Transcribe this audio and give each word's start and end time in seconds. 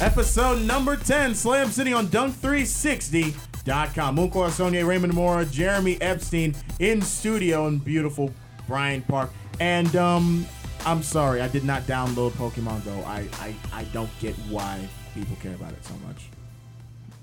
Episode 0.00 0.62
number 0.62 0.94
10, 0.94 1.34
Slam 1.34 1.70
City 1.70 1.92
on 1.92 2.06
Dunk360.com. 2.06 4.16
Mooncore 4.16 4.48
Sonia, 4.48 4.86
Raymond 4.86 5.12
Mora, 5.12 5.44
Jeremy 5.44 6.00
Epstein 6.00 6.54
in 6.78 7.02
studio 7.02 7.66
in 7.66 7.78
beautiful 7.78 8.32
Bryant 8.68 9.08
Park. 9.08 9.30
And 9.58 9.96
um, 9.96 10.46
I'm 10.86 11.02
sorry, 11.02 11.40
I 11.40 11.48
did 11.48 11.64
not 11.64 11.82
download 11.82 12.30
Pokemon 12.32 12.84
Go. 12.84 12.92
I, 13.06 13.26
I, 13.40 13.52
I 13.72 13.82
don't 13.92 14.08
get 14.20 14.36
why 14.48 14.78
people 15.14 15.34
care 15.42 15.56
about 15.56 15.72
it 15.72 15.84
so 15.84 15.94
much. 16.06 16.28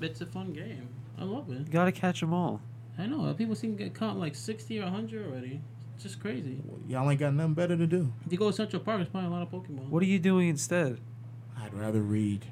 It's 0.02 0.20
a 0.20 0.26
fun 0.26 0.52
game. 0.52 0.90
I 1.18 1.24
love 1.24 1.50
it. 1.50 1.60
You 1.60 1.66
gotta 1.72 1.94
catch 1.94 2.20
them 2.20 2.34
all. 2.34 2.60
I 2.98 3.06
know. 3.06 3.34
People 3.36 3.56
seem 3.56 3.78
to 3.78 3.84
get 3.86 3.94
caught 3.94 4.18
like 4.18 4.36
60 4.36 4.80
or 4.80 4.84
100 4.84 5.26
already. 5.26 5.62
It's 5.94 6.04
just 6.04 6.20
crazy. 6.20 6.62
Y'all 6.90 7.10
ain't 7.10 7.22
got 7.22 7.34
nothing 7.34 7.54
better 7.54 7.78
to 7.78 7.88
do. 7.88 8.12
If 8.26 8.34
you 8.34 8.38
go 8.38 8.52
to 8.52 8.56
Central 8.56 8.82
Park, 8.82 8.98
there's 8.98 9.08
probably 9.08 9.30
a 9.30 9.32
lot 9.32 9.44
of 9.44 9.50
Pokemon. 9.50 9.88
What 9.88 10.04
are 10.04 10.08
you 10.08 10.20
doing 10.20 10.50
instead? 10.50 11.00
I'd 11.58 11.74
rather 11.74 12.02
read. 12.02 12.46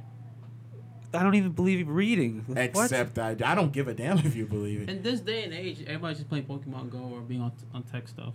I 1.13 1.21
don't 1.23 1.35
even 1.35 1.51
believe 1.51 1.79
you 1.79 1.85
reading. 1.85 2.45
Except 2.55 3.19
I, 3.19 3.35
I 3.45 3.55
don't 3.55 3.71
give 3.71 3.87
a 3.87 3.93
damn 3.93 4.17
if 4.19 4.35
you 4.35 4.45
believe 4.45 4.81
it. 4.81 4.89
In 4.89 5.01
this 5.03 5.19
day 5.19 5.43
and 5.43 5.53
age, 5.53 5.81
everybody's 5.85 6.17
just 6.17 6.29
playing 6.29 6.45
Pokemon 6.45 6.89
Go 6.89 6.99
or 6.99 7.21
being 7.21 7.41
on, 7.41 7.51
on 7.73 7.83
tech 7.83 8.07
stuff. 8.07 8.33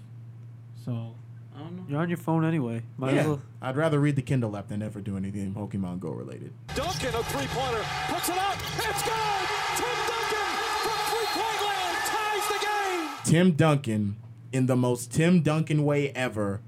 So, 0.84 1.14
I 1.56 1.60
don't 1.60 1.76
know. 1.76 1.84
You're 1.88 2.00
on 2.00 2.08
your 2.08 2.18
phone 2.18 2.44
anyway. 2.44 2.82
Might 2.96 3.10
as 3.10 3.14
Yeah, 3.16 3.26
well. 3.26 3.42
I'd 3.60 3.76
rather 3.76 3.98
read 3.98 4.14
the 4.16 4.22
Kindle 4.22 4.56
app 4.56 4.68
than 4.68 4.80
ever 4.82 5.00
do 5.00 5.16
anything 5.16 5.52
Pokemon 5.54 5.98
Go 6.00 6.10
related. 6.10 6.52
Duncan, 6.74 7.14
a 7.14 7.22
three-pointer, 7.24 7.84
puts 8.08 8.28
it 8.28 8.38
up. 8.38 8.54
It's 8.56 9.02
good. 9.02 9.48
Tim 9.76 9.98
Duncan 10.06 10.48
from 10.84 10.98
three-point 11.10 11.60
land 11.66 11.98
ties 12.06 12.48
the 12.48 12.58
game. 12.64 13.08
Tim 13.24 13.52
Duncan, 13.52 14.16
in 14.52 14.66
the 14.66 14.76
most 14.76 15.12
Tim 15.12 15.42
Duncan 15.42 15.84
way 15.84 16.10
ever, 16.10 16.60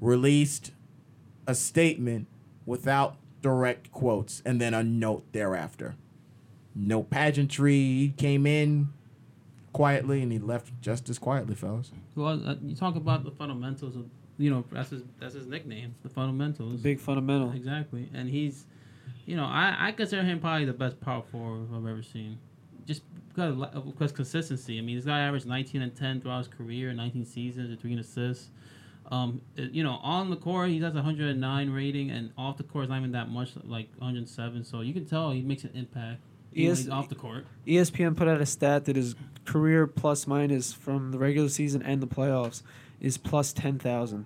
released 0.00 0.70
a 1.46 1.54
statement 1.54 2.28
without 2.66 3.16
direct 3.44 3.92
quotes 3.92 4.40
and 4.46 4.58
then 4.58 4.72
a 4.72 4.82
note 4.82 5.22
thereafter. 5.32 5.96
No 6.74 7.02
pageantry. 7.02 7.74
He 7.74 8.14
came 8.16 8.46
in 8.46 8.88
quietly 9.74 10.22
and 10.22 10.32
he 10.32 10.38
left 10.38 10.72
just 10.80 11.10
as 11.10 11.18
quietly, 11.18 11.54
fellas. 11.54 11.92
Well, 12.16 12.40
uh, 12.48 12.54
you 12.64 12.74
talk 12.74 12.96
about 12.96 13.22
the 13.22 13.30
fundamentals 13.30 13.96
of, 13.96 14.06
you 14.38 14.48
know, 14.48 14.64
that's 14.72 14.88
his, 14.88 15.02
that's 15.20 15.34
his 15.34 15.46
nickname, 15.46 15.94
the 16.02 16.08
fundamentals. 16.08 16.80
Big 16.80 16.98
fundamental. 16.98 17.52
Exactly. 17.52 18.08
And 18.14 18.30
he's, 18.30 18.64
you 19.26 19.36
know, 19.36 19.44
I, 19.44 19.76
I 19.78 19.92
consider 19.92 20.22
him 20.22 20.40
probably 20.40 20.64
the 20.64 20.72
best 20.72 20.98
power 21.02 21.22
forward 21.30 21.68
I've 21.70 21.86
ever 21.86 22.02
seen. 22.02 22.38
Just 22.86 23.02
because 23.28 23.50
of, 23.50 23.58
li- 23.58 23.82
because 23.84 24.10
consistency. 24.10 24.78
I 24.78 24.80
mean, 24.80 24.96
this 24.96 25.04
guy 25.04 25.20
averaged 25.20 25.44
19 25.44 25.82
and 25.82 25.94
10 25.94 26.22
throughout 26.22 26.38
his 26.38 26.48
career, 26.48 26.94
19 26.94 27.26
seasons, 27.26 27.68
and 27.68 27.78
three 27.78 27.98
assists. 27.98 28.48
Um, 29.10 29.42
you 29.56 29.82
know, 29.84 29.98
on 30.02 30.30
the 30.30 30.36
court 30.36 30.70
he 30.70 30.80
has 30.80 30.94
109 30.94 31.70
rating, 31.70 32.10
and 32.10 32.30
off 32.38 32.56
the 32.56 32.62
court 32.64 32.84
it's 32.84 32.90
not 32.90 32.98
even 32.98 33.12
that 33.12 33.28
much, 33.30 33.50
like 33.64 33.88
107. 33.98 34.64
So 34.64 34.80
you 34.80 34.92
can 34.94 35.04
tell 35.04 35.30
he 35.30 35.42
makes 35.42 35.64
an 35.64 35.70
impact. 35.74 36.20
even 36.52 36.68
when 36.68 36.68
Yes. 36.70 36.78
he's 36.78 36.88
off 36.88 37.08
the 37.08 37.14
court. 37.14 37.46
ESPN 37.66 38.16
put 38.16 38.28
out 38.28 38.40
a 38.40 38.46
stat 38.46 38.84
that 38.86 38.96
his 38.96 39.14
career 39.44 39.86
plus 39.86 40.26
minus 40.26 40.72
from 40.72 41.10
the 41.10 41.18
regular 41.18 41.48
season 41.48 41.82
and 41.82 42.00
the 42.02 42.06
playoffs 42.06 42.62
is 43.00 43.18
plus 43.18 43.52
ten 43.52 43.78
thousand, 43.78 44.24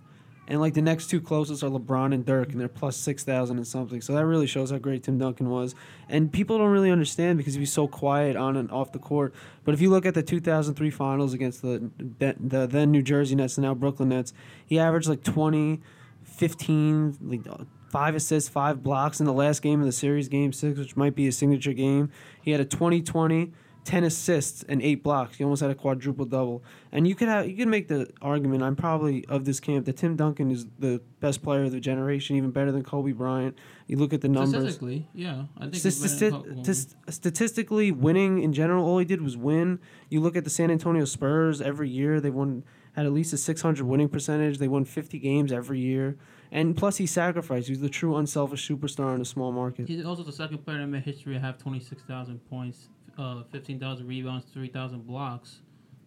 and 0.48 0.60
like 0.60 0.72
the 0.72 0.82
next 0.82 1.08
two 1.08 1.20
closest 1.20 1.62
are 1.62 1.68
LeBron 1.68 2.14
and 2.14 2.24
Dirk, 2.24 2.52
and 2.52 2.60
they're 2.60 2.68
plus 2.68 2.96
six 2.96 3.22
thousand 3.22 3.58
and 3.58 3.66
something. 3.66 4.00
So 4.00 4.14
that 4.14 4.24
really 4.24 4.46
shows 4.46 4.70
how 4.70 4.78
great 4.78 5.02
Tim 5.02 5.18
Duncan 5.18 5.50
was. 5.50 5.74
And 6.08 6.32
people 6.32 6.56
don't 6.56 6.70
really 6.70 6.90
understand 6.90 7.36
because 7.36 7.54
he 7.54 7.60
was 7.60 7.72
so 7.72 7.86
quiet 7.86 8.34
on 8.34 8.56
and 8.56 8.70
off 8.70 8.90
the 8.92 8.98
court. 8.98 9.34
But 9.64 9.74
if 9.74 9.82
you 9.82 9.90
look 9.90 10.06
at 10.06 10.14
the 10.14 10.22
2003 10.22 10.90
finals 10.90 11.34
against 11.34 11.60
the 11.60 11.90
the 12.18 12.66
then 12.66 12.90
New 12.90 13.02
Jersey 13.02 13.34
Nets 13.34 13.58
and 13.58 13.66
now 13.66 13.74
Brooklyn 13.74 14.08
Nets, 14.08 14.32
he 14.64 14.78
averaged 14.78 15.08
like 15.08 15.22
20, 15.22 15.82
15, 16.24 17.18
like 17.20 17.42
five 17.90 18.14
assists, 18.14 18.48
five 18.48 18.82
blocks 18.82 19.20
in 19.20 19.26
the 19.26 19.34
last 19.34 19.60
game 19.60 19.80
of 19.80 19.86
the 19.86 19.92
series, 19.92 20.28
game 20.28 20.54
six, 20.54 20.78
which 20.78 20.96
might 20.96 21.14
be 21.14 21.26
his 21.26 21.36
signature 21.36 21.74
game. 21.74 22.10
He 22.40 22.52
had 22.52 22.60
a 22.60 22.64
20 22.64 23.02
20, 23.02 23.52
10 23.88 24.04
assists, 24.04 24.62
and 24.68 24.82
eight 24.82 25.02
blocks. 25.02 25.38
He 25.38 25.44
almost 25.44 25.62
had 25.62 25.70
a 25.70 25.74
quadruple 25.74 26.26
double. 26.26 26.62
And 26.92 27.08
you 27.08 27.14
could 27.14 27.28
have 27.28 27.48
you 27.48 27.56
could 27.56 27.68
make 27.68 27.88
the 27.88 28.06
argument, 28.20 28.62
I'm 28.62 28.76
probably 28.76 29.24
of 29.28 29.46
this 29.46 29.60
camp, 29.60 29.86
that 29.86 29.96
Tim 29.96 30.14
Duncan 30.14 30.50
is 30.50 30.66
the 30.78 31.00
best 31.20 31.42
player 31.42 31.64
of 31.64 31.72
the 31.72 31.80
generation, 31.80 32.36
even 32.36 32.50
better 32.50 32.70
than 32.70 32.82
Kobe 32.84 33.12
Bryant. 33.12 33.56
You 33.86 33.96
look 33.96 34.12
at 34.12 34.20
the 34.20 34.28
numbers. 34.28 34.50
Statistically, 34.50 35.08
yeah, 35.14 35.44
I 35.56 35.60
think. 35.62 35.74
he's 35.76 35.80
Statist- 35.96 36.20
better 36.20 36.30
than 36.42 36.42
Kobe. 36.56 36.62
tis- 36.64 36.96
statistically, 37.08 37.90
winning 37.90 38.42
in 38.42 38.52
general, 38.52 38.84
all 38.84 38.98
he 38.98 39.06
did 39.06 39.22
was 39.22 39.38
win. 39.38 39.78
You 40.10 40.20
look 40.20 40.36
at 40.36 40.44
the 40.44 40.50
San 40.50 40.70
Antonio 40.70 41.06
Spurs 41.06 41.62
every 41.62 41.88
year; 41.88 42.20
they 42.20 42.30
won 42.30 42.64
had 42.92 43.06
at 43.06 43.12
least 43.12 43.32
a 43.32 43.38
600 43.38 43.86
winning 43.86 44.08
percentage. 44.10 44.58
They 44.58 44.68
won 44.68 44.84
50 44.84 45.18
games 45.18 45.50
every 45.50 45.80
year, 45.80 46.18
and 46.52 46.76
plus 46.76 46.98
he 46.98 47.06
sacrificed. 47.06 47.68
He 47.68 47.72
was 47.72 47.80
the 47.80 47.88
true 47.88 48.16
unselfish 48.16 48.68
superstar 48.68 49.14
in 49.14 49.22
a 49.22 49.24
small 49.24 49.50
market. 49.50 49.88
He's 49.88 50.04
also 50.04 50.24
the 50.24 50.32
second 50.32 50.58
player 50.58 50.80
in 50.80 50.90
NBA 50.90 51.02
history 51.04 51.32
to 51.34 51.40
have 51.40 51.56
26,000 51.56 52.38
points, 52.50 52.88
uh, 53.18 53.42
15,000 53.50 54.06
rebounds, 54.06 54.46
3,000 54.52 55.06
blocks. 55.06 55.58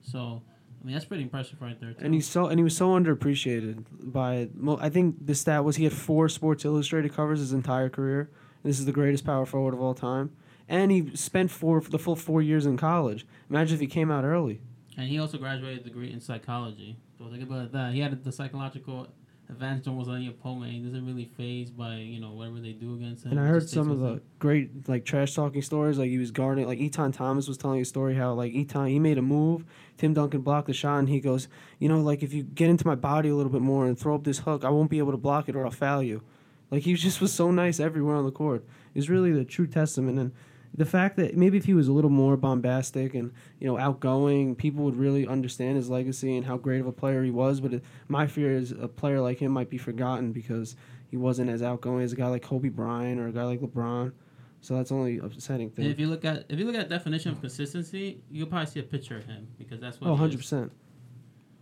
So, 0.02 0.42
I 0.82 0.86
mean, 0.86 0.94
that's 0.94 1.06
pretty 1.06 1.24
impressive 1.24 1.62
right 1.62 1.80
there. 1.80 1.94
Too. 1.94 2.04
And 2.04 2.14
he's 2.14 2.28
so 2.28 2.48
and 2.48 2.60
he 2.60 2.64
was 2.64 2.76
so 2.76 2.90
underappreciated 2.90 3.84
by. 4.02 4.50
mo- 4.56 4.80
I 4.82 4.90
think 4.90 5.26
the 5.28 5.36
stat 5.36 5.64
was 5.64 5.76
he 5.76 5.84
had 5.84 5.94
four 5.94 6.28
Sports 6.30 6.66
Illustrated 6.66 7.14
covers 7.14 7.40
his 7.40 7.54
entire 7.54 7.90
career. 7.90 8.32
This 8.64 8.80
is 8.80 8.86
the 8.86 8.92
greatest 8.92 9.26
power 9.26 9.46
forward 9.46 9.74
of 9.74 9.82
all 9.82 9.94
time, 9.94 10.32
and 10.68 10.92
he 10.92 11.16
spent 11.16 11.52
four 11.52 11.82
the 11.82 12.00
full 12.00 12.16
four 12.16 12.42
years 12.42 12.66
in 12.66 12.78
college. 12.78 13.26
Imagine 13.50 13.76
if 13.76 13.82
he 13.82 13.88
came 13.88 14.10
out 14.10 14.24
early. 14.24 14.62
And 14.98 15.08
he 15.08 15.20
also 15.20 15.38
graduated 15.38 15.82
a 15.82 15.84
degree 15.84 16.12
in 16.12 16.20
psychology. 16.20 16.98
So 17.18 17.30
think 17.30 17.44
about 17.44 17.72
that. 17.72 17.94
He 17.94 18.00
had 18.00 18.24
the 18.24 18.32
psychological 18.32 19.08
advantage 19.52 19.88
was 19.88 20.08
on 20.08 20.16
any 20.16 20.28
opponent. 20.28 20.72
He 20.72 20.80
doesn't 20.80 21.06
really 21.06 21.32
faze 21.38 21.70
by 21.70 21.96
you 21.96 22.20
know 22.20 22.32
whatever 22.32 22.60
they 22.60 22.72
do 22.72 22.96
against 22.96 23.26
him. 23.26 23.32
And 23.32 23.40
I 23.40 23.46
heard 23.46 23.70
some 23.70 23.92
of 23.92 24.00
the 24.00 24.14
it. 24.14 24.40
great 24.40 24.90
like 24.90 25.06
trash 25.06 25.36
talking 25.36 25.62
stories. 25.62 26.00
Like 26.00 26.10
he 26.10 26.18
was 26.18 26.32
guarding, 26.32 26.66
like 26.66 26.80
Etan 26.80 27.14
Thomas 27.14 27.48
was 27.48 27.58
telling 27.58 27.82
a 27.82 27.86
story 27.86 28.16
how 28.16 28.34
like 28.34 28.54
Etan 28.54 28.90
he 28.90 29.00
made 29.00 29.18
a 29.18 29.22
move, 29.22 29.66
Tim 29.98 30.14
Duncan 30.14 30.42
blocked 30.42 30.68
the 30.68 30.74
shot, 30.74 31.00
and 31.00 31.10
he 31.10 31.20
goes, 31.20 31.48
you 31.80 31.90
know, 31.90 32.00
like 32.00 32.24
if 32.24 32.34
you 32.34 32.44
get 32.44 32.70
into 32.70 32.88
my 32.88 32.96
body 32.96 33.30
a 33.30 33.36
little 33.36 33.52
bit 33.52 33.62
more 33.62 33.86
and 33.86 34.00
throw 34.00 34.16
up 34.16 34.24
this 34.24 34.40
hook, 34.40 34.64
I 34.64 34.70
won't 34.70 34.90
be 34.90 35.00
able 35.00 35.12
to 35.12 35.18
block 35.18 35.50
it 35.50 35.56
or 35.56 35.66
I'll 35.66 35.72
foul 35.72 36.02
you. 36.02 36.24
Like 36.72 36.84
he 36.84 36.94
just 36.94 37.20
was 37.20 37.34
so 37.34 37.52
nice 37.52 37.80
everywhere 37.80 38.16
on 38.16 38.26
the 38.26 38.32
court. 38.32 38.66
It's 38.96 39.10
really 39.10 39.32
the 39.32 39.44
true 39.44 39.68
testament. 39.68 40.18
And 40.18 40.32
the 40.74 40.86
fact 40.86 41.18
that 41.18 41.36
maybe 41.36 41.58
if 41.58 41.66
he 41.66 41.74
was 41.74 41.88
a 41.88 41.92
little 41.92 42.10
more 42.10 42.38
bombastic 42.38 43.14
and 43.14 43.32
you 43.60 43.68
know 43.68 43.78
outgoing, 43.78 44.56
people 44.56 44.84
would 44.86 44.96
really 44.96 45.28
understand 45.28 45.76
his 45.76 45.90
legacy 45.90 46.36
and 46.38 46.46
how 46.46 46.58
great 46.58 46.80
of 46.82 46.88
a 46.88 46.92
player 46.92 47.24
he 47.24 47.32
was. 47.32 47.60
But 47.60 47.74
it, 47.76 47.84
my 48.08 48.28
fear 48.28 48.52
is 48.56 48.72
a 48.72 48.88
player 48.88 49.20
like 49.20 49.40
him 49.40 49.52
might 49.52 49.70
be 49.70 49.78
forgotten 49.78 50.32
because 50.32 50.76
he 51.10 51.18
wasn't 51.18 51.50
as 51.50 51.62
outgoing 51.62 52.04
as 52.04 52.14
a 52.14 52.16
guy 52.16 52.28
like 52.28 52.42
Kobe 52.42 52.70
Bryant 52.70 53.20
or 53.20 53.28
a 53.28 53.32
guy 53.34 53.44
like 53.44 53.60
LeBron. 53.60 54.14
So 54.62 54.76
that's 54.76 54.92
only 54.92 55.18
upsetting 55.18 55.68
And 55.68 55.76
thing. 55.76 55.86
if 55.90 56.00
you 56.00 56.08
look 56.08 56.24
at 56.24 56.46
if 56.48 56.58
you 56.60 56.66
look 56.66 56.76
at 56.76 56.88
definition 56.88 57.32
of 57.32 57.42
consistency, 57.42 58.22
you'll 58.30 58.48
probably 58.48 58.68
see 58.68 58.80
a 58.80 58.84
picture 58.84 59.18
of 59.18 59.26
him 59.26 59.48
because 59.58 59.80
that's 59.82 60.00
what. 60.00 60.08
Oh, 60.08 60.12
100 60.12 60.38
percent. 60.38 60.72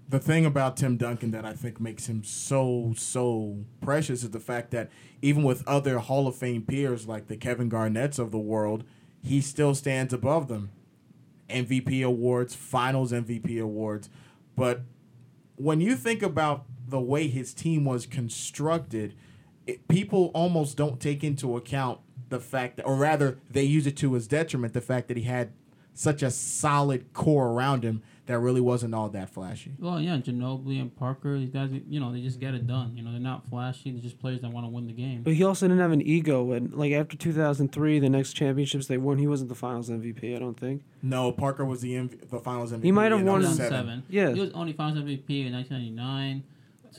the 0.09 0.19
thing 0.19 0.45
about 0.45 0.75
Tim 0.77 0.97
Duncan 0.97 1.31
that 1.31 1.45
I 1.45 1.53
think 1.53 1.79
makes 1.79 2.07
him 2.07 2.23
so 2.23 2.93
so 2.97 3.63
precious 3.81 4.21
is 4.23 4.31
the 4.31 4.39
fact 4.39 4.71
that 4.71 4.89
even 5.21 5.43
with 5.43 5.65
other 5.67 5.99
Hall 5.99 6.27
of 6.27 6.35
Fame 6.35 6.61
peers 6.63 7.07
like 7.07 7.27
the 7.27 7.37
Kevin 7.37 7.69
Garnett's 7.69 8.19
of 8.19 8.31
the 8.31 8.37
world, 8.37 8.83
he 9.23 9.41
still 9.41 9.75
stands 9.75 10.13
above 10.13 10.47
them. 10.47 10.71
MVP 11.49 12.03
awards, 12.05 12.55
Finals 12.55 13.11
MVP 13.11 13.59
awards, 13.61 14.09
but 14.55 14.81
when 15.55 15.81
you 15.81 15.95
think 15.95 16.21
about 16.21 16.65
the 16.87 16.99
way 16.99 17.27
his 17.27 17.53
team 17.53 17.85
was 17.85 18.05
constructed, 18.05 19.13
it, 19.67 19.87
people 19.87 20.31
almost 20.33 20.77
don't 20.77 20.99
take 20.99 21.23
into 21.23 21.57
account 21.57 21.99
the 22.29 22.39
fact 22.39 22.77
that, 22.77 22.83
or 22.85 22.95
rather, 22.95 23.39
they 23.49 23.63
use 23.63 23.85
it 23.87 23.97
to 23.97 24.13
his 24.13 24.27
detriment, 24.27 24.73
the 24.73 24.81
fact 24.81 25.07
that 25.07 25.17
he 25.17 25.23
had 25.23 25.51
such 25.93 26.23
a 26.23 26.31
solid 26.31 27.11
core 27.13 27.49
around 27.49 27.83
him 27.83 28.01
that 28.29 28.37
really 28.37 28.61
wasn't 28.61 28.93
all 28.93 29.09
that 29.09 29.27
flashy. 29.31 29.71
Well, 29.79 29.99
yeah, 29.99 30.15
Ginobili 30.17 30.79
and 30.79 30.95
Parker, 30.95 31.39
these 31.39 31.49
guys, 31.49 31.71
you 31.89 31.99
know, 31.99 32.13
they 32.13 32.21
just 32.21 32.39
get 32.39 32.53
it 32.53 32.67
done. 32.67 32.95
You 32.95 33.01
know, 33.01 33.09
they're 33.09 33.19
not 33.19 33.49
flashy. 33.49 33.89
They're 33.89 34.03
just 34.03 34.19
players 34.19 34.41
that 34.41 34.51
want 34.51 34.67
to 34.67 34.69
win 34.69 34.85
the 34.85 34.93
game. 34.93 35.23
But 35.23 35.33
he 35.33 35.43
also 35.43 35.67
didn't 35.67 35.81
have 35.81 35.91
an 35.91 36.03
ego. 36.03 36.51
And 36.51 36.71
like 36.75 36.91
after 36.91 37.17
2003, 37.17 37.97
the 37.97 38.07
next 38.07 38.33
championships 38.33 38.85
they 38.85 38.99
won, 38.99 39.17
he 39.17 39.25
wasn't 39.25 39.49
the 39.49 39.55
Finals 39.55 39.89
MVP. 39.89 40.35
I 40.35 40.37
don't 40.37 40.59
think. 40.59 40.83
No, 41.01 41.31
Parker 41.31 41.65
was 41.65 41.81
the 41.81 41.93
MV- 41.93 42.29
the 42.29 42.39
Finals 42.39 42.71
MVP. 42.71 42.83
He 42.83 42.91
might 42.91 43.11
have 43.11 43.23
won 43.23 43.41
in 43.43 43.47
07. 43.47 43.57
2007. 43.57 44.03
Yeah. 44.09 44.29
He 44.31 44.39
was 44.41 44.51
only 44.51 44.73
Finals 44.73 44.99
MVP 45.03 45.47
in 45.47 45.53
1999. 45.53 46.43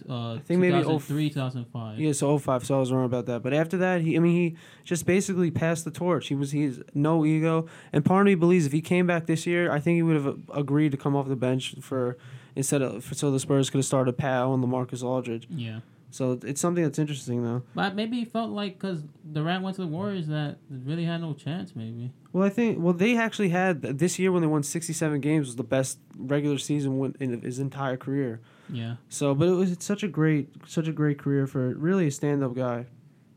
Uh, 0.09 0.35
I 0.35 0.39
think 0.39 0.61
maybe 0.61 0.79
2003, 0.79 1.31
2005. 1.31 1.99
Yeah, 1.99 2.13
so 2.13 2.39
05, 2.39 2.67
so 2.67 2.77
I 2.77 2.81
was 2.81 2.93
wrong 2.93 3.05
about 3.05 3.27
that. 3.27 3.43
But 3.43 3.53
after 3.53 3.77
that, 3.79 4.01
he 4.01 4.17
I 4.17 4.21
mean 4.21 4.35
he 4.35 4.57
just 4.85 5.07
basically 5.07 5.51
passed 5.51 5.85
the 5.85 5.91
torch. 5.91 6.29
He 6.29 6.35
was 6.35 6.53
he's 6.53 6.81
no 6.95 7.25
ego. 7.25 7.67
And 7.93 8.05
part 8.05 8.23
of 8.23 8.27
me 8.27 8.35
believes 8.35 8.67
if 8.67 8.73
he 8.73 8.81
came 8.81 9.07
back 9.07 9.27
this 9.27 9.47
year, 9.47 9.71
I 9.71 9.81
think 9.81 9.97
he 9.97 10.03
would 10.03 10.17
have 10.17 10.39
agreed 10.55 10.93
to 10.93 10.99
come 10.99 11.17
off 11.17 11.29
the 11.29 11.37
bench 11.37 11.75
for 11.81 12.17
instead 12.57 12.83
of 12.83 13.05
for, 13.05 13.15
so 13.15 13.31
the 13.31 13.41
Spurs 13.41 13.71
could 13.71 13.79
have 13.79 13.85
started 13.85 14.17
Powell 14.17 14.55
and 14.55 14.65
LaMarcus 14.65 15.03
Aldridge. 15.03 15.47
Yeah. 15.51 15.81
So 16.11 16.39
it's 16.43 16.61
something 16.61 16.83
that's 16.83 16.99
interesting 16.99 17.45
though. 17.45 17.63
But 17.75 17.95
maybe 17.95 18.19
he 18.19 18.25
felt 18.25 18.51
like 18.51 18.79
because 18.79 19.03
Durant 19.33 19.63
went 19.63 19.77
to 19.77 19.83
the 19.83 19.89
Warriors 19.89 20.27
that 20.27 20.59
really 20.69 21.05
had 21.05 21.21
no 21.21 21.35
chance, 21.35 21.75
maybe. 21.77 22.13
Well, 22.33 22.45
I 22.45 22.51
think 22.51 22.79
well 22.81 22.93
they 22.93 23.17
actually 23.17 23.51
had 23.51 23.83
this 23.83 24.19
year 24.19 24.33
when 24.33 24.43
they 24.43 24.49
won 24.49 24.63
67 24.63 25.21
games 25.21 25.47
was 25.47 25.57
the 25.57 25.63
best 25.63 25.99
regular 26.17 26.59
season 26.59 26.99
win 26.99 27.15
in 27.21 27.41
his 27.43 27.59
entire 27.59 27.97
career. 27.97 28.41
Yeah. 28.73 28.97
So, 29.09 29.35
but 29.35 29.49
it 29.49 29.53
was 29.53 29.73
it's 29.73 29.85
such 29.85 30.03
a 30.03 30.09
great 30.09 30.49
such 30.67 30.89
a 30.89 30.93
great 30.93 31.19
career 31.19 31.47
for 31.47 31.75
really 31.75 32.07
a 32.07 32.11
stand-up 32.11 32.55
guy. 32.55 32.87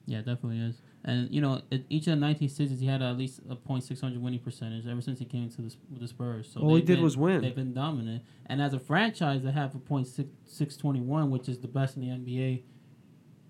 Yeah, 0.05 0.19
it 0.19 0.25
definitely 0.25 0.59
is. 0.59 0.81
And 1.05 1.29
you 1.33 1.41
know, 1.41 1.61
at 1.71 1.81
each 1.89 2.07
of 2.07 2.11
the 2.11 2.15
19 2.15 2.47
seasons, 2.49 2.79
he 2.79 2.85
had 2.87 3.01
at 3.01 3.17
least 3.17 3.39
a 3.49 3.55
.600 3.57 4.21
winning 4.21 4.39
percentage 4.39 4.87
ever 4.87 5.01
since 5.01 5.19
he 5.19 5.25
came 5.25 5.49
to 5.49 5.61
the, 5.61 5.75
the 5.99 6.07
Spurs. 6.07 6.49
So 6.53 6.61
All 6.61 6.75
he 6.75 6.81
did 6.81 6.95
been- 6.95 7.03
was 7.03 7.17
win. 7.17 7.41
They've 7.41 7.53
been 7.55 7.73
dominant, 7.73 8.23
and 8.45 8.61
as 8.61 8.73
a 8.73 8.79
franchise, 8.79 9.43
they 9.43 9.51
have 9.51 9.75
a 9.75 9.79
.621, 9.79 11.29
which 11.29 11.49
is 11.49 11.59
the 11.59 11.67
best 11.67 11.97
in 11.97 12.01
the 12.03 12.07
NBA, 12.09 12.63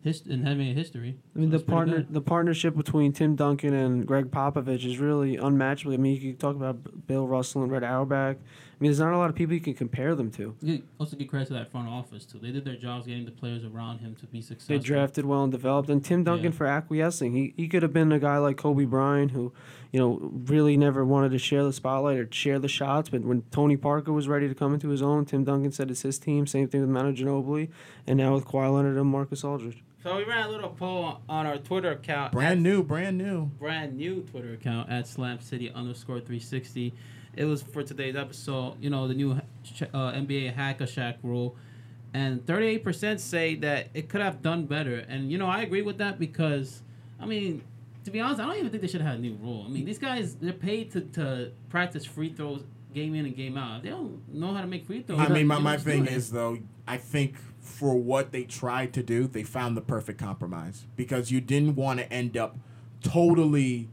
hist- 0.01 0.27
in 0.27 0.44
NBA 0.44 0.74
history. 0.74 1.19
I 1.35 1.39
mean, 1.39 1.51
So 1.51 1.57
the 1.59 1.63
partner, 1.63 2.06
the 2.09 2.21
partnership 2.21 2.75
between 2.75 3.13
Tim 3.13 3.35
Duncan 3.35 3.74
and 3.74 4.06
Gregg 4.06 4.31
Popovich 4.31 4.85
is 4.85 4.97
really 5.00 5.38
unmatchable. 5.38 5.94
I 5.94 5.97
mean, 5.97 6.15
you 6.19 6.31
can 6.31 6.38
talk 6.38 6.56
about 6.56 7.06
Bill 7.07 7.27
Russell 7.27 7.63
and 7.63 7.71
Red 7.71 7.83
Auerbach. 7.83 8.38
I 8.83 8.85
mean, 8.85 8.91
there's 8.91 9.00
not 9.00 9.13
a 9.13 9.18
lot 9.18 9.30
of 9.30 9.35
people 9.38 9.53
you 9.53 9.62
can 9.62 9.75
compare 9.75 10.13
them 10.13 10.30
to. 10.31 10.57
You 10.62 10.83
also 11.00 11.15
give 11.15 11.30
credit 11.30 11.47
to 11.47 11.53
that 11.53 11.71
front 11.71 11.88
office 11.88 12.25
too. 12.25 12.38
They 12.38 12.51
did 12.51 12.65
their 12.65 12.75
jobs 12.75 13.07
getting 13.07 13.24
the 13.24 13.31
players 13.31 13.63
around 13.63 14.00
him 14.00 14.13
to 14.15 14.25
be 14.25 14.41
successful. 14.41 14.75
They 14.77 14.83
drafted 14.83 15.24
well 15.24 15.41
and 15.44 15.53
developed, 15.53 15.89
and 15.89 16.03
Tim 16.03 16.25
Duncan 16.25 16.51
Yeah. 16.51 16.57
for 16.57 16.65
acquiescing. 16.65 17.31
He 17.31 17.53
he 17.56 17.69
could 17.69 17.81
have 17.81 17.94
been 17.94 18.12
a 18.12 18.19
guy 18.19 18.39
like 18.39 18.57
Kobe 18.57 18.83
Bryant 18.83 19.31
who, 19.31 19.53
you 19.94 20.01
know, 20.01 20.19
really 20.47 20.75
never 20.75 21.06
wanted 21.06 21.31
to 21.31 21.38
share 21.39 21.63
the 21.63 21.71
spotlight 21.71 22.18
or 22.18 22.27
share 22.30 22.59
the 22.59 22.68
shots. 22.68 23.07
But 23.07 23.21
when 23.21 23.44
Tony 23.51 23.77
Parker 23.77 24.12
was 24.12 24.27
ready 24.27 24.50
to 24.50 24.53
come 24.53 24.74
into 24.74 24.89
his 24.89 25.01
own, 25.01 25.24
Tim 25.24 25.45
Duncan 25.45 25.71
said 25.71 25.89
it's 25.89 26.01
his 26.01 26.19
team. 26.19 26.45
Same 26.45 26.68
thing 26.68 26.81
with 26.81 26.89
Manu 26.89 27.15
Ginobili, 27.15 27.69
and 28.06 28.18
now 28.18 28.33
with 28.33 28.44
Kawhi 28.44 28.74
Leonard 28.74 28.97
and 28.97 29.07
Marcus 29.09 29.45
Aldridge. 29.45 29.81
So 30.03 30.18
we 30.18 30.25
ran 30.25 30.47
a 30.47 30.50
little 30.50 30.71
poll 30.71 31.21
on 31.30 31.45
our 31.45 31.57
Twitter 31.57 31.91
account. 31.91 32.33
Brand 32.33 32.62
new, 32.62 32.83
brand 32.83 33.18
new. 33.18 33.45
brand 33.45 33.95
new 33.95 34.24
Twitter 34.24 34.51
account 34.51 34.89
at 34.89 35.07
Slam 35.07 35.39
City 35.39 35.71
underscore 35.71 36.19
360. 36.19 36.94
It 37.35 37.45
was 37.45 37.62
for 37.62 37.83
today's 37.83 38.15
episode, 38.15 38.81
you 38.81 38.89
know, 38.89 39.07
the 39.07 39.13
new 39.13 39.31
uh, 39.31 39.38
NBA 40.12 40.53
Hack 40.53 40.81
a 40.81 40.85
Shaq 40.85 41.15
rule. 41.24 41.56
And 42.13 42.45
38% 42.45 43.19
say 43.19 43.56
that 43.56 43.89
it 43.94 44.07
could 44.07 44.21
have 44.21 44.41
done 44.41 44.65
better. 44.65 44.97
And, 44.97 45.31
you 45.31 45.38
know, 45.39 45.47
I 45.47 45.62
agree 45.62 45.81
with 45.81 45.97
that 45.97 46.19
because, 46.19 46.83
I 47.19 47.25
mean, 47.25 47.63
to 48.03 48.12
be 48.12 48.19
honest, 48.19 48.39
I 48.39 48.45
don't 48.45 48.57
even 48.57 48.69
think 48.69 48.81
they 48.81 48.88
should 48.88 49.01
have 49.01 49.12
had 49.12 49.19
a 49.19 49.21
new 49.21 49.35
rule. 49.41 49.63
I 49.65 49.69
mean, 49.69 49.85
these 49.85 49.97
guys, 49.97 50.35
they're 50.35 50.53
paid 50.53 50.91
to, 50.91 51.01
to 51.01 51.51
practice 51.69 52.06
free 52.06 52.31
throws 52.31 52.63
game 52.94 53.15
in 53.15 53.25
and 53.25 53.35
game 53.35 53.57
out. 53.57 53.81
They 53.83 53.89
don't 53.89 54.21
know 54.31 54.53
how 54.53 54.62
to 54.62 54.68
make 54.68 54.85
free 54.85 55.01
throws. 55.01 55.19
I 55.19 55.27
mean, 55.30 55.47
my, 55.47 55.57
my 55.59 55.77
thing 55.77 56.06
is 56.06 56.31
though, 56.31 56.59
I 56.88 56.97
think 56.97 57.35
for 57.59 57.95
what 57.95 58.31
they 58.31 58.44
tried 58.44 58.94
to 58.94 59.03
do, 59.03 59.27
they 59.27 59.44
found 59.44 59.75
the 59.75 59.81
perfect 59.81 60.19
compromise 60.19 60.85
because 60.95 61.31
you 61.31 61.41
didn't 61.41 61.75
want 61.75 62.00
to 62.00 62.12
end 62.12 62.38
up 62.38 62.57
totally 63.01 63.89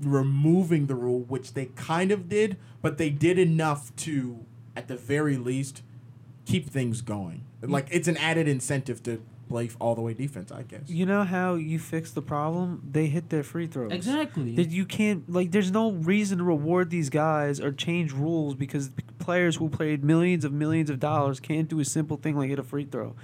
removing 0.00 0.86
the 0.86 0.94
rule, 0.94 1.20
which 1.20 1.54
they 1.54 1.66
kind 1.76 2.10
of 2.10 2.28
did, 2.28 2.56
but 2.82 2.98
they 2.98 3.10
did 3.10 3.38
enough 3.38 3.94
to, 3.96 4.44
at 4.76 4.88
the 4.88 4.96
very 4.96 5.36
least, 5.36 5.82
keep 6.44 6.68
things 6.68 7.00
going. 7.00 7.44
Mm. 7.62 7.70
Like 7.70 7.88
it's 7.90 8.08
an 8.08 8.16
added 8.16 8.48
incentive 8.48 9.02
to 9.04 9.22
play 9.48 9.70
all 9.80 9.94
the 9.94 10.00
way 10.00 10.14
defense, 10.14 10.50
I 10.50 10.62
guess. 10.62 10.88
You 10.88 11.06
know 11.06 11.24
how 11.24 11.54
you 11.54 11.78
fix 11.78 12.10
the 12.10 12.22
problem? 12.22 12.82
They 12.90 13.06
hit 13.06 13.30
their 13.30 13.42
free 13.42 13.66
throws. 13.66 13.92
Exactly. 13.92 14.54
That 14.56 14.70
you 14.70 14.84
can't 14.84 15.30
like. 15.30 15.50
There's 15.50 15.70
no 15.70 15.92
reason 15.92 16.38
to 16.38 16.44
reward 16.44 16.90
these 16.90 17.10
guys 17.10 17.60
or 17.60 17.72
change 17.72 18.12
rules 18.12 18.54
because 18.54 18.90
players 19.18 19.56
who 19.56 19.68
played 19.68 20.04
millions 20.04 20.44
of 20.44 20.52
millions 20.52 20.90
of 20.90 21.00
dollars 21.00 21.40
can't 21.40 21.68
do 21.68 21.80
a 21.80 21.84
simple 21.84 22.16
thing 22.16 22.36
like 22.36 22.48
hit 22.48 22.58
a 22.58 22.62
free 22.62 22.84
throw. 22.84 23.14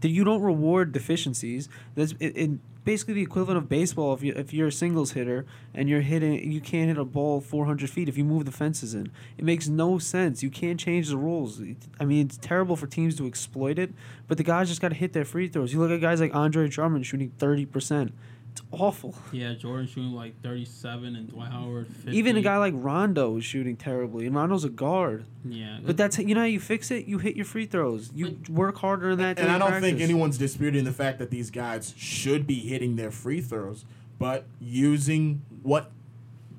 That 0.00 0.08
you 0.08 0.24
don't 0.24 0.40
reward 0.40 0.92
deficiencies. 0.92 1.68
That's 1.94 2.12
it, 2.20 2.36
it, 2.36 2.50
basically 2.84 3.14
the 3.14 3.22
equivalent 3.22 3.58
of 3.58 3.68
baseball. 3.68 4.14
If 4.14 4.22
you 4.22 4.32
if 4.34 4.52
you're 4.52 4.68
a 4.68 4.72
singles 4.72 5.12
hitter 5.12 5.46
and 5.74 5.88
you're 5.88 6.00
hitting, 6.00 6.50
you 6.50 6.60
can't 6.60 6.88
hit 6.88 6.98
a 6.98 7.04
ball 7.04 7.40
400 7.40 7.90
feet 7.90 8.08
if 8.08 8.16
you 8.16 8.24
move 8.24 8.44
the 8.44 8.52
fences 8.52 8.94
in. 8.94 9.10
It 9.38 9.44
makes 9.44 9.68
no 9.68 9.98
sense. 9.98 10.42
You 10.42 10.50
can't 10.50 10.78
change 10.78 11.08
the 11.08 11.16
rules. 11.16 11.60
I 11.98 12.04
mean, 12.04 12.26
it's 12.26 12.36
terrible 12.36 12.76
for 12.76 12.86
teams 12.86 13.16
to 13.16 13.26
exploit 13.26 13.78
it, 13.78 13.92
but 14.28 14.38
the 14.38 14.44
guys 14.44 14.68
just 14.68 14.80
got 14.80 14.88
to 14.88 14.94
hit 14.94 15.12
their 15.12 15.24
free 15.24 15.48
throws. 15.48 15.72
You 15.72 15.80
look 15.80 15.90
at 15.90 16.00
guys 16.00 16.20
like 16.20 16.34
Andre 16.34 16.68
Drummond 16.68 17.06
shooting 17.06 17.32
30 17.38 17.66
percent. 18.60 18.72
It's 18.72 18.80
awful. 18.82 19.14
yeah, 19.32 19.54
Jordan 19.54 19.86
shooting 19.86 20.12
like 20.12 20.40
37 20.42 21.16
and 21.16 21.28
Dwight 21.28 21.50
Howard 21.52 21.86
50. 21.88 22.16
Even 22.16 22.36
a 22.36 22.42
guy 22.42 22.56
like 22.58 22.74
Rondo 22.76 23.36
is 23.36 23.44
shooting 23.44 23.76
terribly, 23.76 24.26
and 24.26 24.34
Rondo's 24.34 24.64
a 24.64 24.68
guard. 24.68 25.24
Yeah. 25.44 25.78
But 25.84 25.96
that's 25.96 26.18
you 26.18 26.34
know 26.34 26.40
how 26.42 26.46
you 26.46 26.60
fix 26.60 26.90
it. 26.90 27.06
You 27.06 27.18
hit 27.18 27.36
your 27.36 27.44
free 27.46 27.66
throws. 27.66 28.10
You 28.14 28.38
work 28.48 28.78
harder 28.78 29.10
in 29.10 29.18
that. 29.18 29.38
And 29.38 29.48
than 29.48 29.62
I 29.62 29.70
don't 29.70 29.80
think 29.80 30.00
anyone's 30.00 30.38
disputing 30.38 30.84
the 30.84 30.92
fact 30.92 31.18
that 31.18 31.30
these 31.30 31.50
guys 31.50 31.94
should 31.96 32.46
be 32.46 32.60
hitting 32.60 32.96
their 32.96 33.10
free 33.10 33.40
throws, 33.40 33.84
but 34.18 34.44
using 34.60 35.42
what 35.62 35.90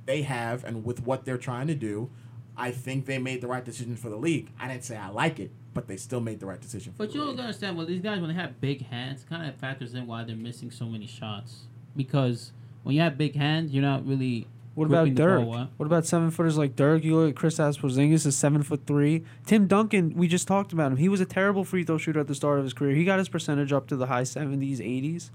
they 0.06 0.24
have 0.24 0.64
and 0.64 0.84
with 0.84 1.04
what 1.06 1.26
they're 1.26 1.38
trying 1.38 1.68
to 1.68 1.76
do, 1.76 2.10
I 2.58 2.72
think 2.72 3.06
they 3.06 3.18
made 3.18 3.42
the 3.42 3.48
right 3.48 3.64
decision 3.64 3.96
for 3.96 4.10
the 4.10 4.16
league. 4.18 4.50
I 4.60 4.68
didn't 4.68 4.84
say 4.84 4.98
I 4.98 5.10
like 5.10 5.40
it, 5.40 5.52
but 5.74 5.88
they 5.88 5.96
still 5.98 6.20
made 6.20 6.40
the 6.40 6.46
right 6.48 6.60
decision 6.60 6.92
for 6.92 7.06
But 7.06 7.14
you 7.14 7.22
league. 7.24 7.38
don't 7.38 7.46
understand. 7.46 7.78
Well, 7.78 7.86
these 7.86 8.02
guys 8.02 8.20
when 8.20 8.30
they 8.30 8.36
have 8.36 8.60
big 8.60 8.88
hands, 8.88 9.24
kind 9.28 9.48
of 9.48 9.56
factors 9.56 9.94
in 9.94 10.08
why 10.08 10.24
they're 10.24 10.36
missing 10.36 10.72
so 10.72 10.86
many 10.86 11.08
shots. 11.08 11.62
Because 11.96 12.52
when 12.84 12.96
you 12.96 13.02
have 13.02 13.18
big 13.18 13.36
hands, 13.36 13.72
you're 13.72 13.84
not 13.84 14.06
really. 14.06 14.48
What 14.74 14.86
about 14.86 15.14
Dirk? 15.16 15.44
ball. 15.44 15.68
What 15.76 15.86
about 15.86 16.06
seven 16.06 16.32
footers 16.32 16.58
like 16.58 16.78
Dirk? 16.78 17.04
You 17.04 17.18
look 17.18 17.30
at 17.32 17.36
Chris 17.36 17.58
Porzingis 17.60 18.26
is 18.26 18.38
seven 18.38 18.64
foot 18.64 18.82
three. 18.88 19.24
Tim 19.46 19.68
Duncan, 19.68 20.14
we 20.16 20.28
just 20.30 20.48
talked 20.48 20.72
about 20.72 20.94
him. 20.94 20.98
He 20.98 21.10
was 21.10 21.20
a 21.20 21.26
terrible 21.26 21.66
free 21.66 21.84
throw 21.84 21.98
shooter 21.98 22.22
at 22.22 22.28
the 22.28 22.36
start 22.36 22.58
of 22.58 22.64
his 22.64 22.74
career. 22.74 22.96
He 22.96 23.04
got 23.04 23.20
his 23.20 23.28
percentage 23.28 23.74
up 23.74 23.88
to 23.88 23.98
the 23.98 24.06
high 24.08 24.24
seventies, 24.24 24.80
eighties. 24.80 25.30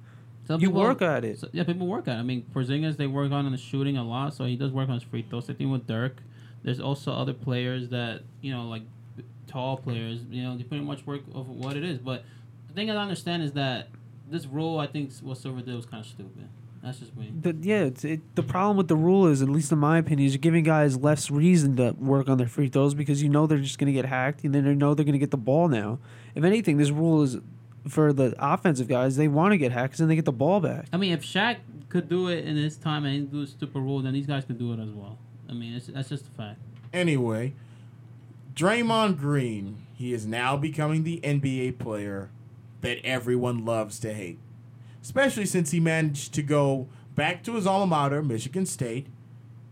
Some 0.47 0.61
You 0.61 0.69
people- 0.69 0.81
work 0.82 1.03
at 1.03 1.25
it. 1.25 1.38
so- 1.41 1.49
yeah, 1.53 1.64
people 1.64 1.87
work 1.87 2.08
at. 2.08 2.17
it. 2.17 2.20
I 2.20 2.23
mean, 2.23 2.44
Porzingis 2.55 2.97
they 2.97 3.06
work 3.06 3.31
on 3.32 3.50
the 3.50 3.59
shooting 3.59 3.97
a 3.99 4.05
lot, 4.05 4.32
so 4.32 4.44
he 4.47 4.56
does 4.56 4.73
work 4.73 4.88
on 4.88 4.94
his 4.94 5.02
free 5.02 5.23
throws. 5.29 5.44
Same 5.47 5.56
thing 5.56 5.70
with 5.70 5.87
Dirk. 5.87 6.23
There's 6.62 6.81
also 6.81 7.12
other 7.12 7.35
players 7.35 7.91
that 7.91 8.23
you 8.41 8.52
know, 8.52 8.67
like 8.69 8.82
tall 9.47 9.76
players. 9.76 10.20
You 10.31 10.44
know, 10.44 10.56
they 10.56 10.62
pretty 10.64 10.85
much 10.85 11.06
work 11.06 11.20
of 11.35 11.49
what 11.50 11.76
it 11.76 11.85
is. 11.85 11.99
But 11.99 12.25
the 12.69 12.75
thing 12.75 12.91
I 12.91 12.97
understand 12.97 13.43
is 13.43 13.52
that 13.52 13.88
this 14.28 14.46
rule, 14.46 14.78
I 14.78 14.87
think, 14.87 15.12
what 15.19 15.38
Silver 15.38 15.61
did 15.61 15.75
was 15.75 15.87
kind 15.87 16.05
of 16.05 16.11
stupid. 16.11 16.49
That's 16.82 17.00
just 17.00 17.17
me. 17.17 17.32
The, 17.40 17.56
yeah, 17.61 17.81
it's, 17.81 18.05
it, 18.05 18.37
the 18.37 18.43
problem 18.44 18.76
with 18.76 18.87
the 18.87 18.96
rule 18.96 19.26
is, 19.26 19.43
at 19.43 19.49
least 19.49 19.73
in 19.73 19.78
my 19.78 19.99
opinion, 19.99 20.26
is 20.26 20.34
you're 20.34 20.40
giving 20.40 20.62
guys 20.62 20.96
less 20.96 21.31
reason 21.31 21.76
to 21.76 21.93
work 21.99 22.28
on 22.28 22.38
their 22.38 22.46
free 22.46 22.69
throws 22.69 22.94
because 22.94 23.23
you 23.23 23.28
know 23.28 23.46
they're 23.46 23.58
just 23.58 23.78
going 23.78 23.87
to 23.87 23.93
get 23.93 24.05
hacked 24.05 24.44
and 24.44 24.55
then 24.55 24.64
they 24.64 24.75
know 24.75 24.94
they're 24.94 25.05
going 25.05 25.14
to 25.14 25.19
get 25.19 25.32
the 25.32 25.37
ball 25.37 25.67
now. 25.69 25.99
If 26.37 26.44
anything, 26.44 26.76
this 26.76 26.90
rule 26.90 27.23
is 27.23 27.38
for 27.88 28.12
the 28.12 28.34
offensive 28.38 28.87
guys. 28.87 29.17
They 29.17 29.26
want 29.26 29.52
to 29.52 29.58
get 29.58 29.73
hacked 29.73 29.90
because 29.90 29.99
then 29.99 30.08
they 30.08 30.14
get 30.14 30.26
the 30.26 30.32
ball 30.32 30.61
back. 30.61 30.87
I 30.93 30.96
mean, 30.96 31.12
if 31.12 31.23
Shaq 31.25 31.56
could 31.88 32.08
do 32.08 32.28
it 32.28 32.44
in 32.44 32.56
his 32.56 32.76
time 32.76 33.05
and 33.05 33.14
he 33.14 33.20
do 33.20 33.43
a 33.43 33.46
stupid 33.46 33.81
rule, 33.81 34.00
then 34.00 34.12
these 34.12 34.26
guys 34.26 34.44
could 34.44 34.58
do 34.58 34.73
it 34.73 34.78
as 34.78 34.90
well. 34.90 35.19
I 35.49 35.55
mean, 35.55 35.75
it's, 35.75 35.87
that's 35.87 36.08
just 36.08 36.26
a 36.28 36.31
fact. 36.31 36.61
Anyway, 36.93 37.55
Draymond 38.55 39.19
Green, 39.19 39.87
he 39.94 40.12
is 40.12 40.25
now 40.25 40.56
becoming 40.56 41.02
the 41.02 41.21
NBA 41.23 41.78
player 41.78 42.30
that 42.80 43.04
everyone 43.04 43.64
loves 43.64 43.99
to 44.00 44.12
hate. 44.12 44.38
Especially 45.02 45.47
since 45.47 45.71
he 45.71 45.80
managed 45.80 46.35
to 46.35 46.42
go 46.42 46.88
back 47.14 47.42
to 47.45 47.54
his 47.54 47.66
alma 47.66 47.87
mater, 47.87 48.23
Michigan 48.23 48.66
State, 48.66 49.06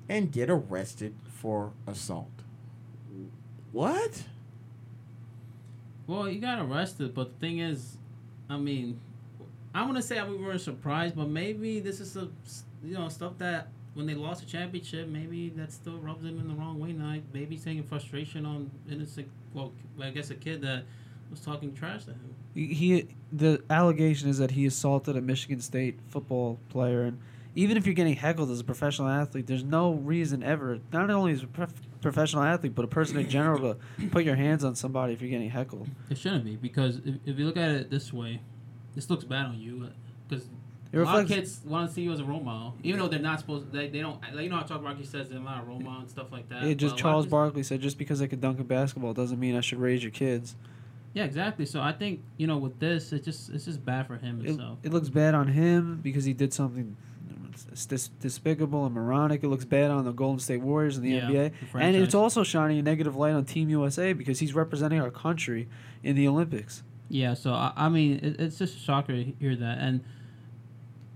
and 0.08 0.30
get 0.30 0.50
arrested 0.50 1.14
for 1.24 1.72
assault. 1.86 2.30
What? 3.72 4.24
Well, 6.06 6.24
he 6.24 6.38
got 6.38 6.60
arrested, 6.60 7.14
but 7.14 7.34
the 7.34 7.46
thing 7.46 7.58
is, 7.58 7.96
I 8.48 8.56
mean, 8.56 9.00
I 9.74 9.82
want 9.82 9.96
to 9.96 10.02
say 10.02 10.22
we 10.22 10.36
weren't 10.36 10.60
surprised, 10.60 11.16
but 11.16 11.28
maybe 11.28 11.80
this 11.80 11.98
is 11.98 12.16
a, 12.16 12.28
you 12.84 12.94
know, 12.94 13.08
stuff 13.08 13.38
that 13.38 13.68
when 13.94 14.06
they 14.06 14.14
lost 14.14 14.40
the 14.40 14.46
championship, 14.46 15.08
maybe 15.08 15.48
that 15.50 15.72
still 15.72 15.98
rubs 15.98 16.24
him 16.24 16.38
in 16.38 16.48
the 16.48 16.54
wrong 16.54 16.78
way. 16.78 16.92
Now, 16.92 17.16
maybe 17.32 17.54
he's 17.54 17.64
taking 17.64 17.82
frustration 17.82 18.44
on 18.44 18.70
innocent, 18.90 19.28
well, 19.52 19.72
I 20.00 20.10
guess 20.10 20.30
a 20.30 20.34
kid 20.34 20.62
that 20.62 20.84
was 21.30 21.40
talking 21.40 21.74
trash 21.74 22.04
to 22.04 22.10
him. 22.10 22.33
He 22.54 23.08
the 23.32 23.62
allegation 23.68 24.28
is 24.28 24.38
that 24.38 24.52
he 24.52 24.64
assaulted 24.64 25.16
a 25.16 25.20
Michigan 25.20 25.60
State 25.60 25.98
football 26.08 26.60
player, 26.68 27.02
and 27.02 27.18
even 27.56 27.76
if 27.76 27.86
you're 27.86 27.94
getting 27.94 28.16
heckled 28.16 28.50
as 28.50 28.60
a 28.60 28.64
professional 28.64 29.08
athlete, 29.08 29.46
there's 29.46 29.64
no 29.64 29.92
reason 29.92 30.42
ever, 30.42 30.78
not 30.92 31.10
only 31.10 31.32
as 31.32 31.42
a 31.42 31.46
prof- 31.46 31.82
professional 32.00 32.42
athlete, 32.42 32.74
but 32.74 32.84
a 32.84 32.88
person 32.88 33.18
in 33.18 33.28
general, 33.28 33.74
to 33.98 34.06
put 34.08 34.24
your 34.24 34.36
hands 34.36 34.64
on 34.64 34.74
somebody 34.74 35.12
if 35.12 35.20
you're 35.20 35.30
getting 35.30 35.50
heckled. 35.50 35.88
It 36.10 36.18
shouldn't 36.18 36.44
be 36.44 36.56
because 36.56 36.98
if, 36.98 37.16
if 37.26 37.38
you 37.38 37.46
look 37.46 37.56
at 37.56 37.70
it 37.70 37.90
this 37.90 38.12
way, 38.12 38.40
this 38.94 39.10
looks 39.10 39.24
bad 39.24 39.46
on 39.46 39.58
you 39.58 39.84
uh, 39.86 39.88
because 40.28 40.46
a 40.92 40.98
lot 40.98 41.20
of 41.20 41.28
kids 41.28 41.60
want 41.64 41.88
to 41.88 41.94
see 41.94 42.02
you 42.02 42.12
as 42.12 42.20
a 42.20 42.24
role 42.24 42.40
model, 42.40 42.76
even 42.84 43.00
though 43.00 43.08
they're 43.08 43.18
not 43.18 43.40
supposed. 43.40 43.72
They, 43.72 43.88
they 43.88 44.00
don't. 44.00 44.20
Like, 44.32 44.44
you 44.44 44.50
know 44.50 44.58
how 44.58 44.62
Charles 44.62 44.84
Barkley 44.84 45.04
says 45.04 45.28
they're 45.28 45.40
not 45.40 45.62
a 45.62 45.64
role 45.64 45.80
model 45.80 46.02
and 46.02 46.10
stuff 46.10 46.30
like 46.30 46.48
that. 46.50 46.62
Yeah, 46.62 46.74
just 46.74 46.78
but 46.78 46.86
a 46.86 46.86
lot 46.86 46.92
of 46.92 47.00
Charles 47.00 47.26
Barkley 47.26 47.62
said, 47.64 47.80
just 47.80 47.98
because 47.98 48.22
I 48.22 48.28
could 48.28 48.40
dunk 48.40 48.60
a 48.60 48.64
basketball 48.64 49.12
doesn't 49.12 49.40
mean 49.40 49.56
I 49.56 49.60
should 49.60 49.80
raise 49.80 50.02
your 50.02 50.12
kids. 50.12 50.54
Yeah, 51.14 51.24
exactly. 51.24 51.64
So 51.64 51.80
I 51.80 51.92
think 51.92 52.20
you 52.36 52.46
know 52.46 52.58
with 52.58 52.78
this, 52.80 53.12
it 53.12 53.24
just 53.24 53.48
it's 53.50 53.64
just 53.64 53.84
bad 53.84 54.06
for 54.06 54.16
him 54.16 54.40
It, 54.40 54.48
himself. 54.48 54.78
it 54.82 54.92
looks 54.92 55.08
bad 55.08 55.34
on 55.34 55.48
him 55.48 56.00
because 56.02 56.24
he 56.24 56.32
did 56.34 56.52
something 56.52 56.96
dis- 57.86 58.08
despicable 58.20 58.84
and 58.84 58.94
moronic. 58.94 59.42
It 59.44 59.48
looks 59.48 59.64
bad 59.64 59.90
on 59.90 60.04
the 60.04 60.12
Golden 60.12 60.40
State 60.40 60.60
Warriors 60.60 60.96
and 60.96 61.06
the 61.06 61.10
Yeah, 61.10 61.30
NBA. 61.30 61.52
the 61.72 61.78
And 61.78 61.96
it's 61.96 62.14
also 62.14 62.42
shining 62.42 62.78
a 62.78 62.82
negative 62.82 63.16
light 63.16 63.32
on 63.32 63.44
Team 63.44 63.68
USA 63.70 64.12
because 64.12 64.40
he's 64.40 64.54
representing 64.54 65.00
our 65.00 65.10
country 65.10 65.68
in 66.02 66.16
the 66.16 66.26
Olympics. 66.28 66.82
Yeah, 67.08 67.34
so 67.34 67.52
I, 67.52 67.72
I 67.76 67.88
mean, 67.88 68.18
it, 68.22 68.40
it's 68.40 68.58
just 68.58 68.76
a 68.76 68.80
shocker 68.80 69.12
to 69.12 69.24
hear 69.38 69.54
that. 69.56 69.78
And 69.78 70.02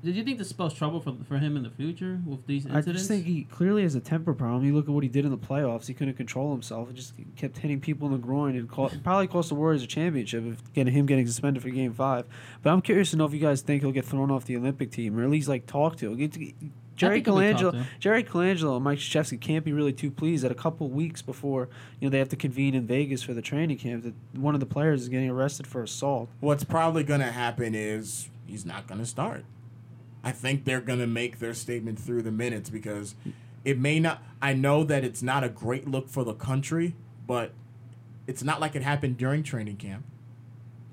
Did 0.05 0.15
you 0.15 0.23
think 0.23 0.39
this 0.39 0.49
spells 0.49 0.75
trouble 0.75 1.01
for 1.01 1.13
for 1.27 1.39
him 1.39 1.57
in 1.57 1.65
the 1.65 1.71
future 1.71 2.21
with 2.25 2.47
these 2.47 2.65
incidents? 2.65 2.89
I 2.89 2.93
just 2.93 3.09
think 3.09 3.27
he 3.27 3.45
clearly 3.45 3.83
has 3.83 3.97
a 3.97 4.01
temper 4.01 4.33
problem. 4.33 4.65
You 4.65 4.75
look 4.75 4.87
at 4.87 4.95
what 4.95 5.03
he 5.03 5.09
did 5.09 5.25
in 5.25 5.31
the 5.33 5.39
playoffs; 5.39 5.87
he 5.87 5.95
couldn't 5.95 6.15
control 6.15 6.53
himself. 6.53 6.89
He 6.89 6.95
just 6.95 7.15
kept 7.37 7.59
hitting 7.59 7.81
people 7.81 8.07
in 8.07 8.13
the 8.13 8.19
groin, 8.19 8.57
and 8.57 8.69
cost, 8.69 9.03
probably 9.03 9.27
cost 9.27 9.49
the 9.49 9.57
Warriors 9.57 9.83
a 9.83 9.89
championship 9.89 10.45
if 10.47 10.73
getting 10.73 10.93
him 10.93 11.07
getting 11.07 11.27
suspended 11.27 11.63
for 11.63 11.71
Game 11.71 11.93
Five. 11.93 12.27
But 12.63 12.71
I'm 12.71 12.81
curious 12.81 13.11
to 13.11 13.17
know 13.17 13.25
if 13.25 13.33
you 13.33 13.41
guys 13.41 13.61
think 13.61 13.83
he'll 13.83 13.91
get 13.91 14.05
thrown 14.05 14.31
off 14.31 14.45
the 14.45 14.57
Olympic 14.57 14.93
team, 14.93 15.19
or 15.19 15.25
at 15.25 15.31
least 15.31 15.49
like 15.49 15.67
talk 15.67 15.97
to. 15.97 16.17
Get, 16.17 16.33
Jerry 16.95 17.17
think 17.17 17.27
he'll 17.27 17.39
be 17.39 17.53
talked 17.53 17.77
Colangelo. 17.77 17.87
Jerry 17.99 18.23
Colangelo, 18.23 18.77
and 18.77 18.85
Mike 18.85 18.99
Krzyzewski 18.99 19.41
can't 19.41 19.65
be 19.65 19.73
really 19.73 19.93
too 19.93 20.13
pleased 20.13 20.45
that 20.45 20.53
a 20.53 20.57
couple 20.57 20.89
weeks 20.89 21.23
before 21.23 21.69
you 21.99 22.07
know 22.07 22.11
they 22.11 22.19
have 22.19 22.29
to 22.29 22.37
convene 22.37 22.77
in 22.77 22.87
Vegas 22.87 23.25
for 23.25 23.35
the 23.35 23.43
training 23.43 23.79
camp 23.79 24.05
that 24.05 24.15
one 24.39 24.55
of 24.55 24.61
the 24.61 24.67
players 24.67 25.03
is 25.03 25.09
getting 25.09 25.29
arrested 25.29 25.67
for 25.67 25.83
assault. 25.83 26.29
What's 26.39 26.63
probably 26.63 27.03
going 27.03 27.21
to 27.21 27.33
happen 27.33 27.75
is 27.75 28.29
he's 28.47 28.65
not 28.65 28.87
going 28.87 29.01
to 29.01 29.07
start. 29.07 29.45
I 30.29 30.33
think 30.33 30.67
they're 30.67 30.83
going 30.83 30.99
to 30.99 31.07
make 31.07 31.39
their 31.39 31.55
statement 31.55 31.99
through 31.99 32.21
the 32.21 32.31
minutes 32.31 32.69
because 32.69 33.15
it 33.65 33.79
may 33.79 33.99
not. 33.99 34.23
I 34.43 34.53
know 34.53 34.85
that 34.85 35.03
it's 35.05 35.23
not 35.23 35.43
a 35.43 35.49
great 35.49 35.89
look 35.89 36.11
for 36.11 36.23
the 36.23 36.35
country, 36.35 36.95
but 37.27 37.53
it's 38.27 38.43
not 38.43 38.61
like 38.61 38.77
it 38.77 38.83
happened 38.83 39.17
during 39.17 39.43
training 39.43 39.77
camp. 39.77 40.05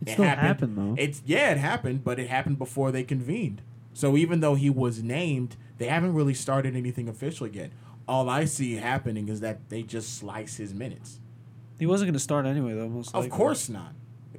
It 0.05 0.13
still 0.13 0.23
happened, 0.23 0.77
though. 0.77 0.95
It's 0.97 1.21
yeah, 1.25 1.51
it 1.51 1.57
happened, 1.57 2.05
but 2.05 2.17
it 2.17 2.29
happened 2.29 2.57
before 2.57 2.93
they 2.93 3.03
convened. 3.03 3.61
So 3.93 4.15
even 4.15 4.39
though 4.39 4.55
he 4.55 4.69
was 4.69 5.03
named, 5.03 5.57
they 5.79 5.87
haven't 5.87 6.13
really 6.13 6.33
started 6.33 6.73
anything 6.73 7.09
official 7.09 7.45
yet. 7.47 7.71
All 8.07 8.29
I 8.29 8.45
see 8.45 8.75
happening 8.75 9.27
is 9.27 9.41
that 9.41 9.67
they 9.67 9.83
just 9.83 10.17
slice 10.17 10.55
his 10.55 10.73
minutes. 10.73 11.19
He 11.77 11.85
wasn't 11.85 12.07
going 12.07 12.13
to 12.13 12.19
start 12.19 12.45
anyway, 12.45 12.73
though. 12.73 12.87
Most 12.87 13.09
Of 13.09 13.15
likely. 13.25 13.29
course 13.31 13.67
not. 13.67 13.93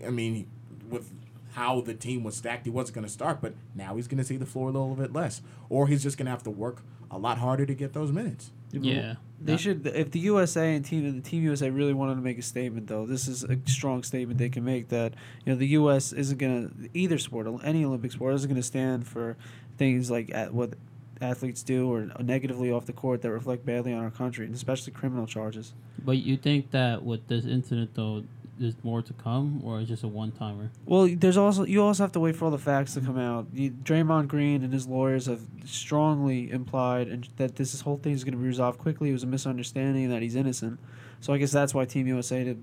I 0.06 0.08
mean, 0.08 0.46
with 0.88 1.10
how 1.56 1.80
the 1.80 1.94
team 1.94 2.22
was 2.22 2.36
stacked, 2.36 2.66
he 2.66 2.70
wasn't 2.70 2.94
going 2.96 3.06
to 3.06 3.12
start, 3.12 3.40
but 3.40 3.54
now 3.74 3.96
he's 3.96 4.06
going 4.06 4.18
to 4.18 4.24
see 4.24 4.36
the 4.36 4.44
floor 4.44 4.68
a 4.68 4.72
little 4.72 4.94
bit 4.94 5.14
less. 5.14 5.40
Or 5.70 5.88
he's 5.88 6.02
just 6.02 6.18
going 6.18 6.26
to 6.26 6.30
have 6.30 6.42
to 6.42 6.50
work 6.50 6.82
a 7.10 7.16
lot 7.16 7.38
harder 7.38 7.64
to 7.64 7.74
get 7.74 7.94
those 7.94 8.12
minutes. 8.12 8.50
yeah, 8.72 9.14
They 9.40 9.52
That- 9.52 9.58
should. 9.58 9.86
If 9.86 10.10
the 10.10 10.18
USA 10.20 10.74
and 10.76 10.84
team 10.84 11.10
the 11.14 11.22
Team 11.22 11.42
USA 11.44 11.70
really 11.70 11.94
wanted 11.94 12.16
to 12.16 12.20
make 12.20 12.36
a 12.38 12.42
statement, 12.42 12.88
though, 12.88 13.06
this 13.06 13.26
is 13.26 13.42
a 13.44 13.56
strong 13.64 14.02
statement 14.02 14.38
they 14.38 14.50
can 14.50 14.64
make 14.64 14.88
that 14.88 15.14
you 15.46 15.52
know 15.52 15.58
the 15.58 15.68
U.S. 15.68 16.12
isn't 16.12 16.36
gonna 16.38 16.68
either 16.92 17.16
sport, 17.16 17.46
any 17.64 17.84
Olympic 17.86 18.12
sport, 18.12 18.34
isn't 18.34 18.48
gonna 18.50 18.62
stand 18.62 19.06
for 19.06 19.36
things 19.78 20.10
like 20.10 20.30
at 20.34 20.52
what 20.52 20.74
athletes 21.22 21.62
do 21.62 21.90
or 21.90 22.10
negatively 22.22 22.70
off 22.70 22.84
the 22.84 22.92
court 22.92 23.22
that 23.22 23.30
reflect 23.30 23.64
badly 23.64 23.94
on 23.94 24.02
our 24.04 24.10
country, 24.10 24.44
and 24.44 24.54
especially 24.54 24.92
criminal 24.92 25.26
charges. 25.26 25.72
But 26.04 26.18
you 26.18 26.36
think 26.36 26.70
that 26.72 27.02
with 27.02 27.26
this 27.28 27.46
incident 27.46 27.90
though, 27.94 28.24
there's 28.58 28.74
more 28.82 29.02
to 29.02 29.12
come, 29.12 29.60
or 29.64 29.80
it's 29.80 29.88
just 29.88 30.02
a 30.02 30.08
one 30.08 30.32
timer? 30.32 30.70
Well, 30.84 31.08
there's 31.08 31.36
also 31.36 31.64
you 31.64 31.82
also 31.82 32.02
have 32.02 32.12
to 32.12 32.20
wait 32.20 32.36
for 32.36 32.46
all 32.46 32.50
the 32.50 32.58
facts 32.58 32.94
to 32.94 33.00
come 33.00 33.18
out. 33.18 33.46
You, 33.52 33.70
Draymond 33.70 34.28
Green 34.28 34.62
and 34.62 34.72
his 34.72 34.86
lawyers 34.86 35.26
have 35.26 35.40
strongly 35.64 36.50
implied 36.50 37.08
and 37.08 37.28
that 37.36 37.56
this 37.56 37.80
whole 37.80 37.96
thing 37.96 38.12
is 38.12 38.24
going 38.24 38.32
to 38.32 38.38
be 38.38 38.46
resolved 38.46 38.78
quickly. 38.78 39.10
It 39.10 39.12
was 39.12 39.22
a 39.22 39.26
misunderstanding 39.28 40.04
and 40.04 40.12
that 40.12 40.22
he's 40.22 40.36
innocent. 40.36 40.80
So 41.20 41.32
I 41.32 41.38
guess 41.38 41.52
that's 41.52 41.74
why 41.74 41.84
Team 41.84 42.06
USA, 42.06 42.44
to 42.44 42.56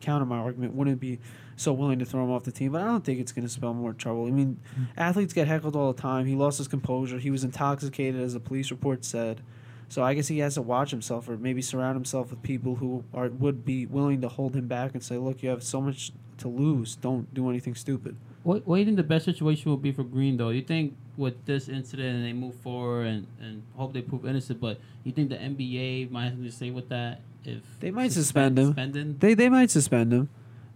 counter 0.00 0.26
my 0.26 0.38
argument, 0.38 0.74
wouldn't 0.74 1.00
be 1.00 1.18
so 1.56 1.72
willing 1.72 1.98
to 1.98 2.04
throw 2.04 2.24
him 2.24 2.30
off 2.30 2.44
the 2.44 2.52
team. 2.52 2.72
But 2.72 2.82
I 2.82 2.84
don't 2.84 3.04
think 3.04 3.20
it's 3.20 3.32
going 3.32 3.46
to 3.46 3.52
spell 3.52 3.74
more 3.74 3.92
trouble. 3.92 4.26
I 4.26 4.30
mean, 4.30 4.60
hmm. 4.74 4.84
athletes 4.96 5.32
get 5.32 5.48
heckled 5.48 5.76
all 5.76 5.92
the 5.92 6.00
time. 6.00 6.26
He 6.26 6.34
lost 6.34 6.58
his 6.58 6.68
composure. 6.68 7.18
He 7.18 7.30
was 7.30 7.44
intoxicated, 7.44 8.20
as 8.20 8.34
the 8.34 8.40
police 8.40 8.70
report 8.70 9.04
said. 9.04 9.42
So 9.88 10.02
I 10.02 10.14
guess 10.14 10.28
he 10.28 10.38
has 10.38 10.54
to 10.54 10.62
watch 10.62 10.90
himself, 10.90 11.28
or 11.28 11.36
maybe 11.36 11.62
surround 11.62 11.96
himself 11.96 12.30
with 12.30 12.42
people 12.42 12.76
who 12.76 13.04
are 13.12 13.28
would 13.28 13.64
be 13.64 13.86
willing 13.86 14.20
to 14.22 14.28
hold 14.28 14.54
him 14.54 14.66
back 14.66 14.92
and 14.94 15.02
say, 15.02 15.16
"Look, 15.18 15.42
you 15.42 15.50
have 15.50 15.62
so 15.62 15.80
much 15.80 16.12
to 16.38 16.48
lose. 16.48 16.96
Don't 16.96 17.32
do 17.34 17.48
anything 17.50 17.74
stupid." 17.74 18.16
What 18.42 18.66
What 18.66 18.76
do 18.76 18.80
you 18.80 18.84
think 18.86 18.96
the 18.96 19.02
best 19.02 19.24
situation 19.24 19.70
will 19.70 19.78
be 19.78 19.92
for 19.92 20.04
Green 20.04 20.36
though? 20.36 20.50
You 20.50 20.62
think 20.62 20.96
with 21.16 21.44
this 21.46 21.68
incident 21.68 22.16
and 22.16 22.24
they 22.24 22.32
move 22.32 22.54
forward 22.56 23.06
and, 23.06 23.26
and 23.40 23.62
hope 23.76 23.92
they 23.94 24.02
prove 24.02 24.26
innocent, 24.26 24.60
but 24.60 24.80
you 25.04 25.12
think 25.12 25.28
the 25.30 25.36
NBA 25.36 26.10
might 26.10 26.30
have 26.30 26.42
to 26.42 26.50
say 26.50 26.70
with 26.70 26.88
that? 26.88 27.20
If 27.44 27.62
They 27.80 27.90
might 27.90 28.10
suspend- 28.10 28.56
suspend 28.58 28.96
him. 28.96 29.16
They 29.20 29.34
they 29.34 29.48
might 29.48 29.70
suspend 29.70 30.12
him. 30.12 30.28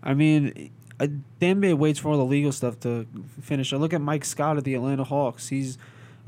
I 0.03 0.15
mean, 0.15 0.71
uh, 1.01 1.07
the 1.39 1.47
NBA 1.47 1.75
waits 1.79 1.99
for 1.99 2.11
all 2.11 2.19
the 2.19 2.25
legal 2.25 2.53
stuff 2.53 2.79
to 2.81 3.07
finish. 3.41 3.73
I 3.73 3.77
look 3.79 3.93
at 3.93 4.01
Mike 4.01 4.25
Scott 4.25 4.59
at 4.59 4.65
the 4.65 4.75
Atlanta 4.75 5.05
Hawks. 5.05 5.49
He's 5.49 5.77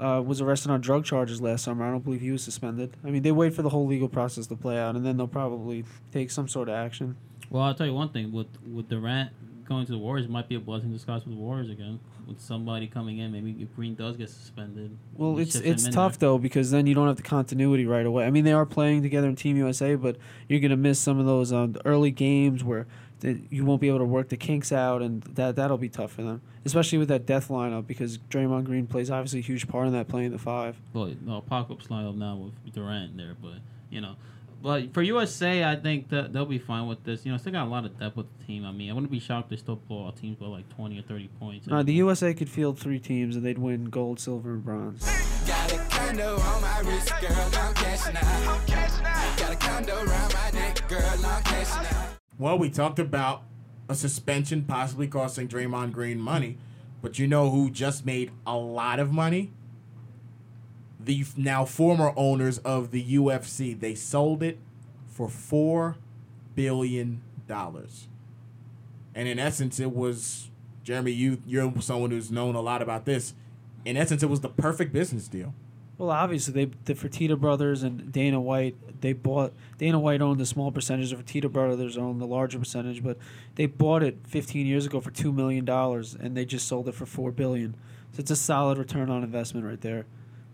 uh, 0.01 0.23
was 0.23 0.41
arrested 0.41 0.71
on 0.71 0.81
drug 0.81 1.05
charges 1.05 1.41
last 1.41 1.65
summer. 1.65 1.85
I 1.85 1.91
don't 1.91 2.05
believe 2.05 2.21
he 2.21 2.31
was 2.31 2.43
suspended. 2.43 2.97
I 3.05 3.11
mean, 3.11 3.23
they 3.23 3.33
wait 3.33 3.55
for 3.55 3.63
the 3.63 3.69
whole 3.69 3.87
legal 3.87 4.09
process 4.09 4.47
to 4.47 4.57
play 4.57 4.79
out, 4.79 4.97
and 4.97 5.05
then 5.05 5.17
they'll 5.17 5.29
probably 5.29 5.85
take 6.11 6.31
some 6.31 6.49
sort 6.49 6.69
of 6.69 6.75
action. 6.75 7.17
Well, 7.51 7.63
I'll 7.63 7.75
tell 7.75 7.87
you 7.87 7.95
one 7.95 8.11
thing. 8.11 8.33
With 8.33 8.49
with 8.67 8.89
Durant 8.89 9.31
going 9.69 9.87
to 9.87 9.93
the 9.93 9.99
Warriors, 9.99 10.27
it 10.27 10.31
might 10.31 10.49
be 10.49 10.55
a 10.55 10.61
blessing 10.61 10.89
in 10.89 10.95
disguise 10.95 11.23
for 11.23 11.29
the 11.29 11.37
Warriors 11.37 11.71
again. 11.71 12.01
With 12.27 12.41
somebody 12.41 12.87
coming 12.87 13.19
in, 13.19 13.33
maybe 13.33 13.57
if 13.61 13.75
Green 13.75 13.97
does 13.97 14.17
get 14.17 14.31
suspended. 14.31 14.97
Well, 15.15 15.39
it's 15.39 15.57
it's 15.57 15.89
tough 15.89 16.19
there. 16.19 16.29
though 16.29 16.39
because 16.39 16.71
then 16.71 16.87
you 16.87 16.95
don't 16.95 17.09
have 17.09 17.17
the 17.17 17.23
continuity 17.23 17.87
right 17.87 18.07
away. 18.07 18.25
I 18.25 18.31
mean, 18.31 18.45
they 18.45 18.53
are 18.53 18.67
playing 18.67 19.03
together 19.03 19.29
in 19.29 19.37
Team 19.37 19.57
USA, 19.57 19.97
but 19.97 20.17
you're 20.49 20.61
gonna 20.61 20.77
miss 20.77 21.01
some 21.01 21.19
of 21.19 21.27
those 21.27 21.53
um, 21.53 21.77
early 21.85 22.13
games 22.13 22.63
where 22.63 22.87
you 23.23 23.65
won't 23.65 23.81
be 23.81 23.89
able 23.89 23.99
to 23.99 24.05
work 24.05 24.29
the 24.29 24.37
kinks 24.37 24.73
out, 24.73 25.03
and 25.03 25.23
that 25.23 25.57
that'll 25.57 25.79
be 25.79 25.89
tough 25.89 26.13
for 26.13 26.23
them, 26.23 26.43
especially 26.65 26.99
with 26.99 27.09
that 27.09 27.27
death 27.27 27.49
lineup 27.49 27.87
because 27.87 28.19
Draymond 28.19 28.65
Green 28.65 28.87
plays 28.87 29.11
obviously 29.11 29.41
a 29.41 29.43
huge 29.43 29.69
part 29.69 29.87
in 29.87 29.93
that 29.93 30.09
playing 30.09 30.33
the 30.33 30.39
five. 30.39 30.77
Well, 30.93 31.15
no, 31.23 31.37
apocalypse 31.39 31.87
lineup 31.89 32.17
now 32.17 32.37
with 32.37 32.75
Durant 32.75 33.17
there, 33.17 33.37
but 33.41 33.55
you 33.91 34.01
know. 34.01 34.17
But 34.63 34.93
for 34.93 35.01
USA, 35.01 35.65
I 35.65 35.77
think 35.77 36.11
that 36.11 36.35
they'll 36.35 36.45
be 36.45 36.59
fine 36.59 36.87
with 36.87 37.03
this. 37.03 37.25
You 37.25 37.33
know, 37.33 37.39
still 37.39 37.53
got 37.53 37.67
a 37.67 37.71
lot 37.71 37.87
of 37.87 37.99
depth 37.99 38.17
with 38.17 38.27
the 38.39 38.45
team. 38.45 38.67
I 38.67 38.73
mean, 38.73 38.91
I 38.91 38.93
wouldn't 38.93 39.11
be 39.11 39.19
shocked 39.19 39.47
if 39.47 39.59
they 39.59 39.63
still 39.63 39.77
blow 39.77 40.07
out 40.07 40.17
teams 40.17 40.37
by 40.37 40.47
like 40.47 40.69
twenty 40.69 40.99
or 40.99 41.03
thirty 41.03 41.29
points. 41.41 41.67
Uh, 41.71 41.83
the 41.83 41.95
USA 41.95 42.35
could 42.35 42.51
field 42.51 42.79
three 42.79 42.99
teams 42.99 43.37
and 43.37 43.45
they'd 43.45 43.59
win 43.59 43.87
gold, 43.87 44.21
silver, 44.21 44.51
and 44.53 44.65
bronze. 44.65 45.05
Got 45.47 45.73
a 45.73 45.79
condo 45.89 46.37
on 46.39 46.61
my 46.63 46.81
wrist, 46.81 47.11
girl, 47.21 47.51
I'm 47.55 47.75
cashing 47.75 48.17
out. 48.17 48.67
Got 49.39 49.53
a 49.53 49.57
condo 49.57 49.95
around 50.05 50.35
my 50.35 50.51
neck, 50.51 50.87
girl, 50.89 51.11
I'm 51.25 51.43
cashing 51.43 51.97
out. 51.97 52.10
Well, 52.41 52.59
we 52.59 52.71
talked 52.71 52.99
about 52.99 53.43
a 53.87 53.95
suspension 53.95 54.65
possibly 54.65 55.07
costing 55.07 55.47
Draymond 55.47 55.93
Green 55.93 56.19
money, 56.19 56.57
but 57.03 57.19
you 57.19 57.27
know 57.27 57.51
who 57.51 57.71
just 57.71 58.07
made 58.07 58.31
a 58.47 58.57
lot 58.57 58.99
of 58.99 59.13
money? 59.13 59.53
The 60.99 61.27
now 61.37 61.67
former 61.67 62.15
owners 62.17 62.57
of 62.61 62.93
the 62.93 63.05
UFC. 63.05 63.79
They 63.79 63.95
sold 63.95 64.43
it 64.43 64.59
for 65.07 65.29
four 65.29 65.99
billion 66.55 67.21
dollars, 67.47 68.09
and 69.15 69.29
in 69.29 69.39
essence, 69.39 69.79
it 69.79 69.95
was 69.95 70.49
Jeremy. 70.83 71.13
You 71.13 71.43
you're 71.45 71.71
someone 71.83 72.11
who's 72.11 72.31
known 72.31 72.55
a 72.55 72.63
lot 72.63 72.81
about 72.81 73.05
this. 73.05 73.35
In 73.85 73.99
essence, 73.99 74.23
it 74.23 74.31
was 74.31 74.41
the 74.41 74.49
perfect 74.49 74.95
business 74.95 75.29
deal. 75.29 75.53
Well, 76.01 76.13
obviously, 76.13 76.55
they 76.55 76.73
the 76.87 76.95
Fertitta 76.95 77.39
brothers 77.39 77.83
and 77.83 78.11
Dana 78.11 78.41
White. 78.41 79.03
They 79.03 79.13
bought 79.13 79.53
Dana 79.77 80.01
White 80.01 80.23
owned 80.23 80.41
a 80.41 80.47
small 80.47 80.73
percentage. 80.73 81.11
The 81.11 81.17
Fertitta 81.17 81.53
brothers 81.53 81.99
owned 81.99 82.23
the 82.23 82.27
larger 82.27 82.59
percentage, 82.59 83.05
but 83.05 83.19
they 83.57 83.67
bought 83.67 84.03
it 84.03 84.17
15 84.27 84.67
years 84.67 84.87
ago 84.87 85.03
for 85.03 85.11
two 85.11 85.31
million 85.31 85.67
dollars, 85.67 86.17
and 86.19 86.35
they 86.35 86.47
just 86.47 86.67
sold 86.67 86.89
it 86.89 86.95
for 86.95 87.05
four 87.05 87.33
billion. 87.33 87.75
So 88.13 88.21
it's 88.21 88.31
a 88.31 88.37
solid 88.37 88.79
return 88.79 89.11
on 89.11 89.23
investment 89.23 89.67
right 89.67 89.81
there. 89.83 90.07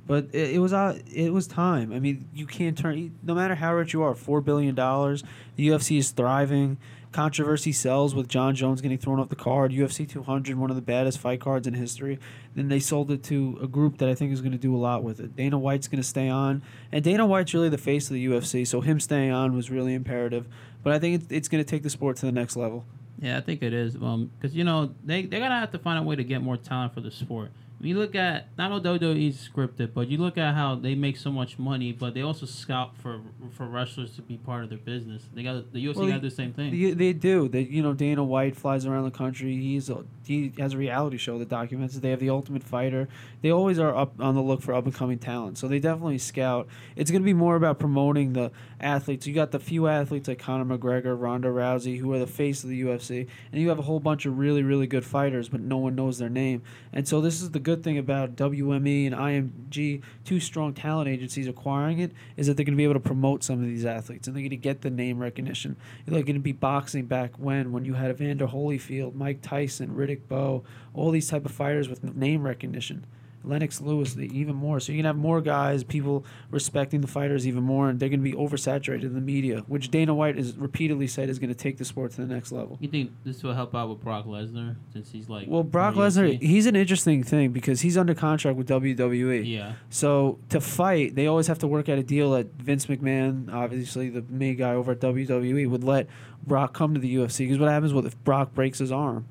But 0.04 0.30
it, 0.32 0.56
it 0.56 0.58
was 0.58 0.72
uh, 0.72 0.98
it 1.14 1.32
was 1.32 1.46
time. 1.46 1.92
I 1.92 2.00
mean, 2.00 2.28
you 2.34 2.46
can't 2.46 2.76
turn 2.76 3.16
no 3.22 3.36
matter 3.36 3.54
how 3.54 3.72
rich 3.72 3.92
you 3.92 4.02
are. 4.02 4.16
Four 4.16 4.40
billion 4.40 4.74
dollars. 4.74 5.22
The 5.54 5.68
UFC 5.68 5.98
is 5.98 6.10
thriving. 6.10 6.76
Controversy 7.16 7.72
sells 7.72 8.14
with 8.14 8.28
Jon 8.28 8.54
Jones 8.54 8.82
getting 8.82 8.98
thrown 8.98 9.18
off 9.18 9.30
the 9.30 9.36
card. 9.36 9.72
UFC 9.72 10.06
200, 10.06 10.58
one 10.58 10.68
of 10.68 10.76
the 10.76 10.82
baddest 10.82 11.18
fight 11.18 11.40
cards 11.40 11.66
in 11.66 11.72
history. 11.72 12.18
Then 12.54 12.68
they 12.68 12.78
sold 12.78 13.10
it 13.10 13.22
to 13.24 13.58
a 13.62 13.66
group 13.66 13.96
that 13.96 14.10
I 14.10 14.14
think 14.14 14.34
is 14.34 14.42
going 14.42 14.52
to 14.52 14.58
do 14.58 14.76
a 14.76 14.76
lot 14.76 15.02
with 15.02 15.18
it. 15.20 15.34
Dana 15.34 15.58
White's 15.58 15.88
going 15.88 16.02
to 16.02 16.06
stay 16.06 16.28
on, 16.28 16.60
and 16.92 17.02
Dana 17.02 17.24
White's 17.24 17.54
really 17.54 17.70
the 17.70 17.78
face 17.78 18.10
of 18.10 18.12
the 18.12 18.26
UFC, 18.26 18.66
so 18.66 18.82
him 18.82 19.00
staying 19.00 19.30
on 19.32 19.56
was 19.56 19.70
really 19.70 19.94
imperative. 19.94 20.46
But 20.82 20.92
I 20.92 20.98
think 20.98 21.24
it's, 21.30 21.48
going 21.48 21.64
to 21.64 21.70
take 21.70 21.82
the 21.82 21.88
sport 21.88 22.18
to 22.18 22.26
the 22.26 22.32
next 22.32 22.54
level. 22.54 22.84
Yeah, 23.18 23.38
I 23.38 23.40
think 23.40 23.62
it 23.62 23.72
is. 23.72 23.96
Um, 23.96 24.30
because 24.38 24.54
you 24.54 24.64
know 24.64 24.94
they 25.02 25.24
they're 25.24 25.40
gonna 25.40 25.58
have 25.58 25.72
to 25.72 25.78
find 25.78 25.98
a 25.98 26.02
way 26.02 26.16
to 26.16 26.24
get 26.24 26.42
more 26.42 26.58
talent 26.58 26.92
for 26.92 27.00
the 27.00 27.10
sport. 27.10 27.50
You 27.78 27.98
look 27.98 28.14
at 28.14 28.48
not 28.56 28.72
all 28.72 28.80
WWE's 28.80 29.48
scripted, 29.48 29.92
but 29.92 30.08
you 30.08 30.16
look 30.16 30.38
at 30.38 30.54
how 30.54 30.76
they 30.76 30.94
make 30.94 31.18
so 31.18 31.30
much 31.30 31.58
money, 31.58 31.92
but 31.92 32.14
they 32.14 32.22
also 32.22 32.46
scout 32.46 32.96
for 32.96 33.20
for 33.52 33.66
wrestlers 33.66 34.16
to 34.16 34.22
be 34.22 34.38
part 34.38 34.64
of 34.64 34.70
their 34.70 34.78
business. 34.78 35.28
They 35.34 35.42
got 35.42 35.72
the 35.72 35.84
UFC 35.84 35.96
Well, 35.96 36.06
got 36.06 36.14
to 36.14 36.20
do 36.20 36.30
the 36.30 36.34
same 36.34 36.54
thing. 36.54 36.70
They, 36.70 36.92
they 36.92 37.12
do. 37.12 37.48
They, 37.48 37.60
you 37.60 37.82
know, 37.82 37.92
Dana 37.92 38.24
White 38.24 38.56
flies 38.56 38.86
around 38.86 39.04
the 39.04 39.10
country. 39.10 39.54
He's 39.56 39.90
a, 39.90 40.04
he 40.24 40.52
has 40.58 40.72
a 40.72 40.78
reality 40.78 41.18
show 41.18 41.38
that 41.38 41.50
documents 41.50 41.94
it. 41.94 42.02
They 42.02 42.10
have 42.10 42.20
the 42.20 42.30
Ultimate 42.30 42.64
Fighter. 42.64 43.08
They 43.42 43.50
always 43.50 43.78
are 43.78 43.94
up 43.94 44.20
on 44.20 44.34
the 44.34 44.42
look 44.42 44.62
for 44.62 44.72
up 44.72 44.86
and 44.86 44.94
coming 44.94 45.18
talent. 45.18 45.58
So 45.58 45.68
they 45.68 45.78
definitely 45.78 46.18
scout. 46.18 46.68
It's 46.96 47.10
going 47.10 47.22
to 47.22 47.26
be 47.26 47.34
more 47.34 47.56
about 47.56 47.78
promoting 47.78 48.32
the 48.32 48.52
athletes. 48.80 49.26
You 49.26 49.34
got 49.34 49.50
the 49.50 49.60
few 49.60 49.86
athletes 49.86 50.28
like 50.28 50.38
Conor 50.38 50.78
McGregor, 50.78 51.20
Ronda 51.20 51.48
Rousey, 51.48 51.98
who 51.98 52.12
are 52.14 52.18
the 52.18 52.26
face 52.26 52.64
of 52.64 52.70
the 52.70 52.82
UFC, 52.82 53.28
and 53.52 53.60
you 53.60 53.68
have 53.68 53.78
a 53.78 53.82
whole 53.82 54.00
bunch 54.00 54.24
of 54.24 54.38
really, 54.38 54.62
really 54.62 54.86
good 54.86 55.04
fighters, 55.04 55.50
but 55.50 55.60
no 55.60 55.76
one 55.76 55.94
knows 55.94 56.18
their 56.18 56.30
name. 56.30 56.62
And 56.92 57.06
so 57.06 57.20
this 57.20 57.42
is 57.42 57.50
the 57.50 57.60
good 57.66 57.82
thing 57.82 57.98
about 57.98 58.36
WME 58.36 59.08
and 59.08 59.14
IMG, 59.16 60.00
two 60.24 60.38
strong 60.38 60.72
talent 60.72 61.08
agencies 61.08 61.48
acquiring 61.48 61.98
it, 61.98 62.12
is 62.36 62.46
that 62.46 62.56
they're 62.56 62.64
going 62.64 62.74
to 62.74 62.76
be 62.76 62.84
able 62.84 62.94
to 62.94 63.00
promote 63.00 63.42
some 63.42 63.58
of 63.58 63.66
these 63.66 63.84
athletes, 63.84 64.28
and 64.28 64.36
they're 64.36 64.42
going 64.42 64.50
to 64.50 64.56
get 64.56 64.82
the 64.82 64.90
name 64.90 65.18
recognition. 65.18 65.74
They're 66.06 66.22
going 66.22 66.36
to 66.36 66.40
be 66.40 66.52
boxing 66.52 67.06
back 67.06 67.32
when, 67.38 67.72
when 67.72 67.84
you 67.84 67.94
had 67.94 68.12
Evander 68.12 68.46
Holyfield, 68.46 69.16
Mike 69.16 69.42
Tyson, 69.42 69.96
Riddick 69.96 70.28
Bowe, 70.28 70.62
all 70.94 71.10
these 71.10 71.28
type 71.28 71.44
of 71.44 71.50
fighters 71.50 71.88
with 71.88 72.04
name 72.04 72.44
recognition. 72.44 73.04
Lennox 73.46 73.80
Lewis 73.80 74.16
even 74.18 74.54
more. 74.56 74.80
So 74.80 74.92
you 74.92 74.98
can 74.98 75.06
have 75.06 75.16
more 75.16 75.40
guys, 75.40 75.84
people 75.84 76.24
respecting 76.50 77.00
the 77.00 77.06
fighters 77.06 77.46
even 77.46 77.62
more, 77.62 77.88
and 77.88 78.00
they're 78.00 78.08
going 78.08 78.22
to 78.22 78.30
be 78.30 78.36
oversaturated 78.36 79.04
in 79.04 79.14
the 79.14 79.20
media, 79.20 79.64
which 79.68 79.90
Dana 79.90 80.14
White 80.14 80.36
has 80.36 80.56
repeatedly 80.56 81.06
said 81.06 81.28
is 81.28 81.38
going 81.38 81.48
to 81.48 81.54
take 81.54 81.78
the 81.78 81.84
sport 81.84 82.12
to 82.12 82.24
the 82.24 82.32
next 82.32 82.52
level. 82.52 82.76
You 82.80 82.88
think 82.88 83.12
this 83.24 83.42
will 83.42 83.54
help 83.54 83.74
out 83.74 83.88
with 83.88 84.00
Brock 84.00 84.26
Lesnar 84.26 84.76
since 84.92 85.10
he's 85.10 85.28
like 85.28 85.46
Well, 85.48 85.62
Brock 85.62 85.94
Lesnar, 85.94 86.40
he's 86.42 86.66
an 86.66 86.76
interesting 86.76 87.22
thing 87.22 87.50
because 87.52 87.80
he's 87.82 87.96
under 87.96 88.14
contract 88.14 88.58
with 88.58 88.68
WWE. 88.68 89.46
Yeah, 89.46 89.74
So 89.90 90.38
to 90.50 90.60
fight, 90.60 91.14
they 91.14 91.26
always 91.26 91.46
have 91.46 91.58
to 91.60 91.66
work 91.66 91.88
out 91.88 91.98
a 91.98 92.02
deal 92.02 92.32
that 92.32 92.52
Vince 92.54 92.86
McMahon, 92.86 93.52
obviously 93.52 94.10
the 94.10 94.24
main 94.28 94.56
guy 94.56 94.72
over 94.72 94.92
at 94.92 95.00
WWE, 95.00 95.68
would 95.70 95.84
let 95.84 96.08
Brock 96.46 96.74
come 96.74 96.94
to 96.94 97.00
the 97.00 97.14
UFC. 97.16 97.38
Because 97.38 97.58
what 97.58 97.68
happens 97.70 97.92
with 97.94 98.06
if 98.06 98.22
Brock 98.24 98.54
breaks 98.54 98.78
his 98.78 98.90
arm? 98.92 99.26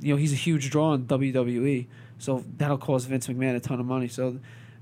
You 0.00 0.14
know, 0.14 0.16
he's 0.16 0.32
a 0.32 0.36
huge 0.36 0.70
draw 0.70 0.94
in 0.94 1.06
WWE, 1.06 1.86
so 2.18 2.44
that'll 2.56 2.78
cost 2.78 3.08
Vince 3.08 3.26
McMahon 3.28 3.56
a 3.56 3.60
ton 3.60 3.80
of 3.80 3.86
money. 3.86 4.08
So 4.08 4.38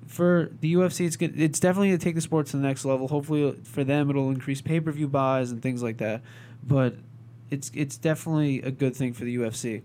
for 0.07 0.51
the 0.61 0.75
UFC, 0.75 1.07
it's 1.07 1.17
good. 1.17 1.39
It's 1.41 1.61
definitely 1.61 1.89
going 1.89 1.99
to 1.99 2.05
take 2.05 2.15
the 2.15 2.21
sport 2.21 2.47
to 2.47 2.57
the 2.57 2.63
next 2.63 2.85
level. 2.85 3.09
Hopefully, 3.09 3.57
for 3.65 3.85
them, 3.85 4.11
it'll 4.11 4.31
increase 4.31 4.61
pay 4.61 4.81
per 4.81 4.91
view 4.93 5.09
buys 5.09 5.51
and 5.51 5.63
things 5.63 5.83
like 5.83 5.99
that. 5.99 6.23
But 6.63 6.95
it's 7.51 7.71
it's 7.75 7.97
definitely 7.97 8.63
a 8.63 8.71
good 8.71 8.97
thing 8.97 9.13
for 9.13 9.25
the 9.25 9.37
UFC. 9.37 9.83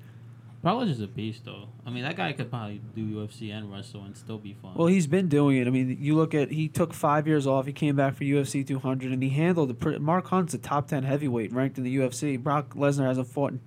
Brock 0.62 0.84
Lesnar's 0.84 1.02
a 1.02 1.08
beast 1.08 1.46
though. 1.46 1.70
I 1.88 1.90
mean, 1.90 2.04
that 2.04 2.16
guy 2.16 2.34
could 2.34 2.52
probably 2.52 2.82
do 2.96 3.04
UFC 3.04 3.52
and 3.52 3.72
wrestle 3.72 4.04
and 4.04 4.16
still 4.16 4.38
be 4.38 4.54
fun. 4.54 4.76
Well, 4.76 4.88
he's 4.88 5.08
been 5.08 5.28
doing 5.28 5.58
it. 5.58 5.66
I 5.66 5.72
mean, 5.72 5.98
you 6.00 6.16
look 6.16 6.36
at 6.36 6.52
he 6.52 6.68
took 6.68 6.94
five 6.94 7.28
years 7.28 7.48
off. 7.48 7.66
He 7.66 7.74
came 7.74 7.96
back 7.96 8.16
for 8.16 8.24
UFC 8.24 8.66
200, 8.66 9.12
and 9.12 9.24
he 9.24 9.30
handled. 9.30 9.78
Pretty, 9.80 9.98
Mark 9.98 10.28
Hunt's 10.28 10.54
a 10.54 10.60
top 10.60 10.88
10 10.88 11.04
heavyweight 11.04 11.52
ranked 11.52 11.80
in 11.80 11.84
the 11.84 11.96
UFC. 11.98 12.42
Brock 12.42 12.76
Lesnar 12.76 13.08
hasn't 13.08 13.28
fought 13.28 13.54
in 13.54 13.60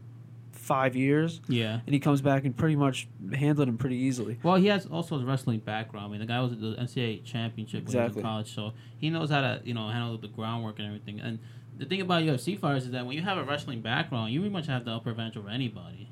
five 0.64 0.96
years, 0.96 1.40
yeah. 1.46 1.80
and 1.84 1.94
he 1.94 2.00
comes 2.00 2.22
back 2.22 2.44
and 2.44 2.56
pretty 2.56 2.76
much 2.76 3.06
handled 3.34 3.68
him 3.68 3.76
pretty 3.76 3.96
easily. 3.96 4.38
Well, 4.42 4.56
he 4.56 4.66
has 4.68 4.86
also 4.86 5.20
a 5.20 5.24
wrestling 5.24 5.60
background. 5.60 6.06
I 6.06 6.08
mean, 6.08 6.20
the 6.20 6.26
guy 6.26 6.40
was 6.40 6.52
at 6.52 6.60
the 6.60 6.74
NCAA 6.74 7.24
championship 7.24 7.84
when 7.84 7.92
he 7.92 7.98
was 7.98 8.16
in 8.16 8.22
college, 8.22 8.54
so 8.54 8.72
he 8.98 9.10
knows 9.10 9.30
how 9.30 9.42
to 9.42 9.60
you 9.64 9.74
know 9.74 9.88
handle 9.88 10.16
the 10.18 10.28
groundwork 10.28 10.78
and 10.78 10.88
everything. 10.88 11.20
And 11.20 11.38
the 11.76 11.84
thing 11.84 12.00
about 12.00 12.22
UFC 12.22 12.58
fighters 12.58 12.86
is 12.86 12.92
that 12.92 13.06
when 13.06 13.16
you 13.16 13.22
have 13.22 13.38
a 13.38 13.44
wrestling 13.44 13.82
background, 13.82 14.32
you 14.32 14.40
pretty 14.40 14.52
much 14.52 14.66
have 14.66 14.84
the 14.84 14.92
upper 14.92 15.10
advantage 15.10 15.36
over 15.36 15.48
anybody. 15.48 16.08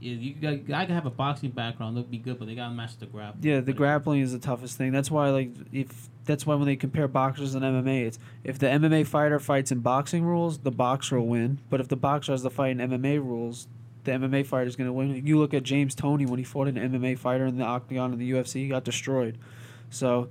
You, 0.00 0.14
you 0.14 0.34
got, 0.34 0.66
guy 0.66 0.86
can 0.86 0.94
have 0.94 1.04
a 1.04 1.10
boxing 1.10 1.50
background, 1.50 1.94
they'll 1.94 2.04
be 2.04 2.16
good, 2.16 2.38
but 2.38 2.48
they 2.48 2.54
gotta 2.54 2.72
master 2.72 3.00
the 3.00 3.06
grappling. 3.06 3.44
Yeah, 3.44 3.60
the 3.60 3.74
grappling 3.74 4.22
is 4.22 4.32
the 4.32 4.38
toughest 4.38 4.78
thing. 4.78 4.92
That's 4.92 5.10
why, 5.10 5.28
like, 5.28 5.50
if 5.72 6.08
that's 6.24 6.46
why 6.46 6.54
when 6.54 6.66
they 6.66 6.76
compare 6.76 7.06
boxers 7.06 7.54
and 7.54 7.62
MMA, 7.62 8.06
it's 8.06 8.18
if 8.42 8.58
the 8.58 8.66
MMA 8.66 9.06
fighter 9.06 9.38
fights 9.38 9.70
in 9.70 9.80
boxing 9.80 10.24
rules, 10.24 10.58
the 10.58 10.70
boxer 10.70 11.18
will 11.18 11.26
win. 11.26 11.58
But 11.68 11.80
if 11.80 11.88
the 11.88 11.96
boxer 11.96 12.32
has 12.32 12.42
to 12.42 12.50
fight 12.50 12.70
in 12.70 12.78
MMA 12.78 13.18
rules, 13.18 13.68
the 14.04 14.12
MMA 14.12 14.46
fighter 14.46 14.66
is 14.66 14.76
going 14.76 14.86
to 14.88 14.92
win. 14.92 15.26
You 15.26 15.38
look 15.38 15.52
at 15.54 15.62
James 15.62 15.94
Toney 15.94 16.26
when 16.26 16.38
he 16.38 16.44
fought 16.44 16.68
an 16.68 16.76
MMA 16.76 17.18
fighter 17.18 17.46
in 17.46 17.58
the 17.58 17.64
octagon 17.64 18.12
in 18.12 18.18
the 18.18 18.30
UFC, 18.32 18.54
he 18.54 18.68
got 18.68 18.84
destroyed. 18.84 19.38
So, 19.90 20.28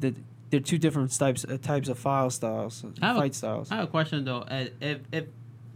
the, 0.00 0.14
they're 0.50 0.60
two 0.60 0.78
different 0.78 1.16
types 1.16 1.44
uh, 1.44 1.58
types 1.60 1.88
of 1.88 1.98
file 1.98 2.30
styles, 2.30 2.84
I 3.02 3.06
have 3.14 3.24
a- 3.24 3.32
styles. 3.32 3.70
I 3.70 3.76
have 3.76 3.84
a 3.84 3.90
question 3.90 4.24
though. 4.24 4.40
Uh, 4.42 4.66
If 4.80 5.00
if 5.12 5.24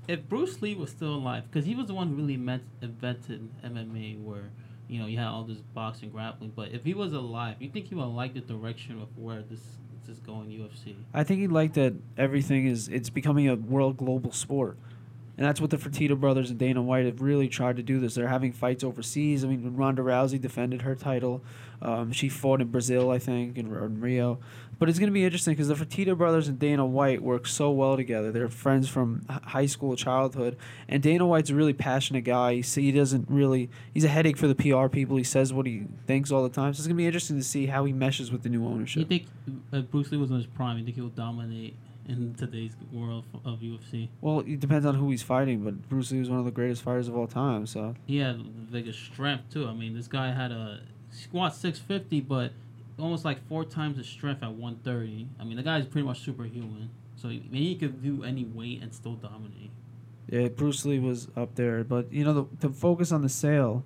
if 0.08 0.28
Bruce 0.28 0.60
Lee 0.62 0.74
was 0.74 0.90
still 0.90 1.14
alive, 1.14 1.44
because 1.50 1.64
he 1.64 1.74
was 1.74 1.86
the 1.86 1.94
one 1.94 2.08
who 2.08 2.14
really 2.16 2.36
meant, 2.36 2.62
invented 2.80 3.48
MMA, 3.64 4.20
where 4.22 4.50
you 4.88 4.98
know 5.00 5.06
you 5.06 5.18
had 5.18 5.28
all 5.28 5.44
this 5.44 5.58
boxing 5.74 6.10
grappling. 6.10 6.52
But 6.54 6.70
if 6.72 6.84
he 6.84 6.94
was 6.94 7.12
alive, 7.12 7.56
you 7.60 7.68
think 7.70 7.86
he 7.88 7.94
would 7.94 8.04
like 8.06 8.34
the 8.34 8.40
direction 8.40 9.00
of 9.00 9.08
where 9.16 9.42
this 9.42 9.60
this 10.06 10.16
is 10.16 10.18
going 10.20 10.48
UFC? 10.48 10.94
I 11.14 11.22
think 11.24 11.40
he 11.40 11.46
liked 11.46 11.74
that 11.74 11.94
everything 12.16 12.66
is 12.66 12.88
it's 12.88 13.10
becoming 13.10 13.48
a 13.48 13.54
world 13.56 13.96
global 13.96 14.32
sport. 14.32 14.76
And 15.36 15.46
that's 15.46 15.60
what 15.60 15.70
the 15.70 15.78
Fertitta 15.78 16.18
brothers 16.18 16.50
and 16.50 16.58
Dana 16.58 16.82
White 16.82 17.06
have 17.06 17.22
really 17.22 17.48
tried 17.48 17.76
to 17.76 17.82
do 17.82 17.98
this. 17.98 18.14
They're 18.14 18.28
having 18.28 18.52
fights 18.52 18.84
overseas. 18.84 19.44
I 19.44 19.48
mean, 19.48 19.64
when 19.64 19.76
Ronda 19.76 20.02
Rousey 20.02 20.38
defended 20.38 20.82
her 20.82 20.94
title, 20.94 21.42
um, 21.80 22.12
she 22.12 22.28
fought 22.28 22.60
in 22.60 22.68
Brazil, 22.68 23.10
I 23.10 23.18
think, 23.18 23.56
in, 23.56 23.66
in 23.66 24.00
Rio. 24.00 24.38
But 24.78 24.88
it's 24.88 24.98
going 24.98 25.08
to 25.08 25.12
be 25.12 25.24
interesting 25.24 25.54
because 25.54 25.68
the 25.68 25.74
Fertitta 25.74 26.16
brothers 26.18 26.48
and 26.48 26.58
Dana 26.58 26.84
White 26.84 27.22
work 27.22 27.46
so 27.46 27.70
well 27.70 27.96
together. 27.96 28.30
They're 28.30 28.48
friends 28.48 28.88
from 28.88 29.24
high 29.28 29.66
school, 29.66 29.96
childhood. 29.96 30.56
And 30.86 31.02
Dana 31.02 31.26
White's 31.26 31.50
a 31.50 31.54
really 31.54 31.72
passionate 31.72 32.24
guy. 32.24 32.56
He, 32.56 32.62
he 32.82 32.92
doesn't 32.92 33.26
really, 33.30 33.70
he's 33.94 34.04
a 34.04 34.08
headache 34.08 34.36
for 34.36 34.48
the 34.48 34.54
PR 34.54 34.88
people. 34.88 35.16
He 35.16 35.24
says 35.24 35.52
what 35.52 35.66
he 35.66 35.84
thinks 36.06 36.30
all 36.30 36.42
the 36.42 36.50
time. 36.50 36.74
So 36.74 36.80
it's 36.80 36.86
going 36.86 36.96
to 36.96 37.00
be 37.00 37.06
interesting 37.06 37.38
to 37.38 37.44
see 37.44 37.66
how 37.66 37.84
he 37.84 37.92
meshes 37.92 38.30
with 38.30 38.42
the 38.42 38.48
new 38.50 38.66
ownership. 38.66 39.00
You 39.00 39.06
think 39.06 39.26
if 39.72 39.90
Bruce 39.90 40.12
Lee 40.12 40.18
was 40.18 40.30
in 40.30 40.36
his 40.36 40.46
prime, 40.46 40.78
you 40.78 40.84
think 40.84 40.96
he'll 40.96 41.08
dominate 41.08 41.76
in 42.08 42.34
today's 42.34 42.72
world 42.92 43.24
of 43.44 43.60
UFC? 43.60 44.08
Well, 44.20 44.40
it 44.40 44.60
depends 44.60 44.86
on 44.86 44.94
who 44.96 45.10
he's 45.10 45.22
fighting, 45.22 45.62
but 45.64 45.88
Bruce 45.88 46.10
Lee 46.12 46.18
was 46.20 46.30
one 46.30 46.38
of 46.38 46.44
the 46.44 46.50
greatest 46.50 46.82
fighters 46.82 47.08
of 47.08 47.16
all 47.16 47.26
time. 47.26 47.66
So 47.66 47.94
He 48.06 48.18
had 48.18 48.38
the 48.38 48.42
biggest 48.72 49.00
strength 49.04 49.44
too. 49.52 49.66
I 49.68 49.72
mean, 49.72 49.94
this 49.94 50.08
guy 50.08 50.32
had 50.32 50.50
a 50.52 50.80
squat 51.10 51.54
650, 51.54 52.20
but 52.22 52.52
almost 52.98 53.24
like 53.24 53.46
four 53.48 53.64
times 53.64 53.96
his 53.98 54.06
strength 54.06 54.42
at 54.42 54.52
130. 54.52 55.28
I 55.40 55.44
mean, 55.44 55.56
the 55.56 55.62
guy's 55.62 55.86
pretty 55.86 56.06
much 56.06 56.20
superhuman. 56.20 56.90
So 57.16 57.28
I 57.28 57.40
mean, 57.50 57.62
he 57.62 57.76
could 57.76 58.02
do 58.02 58.24
any 58.24 58.44
weight 58.44 58.82
and 58.82 58.92
still 58.94 59.14
dominate. 59.14 59.70
yeah, 60.28 60.48
Bruce 60.48 60.84
Lee 60.84 60.98
was 60.98 61.28
up 61.36 61.54
there. 61.54 61.84
But 61.84 62.12
you 62.12 62.24
know, 62.24 62.32
the, 62.32 62.68
to 62.68 62.74
focus 62.74 63.12
on 63.12 63.22
the 63.22 63.28
sale, 63.28 63.84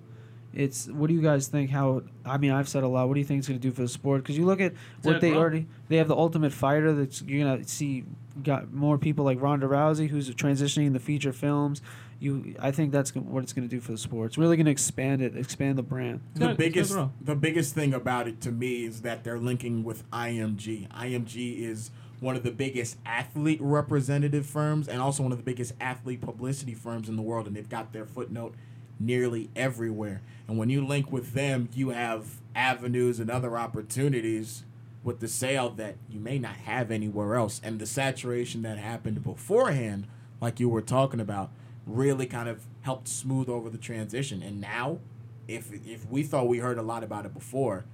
it's 0.53 0.87
what 0.87 1.07
do 1.07 1.13
you 1.13 1.21
guys 1.21 1.47
think? 1.47 1.69
How 1.69 2.03
I 2.25 2.37
mean, 2.37 2.51
I've 2.51 2.69
said 2.69 2.83
a 2.83 2.87
lot. 2.87 3.07
What 3.07 3.13
do 3.13 3.19
you 3.19 3.25
think 3.25 3.39
it's 3.39 3.47
going 3.47 3.59
to 3.59 3.67
do 3.67 3.73
for 3.73 3.81
the 3.81 3.87
sport? 3.87 4.23
Because 4.23 4.37
you 4.37 4.45
look 4.45 4.61
at 4.61 4.73
what 5.01 5.03
gonna 5.03 5.19
they 5.19 5.31
grow. 5.31 5.39
already 5.39 5.67
they 5.89 5.97
have 5.97 6.07
the 6.07 6.15
Ultimate 6.15 6.53
Fighter. 6.53 6.93
That's 6.93 7.21
you're 7.21 7.45
gonna 7.45 7.67
see 7.67 8.05
got 8.43 8.71
more 8.71 8.97
people 8.97 9.25
like 9.25 9.41
Ronda 9.41 9.67
Rousey 9.67 10.09
who's 10.09 10.29
transitioning 10.31 10.93
the 10.93 10.99
feature 10.99 11.33
films. 11.33 11.81
You, 12.19 12.55
I 12.59 12.71
think 12.71 12.91
that's 12.91 13.13
what 13.13 13.43
it's 13.43 13.53
going 13.53 13.67
to 13.67 13.75
do 13.75 13.79
for 13.79 13.91
the 13.91 13.97
sport. 13.97 14.27
It's 14.27 14.37
really 14.39 14.57
going 14.57 14.65
to 14.65 14.71
expand 14.71 15.21
it, 15.21 15.37
expand 15.37 15.77
the 15.77 15.83
brand. 15.83 16.21
It's 16.31 16.39
the 16.39 16.49
it's 16.49 16.57
biggest 16.57 16.97
the 17.21 17.35
biggest 17.35 17.75
thing 17.75 17.93
about 17.93 18.27
it 18.27 18.41
to 18.41 18.51
me 18.51 18.85
is 18.85 19.01
that 19.01 19.23
they're 19.23 19.37
linking 19.37 19.83
with 19.83 20.09
IMG. 20.09 20.89
IMG 20.89 21.59
is 21.59 21.91
one 22.19 22.35
of 22.35 22.41
the 22.41 22.51
biggest 22.51 22.97
athlete 23.05 23.59
representative 23.61 24.47
firms 24.47 24.87
and 24.87 24.99
also 24.99 25.21
one 25.21 25.31
of 25.31 25.37
the 25.37 25.43
biggest 25.43 25.73
athlete 25.79 26.21
publicity 26.21 26.73
firms 26.73 27.07
in 27.07 27.15
the 27.15 27.21
world 27.21 27.45
and 27.45 27.55
they've 27.55 27.69
got 27.69 27.93
their 27.93 28.05
footnote 28.05 28.55
nearly 28.99 29.49
everywhere. 29.55 30.21
And 30.47 30.57
when 30.57 30.69
you 30.69 30.85
link 30.85 31.11
with 31.11 31.33
them, 31.33 31.69
you 31.73 31.89
have 31.89 32.39
avenues 32.55 33.19
and 33.19 33.29
other 33.29 33.57
opportunities 33.57 34.63
with 35.03 35.19
the 35.19 35.27
sale 35.27 35.69
that 35.71 35.95
you 36.09 36.19
may 36.19 36.39
not 36.39 36.55
have 36.57 36.91
anywhere 36.91 37.35
else. 37.35 37.61
And 37.63 37.79
the 37.79 37.85
saturation 37.85 38.61
that 38.63 38.77
happened 38.77 39.23
beforehand, 39.23 40.07
like 40.41 40.59
you 40.59 40.69
were 40.69 40.81
talking 40.81 41.19
about, 41.19 41.51
really 41.85 42.25
kind 42.25 42.49
of 42.49 42.63
helped 42.81 43.07
smooth 43.07 43.49
over 43.49 43.69
the 43.69 43.77
transition. 43.77 44.41
And 44.41 44.59
now, 44.59 44.99
if 45.47 45.71
if 45.85 46.09
we 46.09 46.23
thought 46.23 46.47
we 46.47 46.57
heard 46.57 46.77
a 46.77 46.81
lot 46.81 47.03
about 47.03 47.25
it 47.25 47.33
before, 47.33 47.85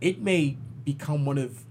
it 0.00 0.20
may 0.20 0.56
become 0.84 1.24
one 1.24 1.38
of 1.38 1.64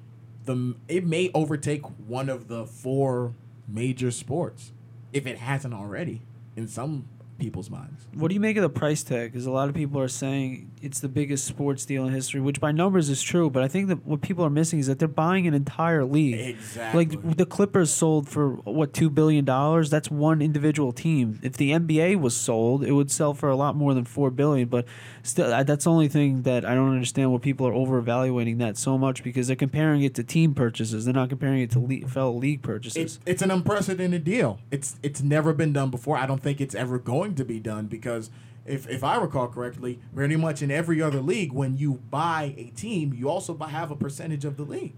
the 0.46 0.76
it 0.88 1.06
may 1.06 1.30
overtake 1.34 1.84
one 2.08 2.30
of 2.30 2.48
the 2.48 2.66
four 2.66 3.34
major 3.68 4.12
sports 4.12 4.72
if 5.14 5.28
it 5.28 5.38
hasn't 5.38 5.74
already 5.74 6.22
in 6.56 6.68
some 6.68 7.08
people's 7.40 7.70
minds. 7.70 8.08
What 8.14 8.28
do 8.28 8.34
you 8.34 8.40
make 8.40 8.58
of 8.58 8.64
the 8.64 8.70
price 8.70 9.04
tag? 9.04 9.32
Because 9.32 9.46
a 9.46 9.52
lot 9.52 9.70
of 9.70 9.76
people 9.76 10.00
are 10.00 10.08
saying 10.08 10.72
it's 10.82 11.00
the 11.00 11.10
biggest 11.10 11.46
sports 11.46 11.86
deal 11.86 12.06
in 12.06 12.14
history, 12.14 12.42
which 12.42 12.60
by 12.60 12.72
numbers 12.72 13.10
is 13.10 13.22
true. 13.22 13.50
But 13.50 13.64
I 13.64 13.68
think 13.68 13.88
that 13.88 14.06
what 14.06 14.22
people 14.22 14.46
are 14.46 14.50
missing 14.50 14.80
is 14.80 14.88
that 14.88 15.00
they're 15.00 15.08
buying 15.08 15.48
an 15.48 15.54
entire 15.54 16.06
league. 16.06 16.40
Exactly. 16.40 17.06
Like 17.06 17.38
the 17.38 17.46
Clippers 17.46 17.92
sold 17.92 18.30
for 18.30 18.52
what 18.52 18.94
two 18.94 19.10
billion 19.10 19.46
dollars? 19.46 19.90
That's 19.90 20.12
one 20.12 20.42
individual 20.42 20.92
team. 20.92 21.40
If 21.42 21.58
the 21.58 21.72
NBA 21.72 22.20
was 22.20 22.36
sold, 22.36 22.84
it 22.84 22.92
would 22.92 23.12
sell 23.12 23.34
for 23.34 23.50
a 23.50 23.56
lot 23.56 23.76
more 23.76 23.94
than 23.94 24.06
four 24.06 24.30
billion. 24.30 24.68
But 24.68 24.86
still, 25.24 25.50
that's 25.64 25.86
the 25.86 25.92
only 25.92 26.08
thing 26.08 26.44
that 26.44 26.66
I 26.66 26.76
don't 26.76 26.92
understand. 26.92 27.32
What 27.32 27.42
people 27.42 27.68
are 27.68 27.74
over 27.74 27.98
evaluating 27.98 28.58
that 28.60 28.78
so 28.78 28.98
much 28.98 29.24
because 29.24 29.48
they're 29.48 29.56
comparing 29.56 30.02
it 30.04 30.16
to 30.16 30.24
team 30.24 30.54
purchases. 30.54 31.06
They're 31.06 31.14
not 31.14 31.30
comparing 31.30 31.62
it 31.62 31.72
to 31.72 31.80
le- 31.80 32.08
fellow 32.08 32.34
league 32.34 32.62
purchases. 32.62 32.98
It's 32.98 33.20
it's 33.26 33.42
an 33.42 33.52
unprecedented 33.52 34.24
deal. 34.24 34.60
It's 34.72 34.98
it's 35.04 35.22
never 35.22 35.54
been 35.54 35.74
done 35.74 35.90
before. 35.90 36.18
I 36.18 36.26
don't 36.26 36.42
think 36.42 36.60
it's 36.60 36.76
ever 36.76 37.00
going 37.00 37.29
to 37.36 37.46
be 37.46 37.60
done 37.60 37.88
because 37.88 38.30
if 38.66 38.88
if 38.90 39.04
I 39.04 39.18
recall 39.18 39.48
correctly, 39.48 40.00
pretty 40.14 40.36
much 40.36 40.62
in 40.62 40.70
every 40.72 41.02
other 41.02 41.22
league, 41.22 41.52
when 41.52 41.78
you 41.78 41.96
buy 42.12 42.54
a 42.58 42.66
team, 42.76 43.14
you 43.14 43.30
also 43.30 43.54
buy, 43.54 43.70
have 43.70 43.90
a 43.92 43.96
percentage 43.96 44.46
of 44.46 44.58
the 44.58 44.64
league, 44.64 44.96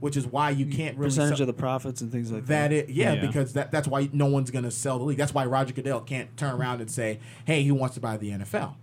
which 0.00 0.16
is 0.16 0.26
why 0.26 0.50
you 0.50 0.66
mm, 0.66 0.74
can't 0.76 0.96
really 0.98 1.08
percentage 1.08 1.38
sell- 1.38 1.48
of 1.48 1.56
the 1.56 1.60
profits 1.60 2.00
and 2.00 2.12
things 2.12 2.30
like 2.30 2.46
that 2.46 2.68
that. 2.68 2.72
it 2.72 2.90
yeah, 2.90 3.14
Yeah. 3.14 3.26
because 3.26 3.52
that 3.54 3.70
that's 3.70 3.88
why 3.88 4.10
no 4.12 4.26
one's 4.26 4.50
gonna 4.50 4.70
sell 4.70 4.98
the 4.98 5.04
league. 5.04 5.16
That's 5.18 5.32
why 5.32 5.46
Roger 5.46 5.72
Goodell 5.72 6.00
can't 6.00 6.36
turn 6.36 6.54
around 6.54 6.80
and 6.80 6.90
say, 6.90 7.18
"Hey, 7.46 7.62
he 7.62 7.70
wants 7.72 7.94
to 7.94 8.00
buy 8.00 8.16
the 8.18 8.30
NFL." 8.30 8.74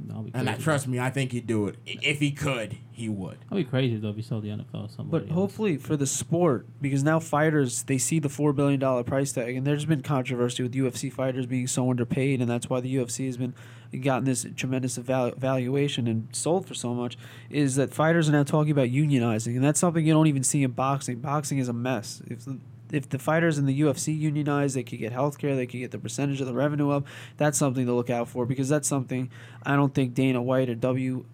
That'll 0.00 0.22
be 0.22 0.30
And 0.34 0.48
I 0.48 0.52
crazy. 0.52 0.64
trust 0.64 0.88
me, 0.88 0.98
I 1.00 1.10
think 1.10 1.32
he'd 1.32 1.46
do 1.46 1.66
it 1.66 1.76
I- 1.86 1.96
if 2.02 2.20
he 2.20 2.30
could. 2.30 2.76
He 2.92 3.08
would. 3.08 3.38
That'd 3.48 3.64
be 3.66 3.70
crazy 3.70 3.96
though 3.96 4.08
if 4.10 4.16
you 4.16 4.22
sold 4.22 4.42
the 4.44 4.48
NFL 4.50 4.88
to 4.88 4.92
somebody. 4.92 5.24
But 5.24 5.30
else. 5.30 5.34
hopefully 5.34 5.76
for 5.76 5.96
the 5.96 6.06
sport, 6.06 6.66
because 6.80 7.04
now 7.04 7.18
fighters 7.20 7.82
they 7.84 7.98
see 7.98 8.18
the 8.18 8.28
four 8.28 8.52
billion 8.52 8.80
dollar 8.80 9.04
price 9.04 9.32
tag, 9.32 9.56
and 9.56 9.66
there's 9.66 9.84
been 9.84 10.02
controversy 10.02 10.62
with 10.62 10.72
UFC 10.74 11.12
fighters 11.12 11.46
being 11.46 11.66
so 11.66 11.88
underpaid, 11.90 12.40
and 12.40 12.50
that's 12.50 12.68
why 12.68 12.80
the 12.80 12.94
UFC 12.96 13.26
has 13.26 13.36
been 13.36 13.54
gotten 14.00 14.24
this 14.24 14.46
tremendous 14.56 14.98
evalu- 14.98 15.36
valuation 15.36 16.06
and 16.08 16.28
sold 16.32 16.66
for 16.66 16.74
so 16.74 16.92
much. 16.94 17.16
Is 17.50 17.76
that 17.76 17.94
fighters 17.94 18.28
are 18.28 18.32
now 18.32 18.42
talking 18.42 18.72
about 18.72 18.88
unionizing, 18.88 19.54
and 19.56 19.64
that's 19.64 19.78
something 19.80 20.04
you 20.06 20.12
don't 20.12 20.26
even 20.26 20.42
see 20.42 20.62
in 20.64 20.72
boxing. 20.72 21.20
Boxing 21.20 21.58
is 21.58 21.68
a 21.68 21.72
mess. 21.72 22.20
If 22.26 22.44
the, 22.44 22.58
if 22.92 23.08
the 23.08 23.18
fighters 23.18 23.58
in 23.58 23.66
the 23.66 23.80
UFC 23.80 24.18
unionize, 24.18 24.74
they 24.74 24.82
could 24.82 24.98
get 24.98 25.12
health 25.12 25.38
care, 25.38 25.56
they 25.56 25.66
could 25.66 25.78
get 25.78 25.90
the 25.90 25.98
percentage 25.98 26.40
of 26.40 26.46
the 26.46 26.54
revenue 26.54 26.90
up. 26.90 27.06
That's 27.36 27.58
something 27.58 27.86
to 27.86 27.92
look 27.92 28.10
out 28.10 28.28
for 28.28 28.46
because 28.46 28.68
that's 28.68 28.88
something 28.88 29.30
I 29.64 29.76
don't 29.76 29.94
think 29.94 30.14
Dana 30.14 30.42
White 30.42 30.68
or 30.68 30.74
W 30.74 31.24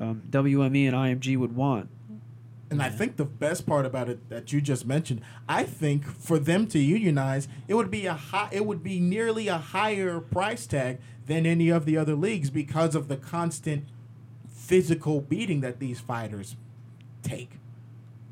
um, 0.00 0.22
WME 0.28 0.86
and 0.86 0.94
IMG 0.94 1.36
would 1.36 1.54
want. 1.54 1.88
And 2.70 2.82
I 2.82 2.88
think 2.88 3.16
the 3.16 3.24
best 3.24 3.66
part 3.66 3.86
about 3.86 4.08
it 4.08 4.28
that 4.30 4.52
you 4.52 4.60
just 4.60 4.86
mentioned, 4.86 5.20
I 5.48 5.62
think 5.62 6.04
for 6.04 6.38
them 6.38 6.66
to 6.68 6.78
unionize, 6.78 7.46
it 7.68 7.74
would 7.74 7.90
be 7.90 8.06
a 8.06 8.14
high, 8.14 8.48
it 8.50 8.66
would 8.66 8.82
be 8.82 8.98
nearly 8.98 9.48
a 9.48 9.58
higher 9.58 10.18
price 10.18 10.66
tag 10.66 10.98
than 11.26 11.46
any 11.46 11.68
of 11.68 11.84
the 11.84 11.96
other 11.96 12.14
leagues 12.14 12.50
because 12.50 12.94
of 12.94 13.08
the 13.08 13.16
constant 13.16 13.84
physical 14.48 15.20
beating 15.20 15.60
that 15.60 15.78
these 15.78 16.00
fighters 16.00 16.56
take. 17.22 17.58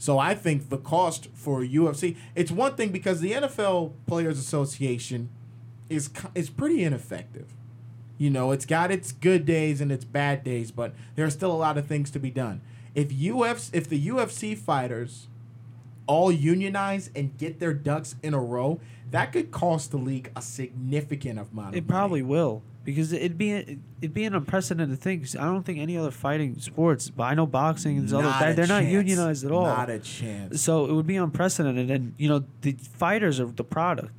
So 0.02 0.18
I 0.18 0.34
think 0.34 0.68
the 0.68 0.78
cost 0.78 1.28
for 1.32 1.60
UFC, 1.60 2.16
it's 2.34 2.50
one 2.50 2.74
thing 2.74 2.90
because 2.90 3.20
the 3.20 3.34
NFL 3.34 3.92
Players 4.04 4.36
Association 4.36 5.28
is 5.88 6.10
is 6.34 6.50
pretty 6.50 6.82
ineffective. 6.82 7.54
You 8.18 8.28
know, 8.28 8.50
it's 8.50 8.66
got 8.66 8.90
its 8.90 9.12
good 9.12 9.46
days 9.46 9.80
and 9.80 9.92
its 9.92 10.04
bad 10.04 10.42
days, 10.42 10.72
but 10.72 10.92
there 11.14 11.24
are 11.24 11.30
still 11.30 11.52
a 11.52 11.56
lot 11.56 11.78
of 11.78 11.86
things 11.86 12.10
to 12.10 12.18
be 12.18 12.32
done. 12.32 12.62
If 12.96 13.10
UFC, 13.10 13.70
if 13.72 13.88
the 13.88 14.08
UFC 14.08 14.58
fighters 14.58 15.28
all 16.08 16.32
unionize 16.32 17.08
and 17.14 17.38
get 17.38 17.60
their 17.60 17.72
ducks 17.72 18.16
in 18.24 18.34
a 18.34 18.40
row, 18.40 18.80
that 19.12 19.30
could 19.32 19.52
cost 19.52 19.92
the 19.92 19.98
league 19.98 20.32
a 20.34 20.42
significant 20.42 21.38
amount 21.38 21.46
of 21.46 21.54
money. 21.54 21.78
It 21.78 21.86
probably 21.86 22.22
will 22.22 22.64
because 22.84 23.12
it'd 23.12 23.38
be 23.38 23.52
it'd 24.00 24.14
be 24.14 24.24
an 24.24 24.34
unprecedented 24.34 24.98
thing. 24.98 25.20
'cause 25.20 25.36
I 25.36 25.44
don't 25.44 25.64
think 25.64 25.78
any 25.78 25.96
other 25.96 26.10
fighting 26.10 26.58
sports, 26.58 27.10
but 27.10 27.24
I 27.24 27.34
know 27.34 27.46
boxing 27.46 27.98
and 27.98 28.12
other 28.12 28.22
Not 28.24 28.56
they're 28.56 28.66
not 28.66 28.84
unionized 28.86 29.44
at 29.44 29.52
all. 29.52 29.64
Not 29.66 29.90
a 29.90 29.98
chance. 29.98 30.60
So 30.60 30.86
it 30.86 30.92
would 30.92 31.06
be 31.06 31.16
unprecedented, 31.16 31.90
and 31.90 32.14
you 32.18 32.28
know 32.28 32.44
the 32.62 32.72
fighters 32.72 33.38
are 33.40 33.46
the 33.46 33.64
product 33.64 34.12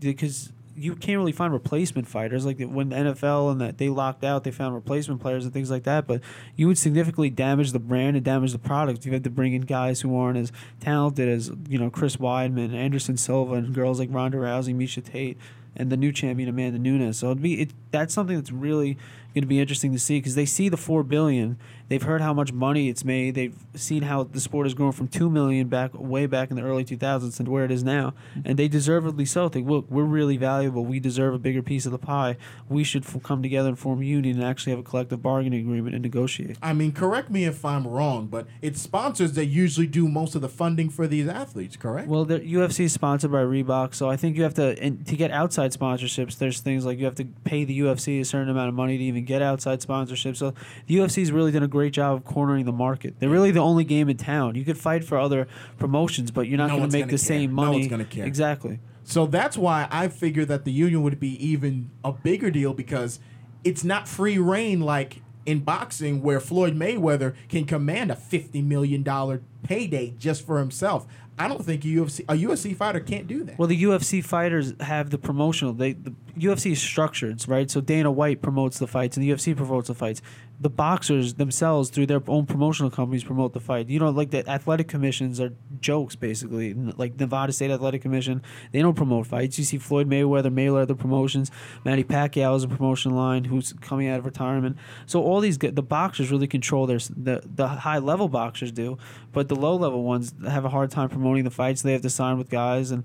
because 0.00 0.52
you 0.76 0.94
can't 0.94 1.18
really 1.18 1.32
find 1.32 1.52
replacement 1.52 2.08
fighters 2.08 2.46
like 2.46 2.58
when 2.58 2.88
the 2.88 2.96
NFL 2.96 3.50
and 3.50 3.60
that 3.60 3.76
they 3.76 3.90
locked 3.90 4.24
out, 4.24 4.44
they 4.44 4.50
found 4.50 4.74
replacement 4.74 5.20
players 5.20 5.44
and 5.44 5.52
things 5.52 5.70
like 5.70 5.82
that. 5.82 6.06
But 6.06 6.22
you 6.56 6.68
would 6.68 6.78
significantly 6.78 7.28
damage 7.28 7.72
the 7.72 7.78
brand 7.78 8.16
and 8.16 8.24
damage 8.24 8.52
the 8.52 8.58
product. 8.58 9.04
You 9.04 9.12
had 9.12 9.24
to 9.24 9.30
bring 9.30 9.52
in 9.52 9.62
guys 9.62 10.00
who 10.00 10.16
aren't 10.16 10.38
as 10.38 10.52
talented 10.78 11.28
as 11.28 11.50
you 11.68 11.78
know 11.78 11.90
Chris 11.90 12.16
Weidman, 12.16 12.72
Anderson 12.72 13.18
Silva, 13.18 13.54
and 13.54 13.74
girls 13.74 13.98
like 13.98 14.08
Ronda 14.10 14.38
Rousey, 14.38 14.74
Miesha 14.74 15.04
Tate. 15.04 15.36
And 15.76 15.90
the 15.90 15.96
new 15.96 16.12
champion 16.12 16.48
Amanda 16.48 16.78
Nunes, 16.78 17.18
so 17.18 17.30
it'd 17.30 17.42
be 17.42 17.60
it. 17.60 17.70
That's 17.90 18.12
something 18.12 18.36
that's 18.36 18.52
really 18.52 18.98
going 19.34 19.42
to 19.42 19.48
be 19.48 19.60
interesting 19.60 19.92
to 19.92 19.98
see 19.98 20.18
because 20.18 20.34
they 20.34 20.46
see 20.46 20.68
the 20.68 20.76
four 20.76 21.02
billion. 21.02 21.58
They've 21.88 22.02
heard 22.02 22.20
how 22.20 22.32
much 22.32 22.52
money 22.52 22.88
it's 22.88 23.04
made. 23.04 23.34
They've 23.34 23.54
seen 23.74 24.02
how 24.02 24.22
the 24.22 24.40
sport 24.40 24.66
has 24.66 24.74
grown 24.74 24.92
from 24.92 25.08
two 25.08 25.28
million 25.28 25.66
back 25.66 25.90
way 25.92 26.26
back 26.26 26.50
in 26.50 26.56
the 26.56 26.62
early 26.62 26.84
2000s 26.84 27.36
to 27.44 27.50
where 27.50 27.64
it 27.64 27.72
is 27.72 27.82
now, 27.82 28.14
and 28.44 28.56
they 28.56 28.68
deservedly 28.68 29.24
so 29.24 29.48
think, 29.48 29.68
look, 29.68 29.86
we're 29.90 30.04
really 30.04 30.36
valuable. 30.36 30.84
We 30.84 31.00
deserve 31.00 31.34
a 31.34 31.38
bigger 31.38 31.62
piece 31.62 31.86
of 31.86 31.92
the 31.92 31.98
pie. 31.98 32.36
We 32.68 32.84
should 32.84 33.04
f- 33.04 33.20
come 33.24 33.42
together 33.42 33.70
and 33.70 33.78
form 33.78 34.02
a 34.02 34.04
union 34.04 34.36
and 34.36 34.44
actually 34.44 34.70
have 34.70 34.78
a 34.78 34.84
collective 34.84 35.20
bargaining 35.20 35.60
agreement 35.60 35.94
and 35.96 36.02
negotiate. 36.02 36.58
I 36.62 36.72
mean, 36.74 36.92
correct 36.92 37.28
me 37.28 37.44
if 37.44 37.64
I'm 37.64 37.86
wrong, 37.86 38.28
but 38.28 38.46
it's 38.62 38.80
sponsors 38.80 39.32
that 39.32 39.46
usually 39.46 39.88
do 39.88 40.06
most 40.08 40.36
of 40.36 40.42
the 40.42 40.48
funding 40.48 40.90
for 40.90 41.08
these 41.08 41.26
athletes, 41.26 41.76
correct? 41.76 42.06
Well, 42.08 42.24
the 42.24 42.38
UFC 42.38 42.84
is 42.84 42.92
sponsored 42.92 43.32
by 43.32 43.42
Reebok, 43.42 43.94
so 43.94 44.08
I 44.08 44.16
think 44.16 44.36
you 44.36 44.44
have 44.44 44.54
to 44.54 44.80
and 44.80 45.04
to 45.06 45.16
get 45.16 45.32
outside 45.32 45.72
sponsorships. 45.72 46.38
There's 46.38 46.60
things 46.60 46.86
like 46.86 46.98
you 46.98 47.04
have 47.04 47.16
to 47.16 47.24
pay 47.44 47.64
the 47.64 47.80
UFC 47.80 48.20
a 48.20 48.24
certain 48.24 48.48
amount 48.48 48.68
of 48.68 48.74
money 48.74 48.96
to 48.96 49.04
even 49.04 49.19
get 49.26 49.42
outside 49.42 49.80
sponsorships. 49.80 50.36
So 50.36 50.54
the 50.86 50.96
UFC's 50.96 51.32
really 51.32 51.52
done 51.52 51.62
a 51.62 51.68
great 51.68 51.92
job 51.92 52.16
of 52.16 52.24
cornering 52.24 52.64
the 52.64 52.72
market. 52.72 53.14
They're 53.18 53.28
really 53.28 53.50
the 53.50 53.60
only 53.60 53.84
game 53.84 54.08
in 54.08 54.16
town. 54.16 54.54
You 54.54 54.64
could 54.64 54.78
fight 54.78 55.04
for 55.04 55.18
other 55.18 55.46
promotions, 55.78 56.30
but 56.30 56.46
you're 56.48 56.58
not 56.58 56.68
No 56.68 56.78
going 56.78 56.90
to 56.90 56.96
make 56.96 57.06
the 57.06 57.10
care. 57.12 57.18
same 57.18 57.52
money. 57.52 57.66
No 57.70 57.72
one's 57.78 57.88
gonna 57.88 58.04
care. 58.04 58.26
Exactly. 58.26 58.80
So 59.04 59.26
that's 59.26 59.56
why 59.56 59.88
I 59.90 60.08
figure 60.08 60.44
that 60.44 60.64
the 60.64 60.72
union 60.72 61.02
would 61.02 61.18
be 61.18 61.34
even 61.44 61.90
a 62.04 62.12
bigger 62.12 62.50
deal 62.50 62.72
because 62.74 63.18
it's 63.64 63.82
not 63.82 64.06
free 64.08 64.38
rein 64.38 64.80
like 64.80 65.22
in 65.46 65.60
boxing 65.60 66.22
where 66.22 66.38
Floyd 66.38 66.76
Mayweather 66.76 67.34
can 67.48 67.64
command 67.64 68.10
a 68.10 68.16
fifty 68.16 68.62
million 68.62 69.02
dollar 69.02 69.42
payday 69.62 70.14
just 70.18 70.46
for 70.46 70.58
himself. 70.58 71.06
I 71.38 71.48
don't 71.48 71.64
think 71.64 71.84
a 71.84 71.88
UFC 71.88 72.20
a 72.28 72.34
UFC 72.34 72.76
fighter 72.76 73.00
can't 73.00 73.26
do 73.26 73.42
that. 73.44 73.58
Well, 73.58 73.66
the 73.68 73.82
UFC 73.82 74.22
fighters 74.22 74.74
have 74.80 75.08
the 75.10 75.16
promotional. 75.18 75.72
They 75.72 75.92
the 75.94 76.14
UFC 76.40 76.72
is 76.72 76.80
structured, 76.80 77.46
right? 77.48 77.70
So 77.70 77.80
Dana 77.80 78.10
White 78.10 78.42
promotes 78.42 78.78
the 78.78 78.86
fights, 78.86 79.16
and 79.16 79.24
the 79.24 79.30
UFC 79.30 79.56
promotes 79.56 79.88
the 79.88 79.94
fights. 79.94 80.22
The 80.60 80.68
boxers 80.68 81.34
themselves, 81.34 81.88
through 81.88 82.06
their 82.06 82.22
own 82.26 82.44
promotional 82.44 82.90
companies, 82.90 83.24
promote 83.24 83.54
the 83.54 83.60
fight. 83.60 83.88
You 83.88 83.98
know, 83.98 84.10
like 84.10 84.30
the 84.30 84.48
athletic 84.48 84.88
commissions 84.88 85.40
are 85.40 85.52
jokes, 85.80 86.16
basically. 86.16 86.74
Like 86.74 87.18
Nevada 87.18 87.52
State 87.52 87.70
Athletic 87.70 88.02
Commission, 88.02 88.42
they 88.72 88.80
don't 88.80 88.94
promote 88.94 89.26
fights. 89.26 89.58
You 89.58 89.64
see 89.64 89.78
Floyd 89.78 90.08
Mayweather, 90.08 90.52
Mayweather 90.52 90.98
promotions. 90.98 91.50
Manny 91.84 92.04
Pacquiao 92.04 92.56
is 92.56 92.64
a 92.64 92.68
promotion 92.68 93.14
line 93.14 93.44
who's 93.44 93.72
coming 93.74 94.08
out 94.08 94.18
of 94.18 94.26
retirement. 94.26 94.76
So 95.06 95.22
all 95.22 95.40
these 95.40 95.56
the 95.56 95.82
boxers 95.82 96.30
really 96.30 96.46
control 96.46 96.86
their 96.86 96.98
the 96.98 97.42
the 97.44 97.68
high 97.68 97.98
level 97.98 98.28
boxers 98.28 98.72
do, 98.72 98.98
but 99.32 99.48
the 99.48 99.56
low 99.56 99.76
level 99.76 100.02
ones 100.02 100.34
have 100.46 100.64
a 100.64 100.68
hard 100.68 100.90
time 100.90 101.08
promoting 101.08 101.44
the 101.44 101.50
fights. 101.50 101.82
They 101.82 101.92
have 101.92 102.02
to 102.02 102.10
sign 102.10 102.36
with 102.36 102.50
guys 102.50 102.90
and 102.90 103.04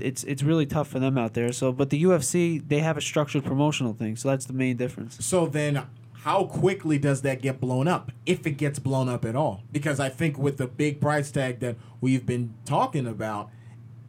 it's 0.00 0.24
it's 0.24 0.42
really 0.42 0.66
tough 0.66 0.88
for 0.88 0.98
them 0.98 1.16
out 1.18 1.34
there. 1.34 1.52
So, 1.52 1.72
but 1.72 1.90
the 1.90 2.02
UFC 2.02 2.66
they 2.66 2.80
have 2.80 2.96
a 2.96 3.00
structured 3.00 3.44
promotional 3.44 3.92
thing, 3.94 4.16
so 4.16 4.28
that's 4.30 4.46
the 4.46 4.52
main 4.52 4.76
difference. 4.76 5.24
So 5.24 5.46
then, 5.46 5.82
how 6.12 6.44
quickly 6.44 6.98
does 6.98 7.22
that 7.22 7.40
get 7.42 7.60
blown 7.60 7.86
up, 7.88 8.12
if 8.24 8.46
it 8.46 8.52
gets 8.52 8.78
blown 8.78 9.08
up 9.08 9.24
at 9.24 9.36
all? 9.36 9.62
Because 9.72 10.00
I 10.00 10.08
think 10.08 10.38
with 10.38 10.56
the 10.56 10.66
big 10.66 11.00
price 11.00 11.30
tag 11.30 11.60
that 11.60 11.76
we've 12.00 12.26
been 12.26 12.54
talking 12.64 13.06
about, 13.06 13.50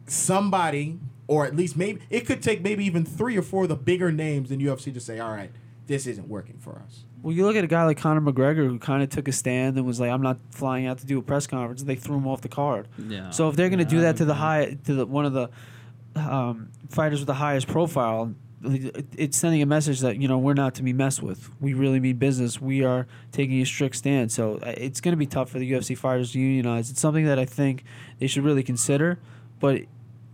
somebody, 0.06 0.98
or 1.26 1.46
at 1.46 1.54
least 1.56 1.76
maybe 1.76 2.00
it 2.10 2.26
could 2.26 2.42
take 2.42 2.62
maybe 2.62 2.84
even 2.84 3.04
three 3.04 3.36
or 3.36 3.42
four 3.42 3.64
of 3.64 3.68
the 3.68 3.76
bigger 3.76 4.10
names 4.12 4.50
in 4.50 4.60
UFC 4.60 4.92
to 4.94 5.00
say, 5.00 5.18
"All 5.18 5.30
right, 5.30 5.50
this 5.86 6.06
isn't 6.06 6.28
working 6.28 6.56
for 6.58 6.82
us." 6.86 7.04
Well, 7.20 7.34
you 7.34 7.44
look 7.44 7.56
at 7.56 7.64
a 7.64 7.68
guy 7.68 7.84
like 7.84 7.98
Conor 7.98 8.20
McGregor 8.20 8.68
who 8.68 8.78
kind 8.78 9.02
of 9.02 9.10
took 9.10 9.26
a 9.28 9.32
stand 9.32 9.76
and 9.76 9.84
was 9.86 9.98
like, 10.00 10.10
"I'm 10.10 10.22
not 10.22 10.38
flying 10.50 10.86
out 10.86 10.98
to 10.98 11.06
do 11.06 11.18
a 11.18 11.22
press 11.22 11.46
conference." 11.46 11.82
They 11.82 11.96
threw 11.96 12.16
him 12.16 12.26
off 12.26 12.40
the 12.42 12.48
card. 12.48 12.88
Yeah. 13.08 13.30
So 13.30 13.48
if 13.48 13.56
they're 13.56 13.68
going 13.68 13.78
to 13.80 13.84
Yeah, 13.84 13.90
do 13.90 14.00
that 14.02 14.16
to 14.18 14.24
the 14.24 14.34
high 14.34 14.78
to 14.84 14.94
the 14.94 15.06
one 15.06 15.26
of 15.26 15.32
the 15.32 15.50
um, 16.16 16.70
fighters 16.88 17.20
with 17.20 17.26
the 17.26 17.34
highest 17.34 17.68
profile, 17.68 18.34
it's 18.62 19.36
sending 19.38 19.62
a 19.62 19.66
message 19.66 20.00
that 20.00 20.16
you 20.16 20.26
know 20.26 20.36
we're 20.38 20.54
not 20.54 20.74
to 20.76 20.82
be 20.82 20.92
messed 20.92 21.22
with. 21.22 21.48
We 21.60 21.74
really 21.74 22.00
mean 22.00 22.16
business. 22.16 22.60
We 22.60 22.84
are 22.84 23.06
taking 23.30 23.60
a 23.60 23.66
strict 23.66 23.94
stand. 23.96 24.32
So 24.32 24.56
uh, 24.56 24.74
it's 24.76 25.00
going 25.00 25.12
to 25.12 25.16
be 25.16 25.26
tough 25.26 25.50
for 25.50 25.58
the 25.58 25.70
UFC 25.70 25.96
fighters 25.96 26.32
to 26.32 26.40
unionize. 26.40 26.90
It's 26.90 27.00
something 27.00 27.24
that 27.26 27.38
I 27.38 27.44
think 27.44 27.84
they 28.18 28.26
should 28.26 28.42
really 28.44 28.62
consider. 28.64 29.18
But 29.60 29.82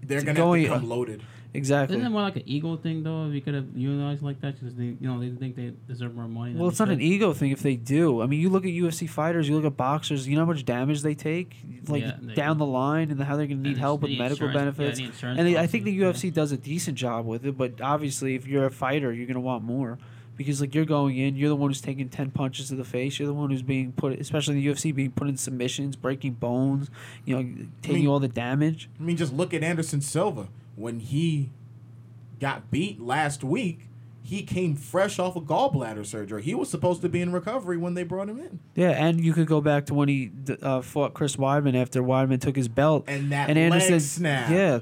They're 0.02 0.22
gonna 0.22 0.34
going- 0.34 0.62
to 0.64 0.68
come 0.68 0.88
loaded. 0.88 1.22
Exactly. 1.54 1.96
Isn't 1.96 2.06
it 2.06 2.10
more 2.10 2.22
like 2.22 2.36
an 2.36 2.42
ego 2.46 2.76
thing 2.76 3.02
though? 3.02 3.26
If 3.28 3.34
you 3.34 3.40
could 3.40 3.54
have 3.54 3.66
unionized 3.74 4.22
like 4.22 4.40
that, 4.40 4.58
because 4.58 4.74
they, 4.74 4.84
you 4.84 4.96
know, 5.00 5.18
they 5.18 5.30
think 5.30 5.56
they 5.56 5.72
deserve 5.86 6.14
more 6.14 6.28
money. 6.28 6.54
Well, 6.54 6.68
it's 6.68 6.78
they 6.78 6.84
not 6.84 6.92
an 6.92 7.00
ego 7.00 7.32
thing 7.32 7.50
if 7.50 7.60
they 7.62 7.76
do. 7.76 8.20
I 8.20 8.26
mean, 8.26 8.40
you 8.40 8.50
look 8.50 8.64
at 8.64 8.70
UFC 8.70 9.08
fighters, 9.08 9.48
you 9.48 9.54
look 9.54 9.64
at 9.64 9.76
boxers. 9.76 10.28
You 10.28 10.36
know 10.36 10.42
how 10.42 10.52
much 10.52 10.64
damage 10.64 11.02
they 11.02 11.14
take, 11.14 11.56
like 11.88 12.02
Yeah, 12.02 12.16
they 12.20 12.34
down 12.34 12.58
the 12.58 12.66
line, 12.66 13.10
and 13.10 13.22
how 13.22 13.36
they're 13.36 13.46
going 13.46 13.62
to 13.62 13.68
need 13.68 13.78
help 13.78 14.02
with 14.02 14.10
medical 14.12 14.48
insurance- 14.48 14.78
yeah, 14.78 14.84
benefits. 14.86 15.20
the 15.20 15.26
and 15.28 15.48
they, 15.48 15.56
I 15.56 15.66
think 15.66 15.84
the 15.84 15.98
policies, 15.98 16.30
UFC 16.30 16.34
does 16.34 16.52
a 16.52 16.56
decent 16.56 16.98
job 16.98 17.26
with 17.26 17.46
it, 17.46 17.56
but 17.56 17.80
obviously, 17.80 18.34
if 18.34 18.46
you're 18.46 18.66
a 18.66 18.70
fighter, 18.70 19.12
you're 19.12 19.26
going 19.26 19.34
to 19.34 19.40
want 19.40 19.64
more 19.64 19.98
because 20.36 20.60
like 20.60 20.74
you're 20.74 20.84
going 20.84 21.16
in, 21.16 21.36
you're 21.36 21.48
the 21.48 21.56
one 21.56 21.70
who's 21.70 21.80
taking 21.80 22.08
ten 22.08 22.30
punches 22.30 22.68
to 22.68 22.74
the 22.74 22.84
face. 22.84 23.18
You're 23.18 23.28
the 23.28 23.34
one 23.34 23.50
who's 23.50 23.62
being 23.62 23.92
put, 23.92 24.18
especially 24.18 24.58
in 24.58 24.64
the 24.64 24.72
UFC, 24.72 24.94
being 24.94 25.12
put 25.12 25.28
in 25.28 25.36
submissions, 25.36 25.96
breaking 25.96 26.34
bones. 26.34 26.90
You 27.24 27.36
know, 27.36 27.54
taking 27.82 28.00
mean- 28.00 28.08
all 28.08 28.20
the 28.20 28.28
damage. 28.28 28.88
I 28.98 29.02
mean, 29.02 29.16
just 29.16 29.32
look 29.32 29.54
at 29.54 29.62
Anderson 29.62 30.00
Silva 30.00 30.48
when 30.76 31.00
he 31.00 31.50
got 32.40 32.70
beat 32.70 33.00
last 33.00 33.44
week. 33.44 33.88
He 34.26 34.42
came 34.42 34.74
fresh 34.74 35.18
off 35.18 35.36
of 35.36 35.44
gallbladder 35.44 36.06
surgery. 36.06 36.42
He 36.42 36.54
was 36.54 36.70
supposed 36.70 37.02
to 37.02 37.10
be 37.10 37.20
in 37.20 37.30
recovery 37.30 37.76
when 37.76 37.92
they 37.92 38.04
brought 38.04 38.30
him 38.30 38.40
in. 38.40 38.58
Yeah, 38.74 38.92
and 38.92 39.22
you 39.22 39.34
could 39.34 39.46
go 39.46 39.60
back 39.60 39.84
to 39.86 39.94
when 39.94 40.08
he 40.08 40.30
uh, 40.62 40.80
fought 40.80 41.12
Chris 41.12 41.36
Weidman 41.36 41.74
after 41.74 42.02
Weidman 42.02 42.40
took 42.40 42.56
his 42.56 42.68
belt, 42.68 43.04
And 43.06 43.30
that 43.32 43.50
and 43.50 43.58
Anderson, 43.58 43.92
leg 43.92 44.00
snap. 44.00 44.50
Yeah, 44.50 44.80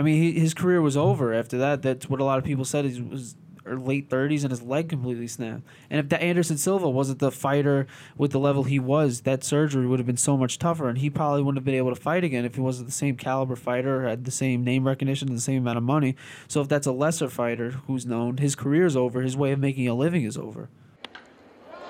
I 0.00 0.02
mean 0.02 0.20
he, 0.20 0.40
his 0.40 0.52
career 0.52 0.82
was 0.82 0.96
over 0.96 1.32
after 1.32 1.56
that. 1.58 1.82
That's 1.82 2.10
what 2.10 2.18
a 2.18 2.24
lot 2.24 2.38
of 2.38 2.44
people 2.44 2.64
said. 2.64 2.84
He 2.86 3.00
was 3.00 3.36
er, 3.66 3.78
late 3.78 4.08
thirties 4.08 4.44
and 4.44 4.50
his 4.50 4.62
leg 4.62 4.88
completely 4.88 5.26
snapped. 5.26 5.62
And 5.90 6.00
if 6.00 6.08
that 6.10 6.22
Anderson 6.22 6.58
Silva 6.58 6.88
wasn't 6.88 7.18
the 7.18 7.30
fighter 7.30 7.86
with 8.16 8.32
the 8.32 8.38
level 8.38 8.64
he 8.64 8.78
was, 8.78 9.22
that 9.22 9.44
surgery 9.44 9.86
would 9.86 9.98
have 9.98 10.06
been 10.06 10.16
so 10.16 10.36
much 10.36 10.58
tougher, 10.58 10.88
and 10.88 10.98
he 10.98 11.10
probably 11.10 11.42
wouldn't 11.42 11.58
have 11.58 11.64
been 11.64 11.74
able 11.74 11.94
to 11.94 12.00
fight 12.00 12.24
again 12.24 12.44
if 12.44 12.54
he 12.54 12.60
wasn't 12.60 12.86
the 12.86 12.92
same 12.92 13.16
caliber 13.16 13.56
fighter, 13.56 14.08
had 14.08 14.24
the 14.24 14.30
same 14.30 14.64
name 14.64 14.86
recognition, 14.86 15.28
and 15.28 15.36
the 15.36 15.42
same 15.42 15.62
amount 15.62 15.78
of 15.78 15.84
money. 15.84 16.16
So 16.48 16.60
if 16.60 16.68
that's 16.68 16.86
a 16.86 16.92
lesser 16.92 17.28
fighter 17.28 17.70
who's 17.86 18.06
known, 18.06 18.38
his 18.38 18.54
career's 18.54 18.96
over. 18.96 19.22
His 19.22 19.36
way 19.36 19.52
of 19.52 19.58
making 19.58 19.88
a 19.88 19.94
living 19.94 20.24
is 20.24 20.36
over. 20.36 20.68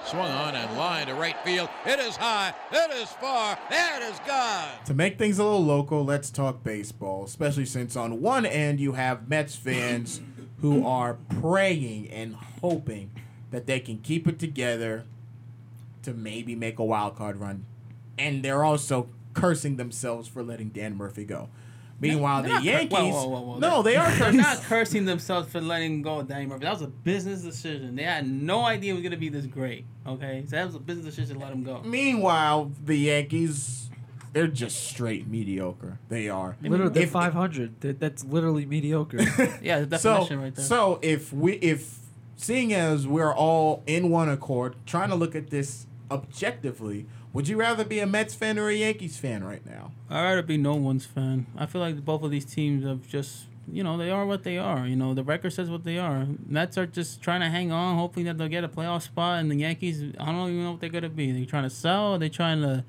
Swung 0.07 0.31
on 0.31 0.55
and 0.55 0.79
line 0.79 1.09
to 1.09 1.15
right 1.15 1.37
field. 1.45 1.69
It 1.85 1.99
is 1.99 2.15
high. 2.15 2.55
It 2.71 2.93
is 2.93 3.09
far. 3.09 3.59
It 3.69 4.03
is 4.05 4.21
gone. 4.25 4.69
To 4.85 4.95
make 4.95 5.19
things 5.19 5.41
a 5.41 5.43
little 5.43 5.65
local, 5.65 6.05
let's 6.05 6.31
talk 6.31 6.62
baseball, 6.62 7.25
especially 7.25 7.65
since 7.65 7.97
on 7.97 8.21
one 8.21 8.47
end 8.47 8.79
you 8.79 8.93
have 8.93 9.29
Mets 9.29 9.57
fans 9.57 10.21
who 10.61 10.87
are 10.87 11.14
praying 11.40 12.11
and 12.11 12.35
hoping 12.61 13.11
that 13.51 13.66
they 13.66 13.81
can 13.81 13.99
keep 13.99 14.27
it 14.27 14.38
together 14.38 15.05
to 16.03 16.12
maybe 16.14 16.55
make 16.55 16.79
a 16.79 16.85
wild 16.85 17.16
card 17.16 17.37
run. 17.37 17.64
And 18.19 18.42
they're 18.42 18.64
also 18.64 19.09
cursing 19.35 19.77
themselves 19.77 20.29
for 20.29 20.42
letting 20.42 20.71
Dan 20.71 20.97
Murphy 20.97 21.25
go. 21.25 21.49
Meanwhile, 21.99 22.42
They're 22.42 22.49
the 22.49 22.55
not 22.57 22.62
cur- 22.62 22.69
Yankees, 22.71 22.92
whoa, 22.99 23.11
whoa, 23.11 23.29
whoa, 23.29 23.40
whoa. 23.55 23.59
no, 23.59 23.83
they 23.83 23.97
are 23.97 24.07
They're 24.11 24.19
cursing. 24.19 24.37
not 24.40 24.62
cursing 24.64 25.05
themselves 25.07 25.49
for 25.51 25.62
letting 25.62 26.03
go 26.03 26.21
of 26.21 26.29
Danny 26.29 26.45
Murphy. 26.45 26.64
That 26.64 26.73
was 26.75 26.83
a 26.83 26.88
business 26.88 27.40
decision. 27.42 27.97
They 27.97 28.03
had 28.03 28.29
no 28.29 28.64
idea 28.66 28.92
it 28.92 28.97
was 28.97 29.03
gonna 29.03 29.16
be 29.16 29.31
this 29.31 29.47
great. 29.47 29.87
Okay, 30.07 30.45
so 30.47 30.57
that 30.57 30.66
was 30.66 30.75
a 30.75 30.79
business 30.79 31.14
decision 31.14 31.38
to 31.38 31.42
let 31.45 31.53
him 31.55 31.64
go. 31.64 31.81
Meanwhile, 31.83 32.71
the 32.85 32.97
Yankees, 32.99 33.86
they're 34.37 34.46
just 34.46 34.85
straight 34.85 35.27
mediocre. 35.27 35.99
They 36.11 36.29
are. 36.29 36.57
Literally, 36.61 36.92
they're 36.92 37.05
If- 37.05 37.11
500. 37.11 37.81
That- 37.81 37.99
That's 38.01 38.22
literally 38.22 38.66
mediocre. 38.66 39.18
Yeah, 39.62 39.81
the 39.81 39.96
So, 39.99 40.27
right 40.37 40.55
there. 40.55 40.62
so 40.64 40.99
if 41.01 41.33
we 41.33 41.55
if 41.55 42.01
seeing 42.37 42.75
as 42.75 43.07
we're 43.07 43.33
all 43.35 43.83
in 43.87 44.11
one 44.11 44.29
accord, 44.29 44.75
trying 44.85 45.09
to 45.09 45.14
look 45.14 45.35
at 45.35 45.49
this 45.49 45.87
objectively, 46.11 47.07
would 47.33 47.49
you 47.49 47.57
rather 47.57 47.83
be 47.83 47.99
a 47.99 48.07
Mets 48.07 48.35
fan 48.35 48.59
or 48.59 48.68
a 48.68 48.75
Yankees 48.75 49.16
fan 49.16 49.42
right 49.42 49.64
now? 49.64 49.92
I'd 50.11 50.22
rather 50.22 50.42
be 50.42 50.59
no 50.59 50.75
one's 50.75 51.07
fan. 51.07 51.46
I 51.57 51.64
feel 51.64 51.81
like 51.81 52.05
both 52.05 52.22
of 52.22 52.31
these 52.31 52.44
teams 52.44 52.85
have 52.85 53.09
just, 53.09 53.46
you 53.72 53.83
know, 53.83 53.96
they 53.96 54.11
are 54.11 54.27
what 54.27 54.42
they 54.44 54.59
are. 54.59 54.87
You 54.87 54.96
know, 54.96 55.14
the 55.14 55.25
record 55.25 55.55
says 55.55 55.70
what 55.70 55.85
they 55.85 55.96
are. 55.99 56.27
Mets 56.46 56.77
are 56.77 56.87
just 56.87 57.22
trying 57.22 57.40
to 57.40 57.49
hang 57.49 57.72
on, 57.72 57.96
hoping 57.96 58.25
that 58.27 58.37
they'll 58.37 58.49
get 58.49 58.64
a 58.64 58.68
playoff 58.68 59.03
spot. 59.03 59.40
And 59.40 59.51
the 59.51 59.57
Yankees, 59.57 60.03
I 60.20 60.27
don't 60.27 60.51
even 60.51 60.62
know 60.64 60.72
what 60.72 60.81
they're 60.81 60.90
going 60.90 61.05
to 61.05 61.09
be. 61.11 61.33
They're 61.33 61.46
trying 61.46 61.64
to 61.64 61.70
sell? 61.70 62.11
They're 62.18 62.29
they 62.29 62.29
trying 62.29 62.61
to 62.62 62.85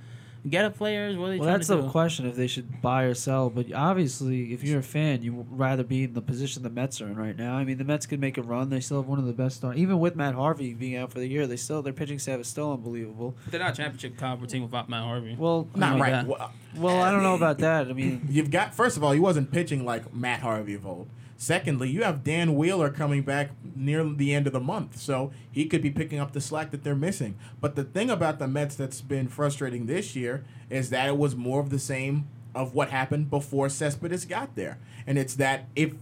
get 0.49 0.65
a 0.65 0.69
players? 0.69 1.15
What 1.17 1.27
are 1.27 1.29
they 1.31 1.37
Well, 1.39 1.47
trying 1.47 1.57
that's 1.57 1.67
to 1.67 1.75
the 1.77 1.81
do? 1.83 1.89
question 1.89 2.25
if 2.25 2.35
they 2.35 2.47
should 2.47 2.81
buy 2.81 3.03
or 3.03 3.13
sell. 3.13 3.49
But 3.49 3.71
obviously, 3.73 4.53
if 4.53 4.63
you're 4.63 4.79
a 4.79 4.83
fan, 4.83 5.21
you 5.23 5.33
would 5.33 5.47
rather 5.59 5.83
be 5.83 6.03
in 6.03 6.13
the 6.13 6.21
position 6.21 6.63
the 6.63 6.69
Mets 6.69 7.01
are 7.01 7.07
in 7.07 7.15
right 7.15 7.37
now. 7.37 7.55
I 7.55 7.63
mean, 7.63 7.77
the 7.77 7.83
Mets 7.83 8.05
could 8.05 8.19
make 8.19 8.37
a 8.37 8.41
run. 8.41 8.69
They 8.69 8.79
still 8.79 8.97
have 9.01 9.07
one 9.07 9.19
of 9.19 9.25
the 9.25 9.33
best 9.33 9.57
stars. 9.57 9.77
Even 9.77 9.99
with 9.99 10.15
Matt 10.15 10.35
Harvey 10.35 10.73
being 10.73 10.95
out 10.95 11.11
for 11.11 11.19
the 11.19 11.27
year, 11.27 11.47
they 11.47 11.57
still 11.57 11.81
their 11.81 11.93
pitching 11.93 12.19
staff 12.19 12.39
is 12.39 12.47
still 12.47 12.71
unbelievable. 12.73 13.35
They're 13.49 13.59
not 13.59 13.73
a 13.73 13.77
championship 13.77 14.17
caliber 14.17 14.45
team 14.45 14.63
without 14.63 14.89
Matt 14.89 15.03
Harvey. 15.03 15.35
Well, 15.37 15.67
Not 15.75 15.93
like 15.93 16.01
right. 16.01 16.11
that. 16.11 16.27
Well, 16.27 16.51
well, 16.75 17.01
I 17.01 17.11
don't 17.11 17.23
know 17.23 17.35
about 17.35 17.57
that. 17.59 17.87
I 17.87 17.93
mean, 17.93 18.27
You've 18.29 18.51
got 18.51 18.73
first 18.73 18.97
of 18.97 19.03
all, 19.03 19.11
he 19.11 19.19
wasn't 19.19 19.51
pitching 19.51 19.85
like 19.85 20.13
Matt 20.13 20.41
Harvey 20.41 20.73
of 20.75 20.85
old. 20.85 21.07
Secondly, 21.39 21.87
you 21.89 22.03
have 22.03 22.23
Dan 22.23 22.55
Wheeler 22.55 22.89
coming 22.89 23.21
back 23.21 23.51
near 23.75 24.03
the 24.03 24.33
end 24.33 24.47
of 24.47 24.53
the 24.53 24.59
month, 24.59 24.97
so 24.97 25.31
he 25.51 25.65
could 25.65 25.83
be 25.83 25.91
picking 25.91 26.19
up 26.19 26.33
the 26.33 26.41
slack 26.41 26.71
that 26.71 26.83
they're 26.83 26.95
missing. 26.95 27.35
But 27.61 27.75
the 27.75 27.83
thing 27.83 28.09
about 28.09 28.39
the 28.39 28.47
Mets 28.47 28.75
that's 28.75 29.01
been 29.01 29.27
frustrating 29.27 29.85
this 29.85 30.15
year 30.15 30.43
is 30.69 30.89
that 30.89 31.07
it 31.07 31.17
was 31.17 31.35
more 31.35 31.59
of 31.59 31.69
the 31.69 31.79
same 31.79 32.27
of 32.55 32.73
what 32.73 32.89
happened 32.89 33.29
before 33.29 33.69
Cespedes 33.69 34.25
got 34.25 34.55
there, 34.55 34.79
and 35.05 35.19
it's 35.19 35.35
that 35.35 35.65
if 35.75 35.93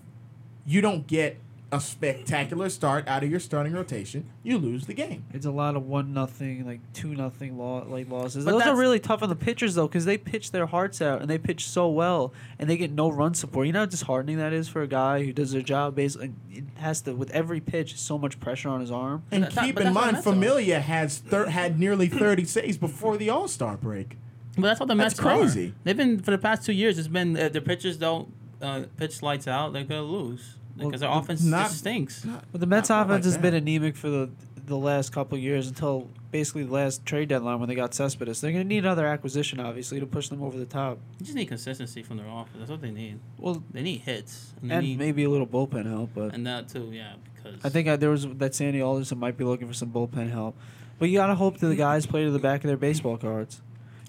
you 0.66 0.80
don't 0.80 1.06
get 1.06 1.38
a 1.72 1.80
spectacular 1.82 2.70
start 2.70 3.08
out 3.08 3.24
of 3.24 3.30
your 3.32 3.40
starting 3.40 3.74
rotation, 3.74 4.30
you 4.44 4.58
lose 4.58 4.86
the 4.86 4.94
game. 4.94 5.26
it's 5.34 5.46
a 5.46 5.52
lot 5.52 5.76
of 5.76 5.86
one 5.86 6.14
nothing, 6.14 6.66
like 6.66 6.80
two 6.94 7.16
nothing 7.16 7.58
law, 7.58 7.84
like 7.88 8.10
losses. 8.10 8.46
But 8.46 8.52
Those 8.52 8.62
are 8.68 8.76
really 8.76 9.00
tough 9.00 9.24
on 9.24 9.30
the 9.30 9.36
pitchers 9.36 9.76
though, 9.76 9.88
because 9.88 10.06
they 10.06 10.18
pitch 10.18 10.52
their 10.52 10.68
hearts 10.68 11.02
out 11.02 11.22
and 11.22 11.30
they 11.30 11.38
pitch 11.38 11.68
so 11.68 11.90
well, 11.90 12.34
and 12.60 12.70
they 12.70 12.78
get 12.78 12.92
no 12.92 13.10
run 13.10 13.34
support. 13.34 13.68
You 13.68 13.74
know 13.74 13.80
how 13.80 13.86
disheartening 13.88 14.38
that 14.38 14.54
is 14.54 14.70
for 14.70 14.84
a 14.84 14.88
guy 14.88 15.24
who 15.26 15.34
does 15.34 15.52
their 15.52 15.62
job 15.64 15.96
basically. 15.96 16.34
It 16.52 16.64
has 16.78 17.02
to 17.02 17.14
with 17.14 17.32
every 17.32 17.60
pitch, 17.60 17.98
so 18.00 18.18
much 18.18 18.40
pressure 18.40 18.70
on 18.70 18.80
his 18.80 18.92
arm. 18.92 19.24
And 19.32 19.44
But 19.46 19.54
that- 19.56 19.66
keep 19.66 19.76
but 19.76 19.86
in 19.86 19.94
mind, 19.94 20.24
Familia 20.24 20.80
has 20.80 21.18
thir- 21.18 21.48
had 21.50 21.80
nearly 21.80 22.08
thirty 22.08 22.46
saves 22.46 22.78
before 22.78 23.18
the 23.18 23.30
All 23.30 23.48
Star 23.48 23.76
break. 23.76 24.18
But 24.56 24.62
that's 24.62 24.80
what 24.80 24.88
the 24.88 24.96
That's 24.96 25.20
Mets 25.20 25.20
crazy. 25.20 25.70
are. 25.70 25.74
They've 25.84 25.98
been 25.98 26.20
for 26.20 26.32
the 26.32 26.38
past 26.38 26.64
two 26.64 26.72
years. 26.74 26.98
It's 26.98 27.10
been 27.10 27.36
if 27.36 27.52
the 27.52 27.60
pitchers 27.62 27.98
don't 27.98 28.32
uh, 28.62 28.84
pitch 28.96 29.22
lights 29.22 29.48
out, 29.48 29.74
they're 29.74 29.84
gonna 29.84 30.04
lose 30.04 30.56
because 30.78 31.02
their 31.02 31.10
Well, 31.10 31.20
offense 31.20 31.44
not- 31.44 31.68
just 31.68 31.80
stinks. 31.80 32.26
But 32.52 32.60
the 32.62 32.68
Mets 32.68 32.90
Not- 32.90 32.98
not 32.98 33.06
offense 33.08 33.26
like 33.26 33.34
has 33.34 33.42
been 33.42 33.54
anemic 33.54 33.96
for 33.96 34.10
the 34.10 34.30
the 34.66 34.76
last 34.78 35.12
couple 35.12 35.38
of 35.38 35.44
years 35.44 35.68
until 35.68 36.10
basically 36.32 36.64
the 36.64 36.72
last 36.74 37.06
trade 37.06 37.30
deadline 37.30 37.60
when 37.60 37.70
they 37.70 37.76
got 37.76 37.94
Cespedes. 37.94 38.42
They're 38.42 38.52
going 38.52 38.64
to 38.64 38.68
need 38.68 38.80
another 38.80 39.06
acquisition, 39.06 39.60
obviously, 39.60 40.00
to 40.00 40.08
push 40.08 40.30
them 40.30 40.42
over 40.42 40.58
the 40.58 40.66
top. 40.66 40.98
You 41.20 41.26
just 41.28 41.36
need 41.36 41.46
consistency 41.46 42.02
from 42.02 42.18
their 42.18 42.26
offense. 42.28 42.58
That's 42.58 42.72
what 42.72 42.82
they 42.82 42.90
need. 42.90 43.20
Well, 43.38 43.64
They 43.72 43.84
need 43.84 44.00
hits 44.02 44.54
and, 44.64 44.72
and 44.72 44.84
need, 44.84 44.98
maybe 44.98 45.24
a 45.24 45.30
little 45.30 45.46
bullpen 45.46 45.86
help, 45.86 46.10
but 46.16 46.34
and 46.34 46.48
that 46.48 46.68
too. 46.68 46.90
Yeah, 46.92 47.14
because 47.36 47.64
I 47.64 47.70
think 47.70 47.88
I, 47.88 47.96
there 47.96 48.10
was 48.10 48.26
that 48.28 48.56
Sandy 48.56 48.82
Alderson 48.82 49.20
might 49.20 49.38
be 49.38 49.44
looking 49.44 49.68
for 49.68 49.76
some 49.76 49.92
bullpen 49.92 50.32
help. 50.32 50.58
But 50.98 51.10
you 51.10 51.18
got 51.20 51.28
to 51.28 51.36
hope 51.36 51.60
that 51.60 51.68
the 51.68 51.76
guys 51.76 52.08
play 52.08 52.24
to 52.24 52.32
the 52.32 52.40
back 52.40 52.64
of 52.64 52.68
their 52.68 52.78
baseball 52.78 53.18
cards. 53.18 53.62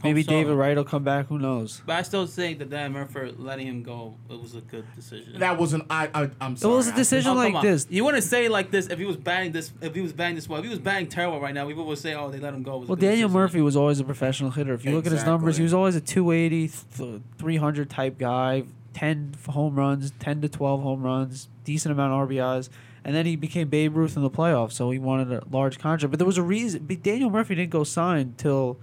Maybe 0.05 0.23
so. 0.23 0.31
David 0.31 0.55
Wright 0.55 0.77
will 0.77 0.85
come 0.85 1.03
back. 1.05 1.27
Who 1.29 1.39
knows? 1.39 1.83
But 1.87 1.97
I 1.97 2.03
still 2.03 2.27
think 2.27 2.59
that 2.59 2.71
Dan 2.71 2.93
Murphy 2.93 3.35
letting 3.39 3.67
him 3.67 3.83
go 3.83 4.15
it 4.31 4.41
was 4.41 4.55
a 4.55 4.61
good 4.61 4.85
decision. 4.95 5.39
That 5.39 5.59
was 5.59 5.73
an 5.73 5.83
I. 5.89 6.09
I 6.15 6.31
I'm 6.41 6.53
It 6.55 6.65
was 6.65 6.89
a 6.89 6.95
decision 6.95 7.33
Oh, 7.33 7.35
like 7.35 7.55
on. 7.55 7.65
this. 7.65 7.87
You 7.89 8.05
wouldn't 8.05 8.23
say 8.25 8.49
like 8.49 8.71
this 8.71 8.89
if 8.89 8.99
he 8.99 9.05
was 9.05 9.17
batting 9.17 9.53
this 9.53 9.73
if 9.81 9.95
he 9.95 10.01
was 10.03 10.13
batting 10.13 10.35
this 10.37 10.49
well. 10.49 10.59
If 10.59 10.65
he 10.65 10.71
was 10.71 10.79
batting 10.79 11.09
terrible 11.09 11.41
right 11.41 11.55
now, 11.55 11.67
people 11.67 11.87
would 11.87 11.99
say, 11.99 12.15
"Oh, 12.15 12.31
they 12.31 12.39
let 12.39 12.53
him 12.55 12.63
go." 12.63 12.77
It 12.77 12.81
was 12.81 12.89
a 12.89 12.93
Well, 12.93 12.97
Daniel 12.97 13.29
decision. 13.29 13.33
Murphy 13.33 13.61
was 13.63 13.77
always 13.77 13.99
a 13.99 14.05
professional 14.05 14.51
hitter. 14.51 14.75
If 14.75 14.85
you 14.85 14.93
look 14.93 15.07
at 15.07 15.13
his 15.13 15.25
numbers, 15.25 15.57
he 15.57 15.63
was 15.63 15.75
always 15.75 15.97
a 15.97 16.01
280, 16.01 16.69
th- 16.97 17.21
300 17.39 17.89
type 17.91 18.19
guy, 18.19 18.65
10 18.95 19.35
home 19.49 19.75
runs, 19.77 20.13
10 20.19 20.41
to 20.43 20.49
12 20.49 20.83
home 20.83 21.03
runs, 21.03 21.49
decent 21.65 21.93
amount 21.93 22.13
of 22.13 22.29
RBIs. 22.29 22.69
And 23.05 23.15
then 23.15 23.25
he 23.25 23.37
became 23.37 23.69
Babe 23.69 23.97
Ruth 23.97 24.17
in 24.17 24.23
the 24.23 24.31
playoffs, 24.31 24.73
so 24.73 24.91
he 24.91 24.99
wanted 24.99 25.33
a 25.33 25.43
large 25.51 25.79
contract. 25.79 26.11
But 26.11 26.19
there 26.19 26.27
was 26.27 26.39
a 26.39 26.43
reason. 26.43 26.87
Daniel 27.03 27.31
Murphy 27.31 27.55
didn't 27.55 27.71
go 27.71 27.85
sign 27.85 28.35
till 28.37 28.79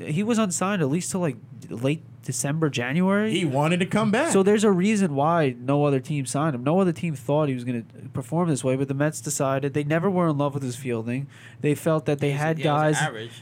he 0.00 0.22
was 0.22 0.38
unsigned 0.38 0.82
at 0.82 0.88
least 0.88 1.10
till 1.10 1.20
like 1.20 1.36
late 1.68 2.02
December, 2.22 2.70
January. 2.70 3.32
He 3.32 3.44
wanted 3.44 3.80
to 3.80 3.86
come 3.86 4.10
back. 4.10 4.32
So 4.32 4.42
there's 4.42 4.62
a 4.64 4.70
reason 4.70 5.14
why 5.14 5.56
no 5.58 5.84
other 5.84 5.98
team 6.00 6.24
signed 6.24 6.54
him. 6.54 6.62
No 6.62 6.78
other 6.80 6.92
team 6.92 7.14
thought 7.16 7.48
he 7.48 7.54
was 7.54 7.64
going 7.64 7.84
to 7.84 8.08
perform 8.10 8.48
this 8.48 8.62
way, 8.62 8.76
but 8.76 8.86
the 8.88 8.94
Mets 8.94 9.20
decided 9.20 9.74
they 9.74 9.82
never 9.84 10.08
were 10.08 10.28
in 10.28 10.38
love 10.38 10.54
with 10.54 10.62
his 10.62 10.76
fielding. 10.76 11.26
They 11.60 11.74
felt 11.74 12.06
that 12.06 12.20
they 12.20 12.30
was- 12.30 12.40
had 12.40 12.58
yeah, 12.58 12.64
guys 12.64 12.96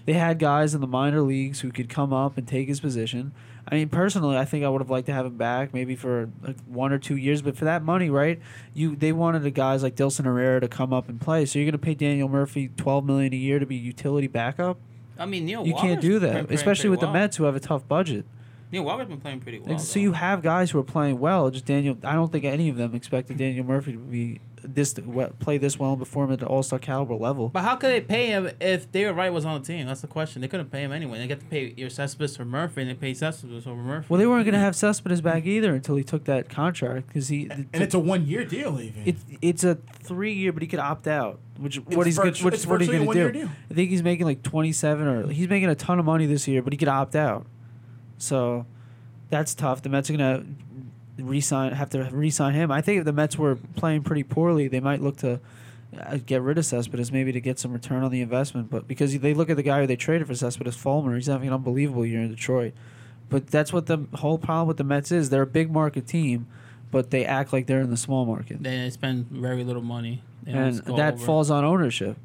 they 0.06 0.14
had 0.14 0.38
guys 0.38 0.74
in 0.74 0.80
the 0.80 0.86
minor 0.86 1.20
leagues 1.20 1.60
who 1.60 1.70
could 1.70 1.88
come 1.88 2.12
up 2.12 2.38
and 2.38 2.48
take 2.48 2.68
his 2.68 2.80
position. 2.80 3.32
I 3.68 3.74
mean, 3.74 3.88
personally, 3.90 4.36
I 4.36 4.44
think 4.46 4.64
I 4.64 4.68
would 4.68 4.80
have 4.80 4.90
liked 4.90 5.06
to 5.06 5.12
have 5.12 5.26
him 5.26 5.36
back, 5.36 5.72
maybe 5.74 5.94
for 5.94 6.30
like 6.42 6.56
one 6.66 6.92
or 6.92 6.98
two 6.98 7.16
years. 7.16 7.42
But 7.42 7.56
for 7.56 7.66
that 7.66 7.84
money, 7.84 8.10
right? 8.10 8.40
You 8.74 8.96
they 8.96 9.12
wanted 9.12 9.42
the 9.42 9.50
guys 9.50 9.82
like 9.82 9.94
Dilson 9.94 10.24
Herrera 10.24 10.60
to 10.60 10.68
come 10.68 10.92
up 10.92 11.08
and 11.08 11.20
play. 11.20 11.44
So 11.44 11.58
you're 11.58 11.66
going 11.66 11.72
to 11.72 11.78
pay 11.78 11.94
Daniel 11.94 12.28
Murphy 12.28 12.70
twelve 12.76 13.04
million 13.04 13.32
a 13.32 13.36
year 13.36 13.58
to 13.58 13.66
be 13.66 13.76
utility 13.76 14.26
backup? 14.26 14.78
I 15.20 15.26
mean, 15.26 15.44
Neil. 15.44 15.66
You 15.66 15.74
can't 15.74 16.00
do 16.00 16.18
that, 16.20 16.50
especially 16.50 16.90
with 16.90 17.00
the. 17.00 17.10
Mets 17.10 17.36
who 17.36 17.44
have 17.44 17.56
a 17.56 17.60
tough 17.60 17.86
budget. 17.86 18.24
Neil 18.72 18.84
Walker's 18.84 19.08
been 19.08 19.20
playing 19.20 19.40
pretty 19.40 19.58
well. 19.58 19.72
Like, 19.72 19.80
so 19.80 19.94
though. 19.94 20.00
you 20.00 20.12
have 20.12 20.42
guys 20.42 20.70
who 20.70 20.78
are 20.78 20.84
playing 20.84 21.18
well. 21.18 21.50
Just 21.50 21.66
Daniel, 21.66 21.96
I 22.04 22.14
don't 22.14 22.30
think 22.30 22.44
any 22.44 22.68
of 22.68 22.76
them 22.76 22.94
expected 22.94 23.36
Daniel 23.36 23.64
Murphy 23.64 23.92
to 23.92 23.98
be 23.98 24.40
this 24.62 24.94
play 25.38 25.58
this 25.58 25.78
well 25.78 25.90
and 25.90 25.98
perform 25.98 26.32
at 26.32 26.38
the 26.40 26.46
All 26.46 26.62
Star 26.62 26.78
caliber 26.78 27.14
level. 27.14 27.48
But 27.48 27.62
how 27.62 27.76
could 27.76 27.90
they 27.90 28.00
pay 28.00 28.26
him 28.26 28.50
if 28.60 28.90
David 28.92 29.12
Wright 29.12 29.32
was 29.32 29.44
on 29.44 29.60
the 29.60 29.66
team? 29.66 29.86
That's 29.86 30.00
the 30.00 30.06
question. 30.06 30.42
They 30.42 30.48
couldn't 30.48 30.70
pay 30.70 30.82
him 30.82 30.92
anyway. 30.92 31.18
They 31.18 31.26
got 31.26 31.40
to 31.40 31.46
pay 31.46 31.74
your 31.76 31.90
Cespedes 31.90 32.38
or 32.38 32.44
Murphy, 32.44 32.82
and 32.82 32.90
they 32.90 32.94
paid 32.94 33.16
Cespedes 33.16 33.66
over 33.66 33.80
Murphy. 33.80 34.06
Well, 34.08 34.18
they 34.18 34.26
weren't 34.26 34.44
going 34.44 34.54
to 34.54 34.60
have 34.60 34.76
Cespedes 34.76 35.20
back 35.20 35.44
either 35.46 35.74
until 35.74 35.96
he 35.96 36.04
took 36.04 36.24
that 36.24 36.48
contract 36.48 37.08
because 37.08 37.28
he. 37.28 37.48
and 37.50 37.68
it's 37.72 37.94
a 37.94 37.98
one 37.98 38.26
year 38.26 38.44
deal 38.44 38.80
even. 38.80 39.02
It's 39.06 39.24
it's 39.42 39.64
a 39.64 39.76
three 40.02 40.32
year, 40.32 40.52
but 40.52 40.62
he 40.62 40.68
could 40.68 40.80
opt 40.80 41.06
out. 41.06 41.40
Which 41.58 41.76
what 41.76 42.06
he's 42.06 42.16
virtu- 42.16 42.32
good, 42.32 42.44
which 42.44 42.54
it's 42.54 42.66
what 42.66 42.80
are 42.80 42.84
you 42.84 42.90
virtually 42.90 42.96
a 42.96 43.04
going 43.04 43.16
to 43.18 43.22
one-year 43.24 43.32
do? 43.32 43.38
deal. 43.40 43.48
I 43.70 43.74
think 43.74 43.90
he's 43.90 44.02
making 44.02 44.26
like 44.26 44.42
twenty 44.42 44.72
seven 44.72 45.06
or 45.06 45.30
he's 45.30 45.48
making 45.48 45.68
a 45.68 45.74
ton 45.74 45.98
of 45.98 46.04
money 46.04 46.26
this 46.26 46.48
year, 46.48 46.62
but 46.62 46.72
he 46.72 46.76
could 46.76 46.88
opt 46.88 47.14
out. 47.14 47.46
So 48.18 48.66
that's 49.28 49.54
tough. 49.54 49.82
The 49.82 49.88
Mets 49.88 50.10
are 50.10 50.16
going 50.16 50.36
to 50.42 50.46
resign 51.22 51.72
have 51.72 51.90
to 51.90 52.04
re-sign 52.04 52.54
him. 52.54 52.70
I 52.70 52.80
think 52.80 53.00
if 53.00 53.04
the 53.04 53.12
Mets 53.12 53.38
were 53.38 53.56
playing 53.76 54.02
pretty 54.02 54.22
poorly, 54.22 54.68
they 54.68 54.80
might 54.80 55.00
look 55.00 55.16
to 55.18 55.40
uh, 55.98 56.18
get 56.24 56.42
rid 56.42 56.58
of 56.58 56.64
Cespedes 56.64 57.10
maybe 57.10 57.32
to 57.32 57.40
get 57.40 57.58
some 57.58 57.72
return 57.72 58.02
on 58.02 58.10
the 58.10 58.20
investment. 58.20 58.70
But 58.70 58.86
because 58.86 59.18
they 59.18 59.34
look 59.34 59.50
at 59.50 59.56
the 59.56 59.62
guy 59.62 59.80
who 59.80 59.86
they 59.86 59.96
traded 59.96 60.26
for 60.26 60.34
Cespedes, 60.34 60.76
Fulmer, 60.76 61.14
he's 61.16 61.26
having 61.26 61.48
an 61.48 61.54
unbelievable 61.54 62.06
year 62.06 62.20
in 62.20 62.30
Detroit. 62.30 62.74
But 63.28 63.46
that's 63.46 63.72
what 63.72 63.86
the 63.86 64.06
whole 64.14 64.38
problem 64.38 64.68
with 64.68 64.76
the 64.76 64.84
Mets 64.84 65.12
is. 65.12 65.30
They're 65.30 65.42
a 65.42 65.46
big 65.46 65.70
market 65.70 66.06
team, 66.06 66.46
but 66.90 67.10
they 67.10 67.24
act 67.24 67.52
like 67.52 67.66
they're 67.66 67.80
in 67.80 67.90
the 67.90 67.96
small 67.96 68.24
market. 68.26 68.62
They 68.62 68.90
spend 68.90 69.26
very 69.30 69.62
little 69.64 69.82
money. 69.82 70.22
They 70.42 70.52
and 70.52 70.76
that 70.78 71.14
over. 71.14 71.24
falls 71.24 71.50
on 71.50 71.64
ownership. 71.64 72.16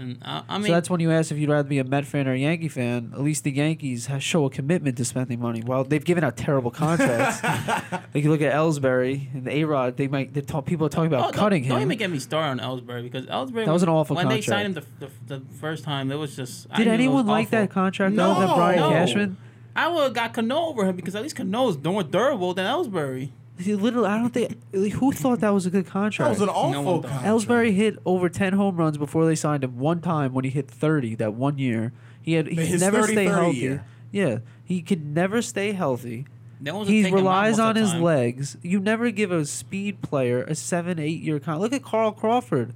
And 0.00 0.18
I, 0.24 0.42
I 0.48 0.56
mean, 0.58 0.68
so 0.68 0.72
that's 0.72 0.88
when 0.88 1.00
you 1.00 1.10
ask 1.12 1.30
if 1.30 1.36
you'd 1.36 1.50
rather 1.50 1.68
be 1.68 1.78
a 1.78 1.84
Met 1.84 2.06
fan 2.06 2.26
or 2.26 2.32
a 2.32 2.38
Yankee 2.38 2.68
fan. 2.68 3.10
At 3.12 3.20
least 3.20 3.44
the 3.44 3.52
Yankees 3.52 4.06
ha 4.06 4.18
show 4.18 4.46
a 4.46 4.50
commitment 4.50 4.96
to 4.96 5.04
spending 5.04 5.38
money. 5.40 5.60
While 5.60 5.84
they've 5.84 6.04
given 6.04 6.24
out 6.24 6.38
terrible 6.38 6.70
contracts, 6.70 7.42
like 8.14 8.24
you 8.24 8.30
look 8.30 8.40
at 8.40 8.54
Ellsbury 8.54 9.32
and 9.34 9.46
A 9.46 9.64
Rod, 9.64 9.98
they 9.98 10.08
might 10.08 10.32
they 10.32 10.40
talk, 10.40 10.64
people 10.64 10.86
are 10.86 10.90
talking 10.90 11.08
about 11.12 11.28
Oh, 11.28 11.32
cutting 11.38 11.64
don't, 11.64 11.72
Don't 11.72 11.82
even 11.82 11.98
get 11.98 12.10
me 12.10 12.18
started 12.18 12.62
on 12.62 12.78
Ellsbury 12.80 13.02
because 13.02 13.26
Ellsbury 13.26 13.66
That 13.66 13.72
was 13.72 13.82
an 13.82 13.90
awful 13.90 14.16
contract. 14.16 14.30
when 14.30 14.36
they 14.36 14.42
signed 14.42 14.76
him 14.78 14.84
the, 14.98 15.06
the, 15.28 15.38
the 15.38 15.44
first 15.56 15.84
time. 15.84 16.10
It 16.10 16.16
was 16.16 16.34
just 16.34 16.66
I 16.70 16.78
Did 16.78 16.88
anyone 16.88 17.26
like 17.26 17.48
awful. 17.48 17.58
that 17.58 17.70
contract 17.70 18.14
No, 18.14 18.30
other 18.32 18.46
than 18.46 18.56
Brian 18.56 18.78
no. 18.80 18.88
Cashman? 18.90 19.36
I 19.76 19.88
would 19.88 20.02
have 20.02 20.14
got 20.14 20.32
Cano 20.32 20.66
over 20.66 20.84
him 20.86 20.96
because 20.96 21.14
at 21.14 21.22
least 21.22 21.36
Cano 21.36 21.68
is 21.68 21.78
more 21.78 22.02
durable 22.02 22.54
than 22.54 22.64
Ellsbury. 22.66 23.30
He 23.60 23.74
literally, 23.74 24.06
I 24.08 24.18
don't 24.18 24.30
think 24.32 24.56
who 24.72 25.12
thought 25.12 25.40
that 25.40 25.50
was 25.50 25.66
a 25.66 25.70
good 25.70 25.86
contract. 25.86 26.28
that 26.34 26.40
was 26.40 26.48
an 26.48 26.54
awful 26.54 26.84
one 26.84 27.02
thought. 27.02 27.10
contract. 27.10 27.26
Ellsbury 27.26 27.72
hit 27.74 27.98
over 28.04 28.28
ten 28.28 28.52
home 28.54 28.76
runs 28.76 28.96
before 28.98 29.26
they 29.26 29.34
signed 29.34 29.64
him. 29.64 29.78
One 29.78 30.00
time 30.00 30.32
when 30.32 30.44
he 30.44 30.50
hit 30.50 30.70
thirty 30.70 31.14
that 31.16 31.34
one 31.34 31.58
year, 31.58 31.92
he 32.22 32.34
had 32.34 32.46
he 32.48 32.56
could 32.56 32.66
His 32.66 32.80
never 32.80 33.00
30, 33.02 33.12
stay 33.12 33.26
30 33.26 33.40
healthy. 33.40 33.58
year. 33.58 33.84
Yeah, 34.12 34.38
he 34.64 34.82
could 34.82 35.04
never 35.06 35.40
stay 35.42 35.72
healthy. 35.72 36.26
That 36.62 36.74
was 36.74 36.88
He 36.88 37.02
taking 37.02 37.18
him 37.18 37.26
out 37.26 37.30
relies 37.30 37.58
on 37.58 37.76
his 37.76 37.92
time. 37.92 38.02
legs. 38.02 38.56
You 38.62 38.80
never 38.80 39.10
give 39.10 39.30
a 39.32 39.44
speed 39.46 40.02
player 40.02 40.42
a 40.42 40.54
seven, 40.54 40.98
eight 40.98 41.22
year 41.22 41.38
contract. 41.38 41.60
Look 41.60 41.72
at 41.72 41.82
Carl 41.82 42.12
Crawford. 42.12 42.74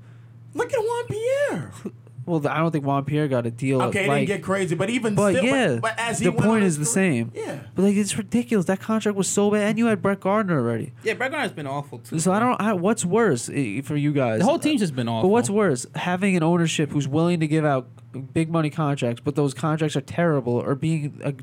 Look 0.54 0.72
at 0.72 0.78
Juan 0.80 1.04
Pierre. 1.08 1.72
Well, 2.26 2.40
the, 2.40 2.52
I 2.52 2.58
don't 2.58 2.70
think 2.70 2.84
Juan 2.84 3.04
Pierre 3.04 3.28
got 3.28 3.46
a 3.46 3.50
deal. 3.50 3.82
Okay, 3.82 4.04
it 4.04 4.08
didn't 4.08 4.26
get 4.26 4.42
crazy, 4.42 4.74
but 4.74 4.90
even 4.90 5.14
But 5.14 5.34
still, 5.34 5.44
yeah, 5.44 5.72
but, 5.74 5.82
but 5.82 5.98
as 5.98 6.18
he 6.18 6.24
the 6.24 6.32
went 6.32 6.44
point 6.44 6.62
his 6.62 6.78
is 6.78 6.78
the 6.78 7.00
career- 7.00 7.12
same. 7.12 7.32
Yeah. 7.34 7.60
But 7.74 7.82
like 7.82 7.96
it's 7.96 8.16
ridiculous. 8.16 8.66
That 8.66 8.80
contract 8.80 9.16
was 9.16 9.28
so 9.28 9.50
bad, 9.50 9.62
and 9.62 9.78
you 9.78 9.86
had 9.86 10.00
Brett 10.00 10.20
Gardner 10.20 10.58
already. 10.58 10.92
Yeah, 11.02 11.14
Brett 11.14 11.32
Gardner's 11.32 11.52
been 11.52 11.66
awful 11.66 11.98
too. 11.98 12.18
So 12.18 12.32
I 12.32 12.38
don't. 12.38 12.60
I, 12.60 12.72
what's 12.72 13.04
worse 13.04 13.50
eh, 13.52 13.82
for 13.82 13.96
you 13.96 14.12
guys? 14.12 14.40
The 14.40 14.46
whole 14.46 14.58
team's 14.58 14.80
just 14.80 14.96
been 14.96 15.08
awful. 15.08 15.28
But 15.28 15.32
what's 15.32 15.50
worse, 15.50 15.86
having 15.94 16.36
an 16.36 16.42
ownership 16.42 16.90
who's 16.90 17.06
willing 17.08 17.40
to 17.40 17.46
give 17.46 17.64
out 17.64 17.88
big 18.32 18.50
money 18.50 18.70
contracts, 18.70 19.20
but 19.24 19.34
those 19.34 19.54
contracts 19.54 19.96
are 19.96 20.00
terrible, 20.00 20.54
or 20.54 20.74
being 20.74 21.20
a, 21.24 21.34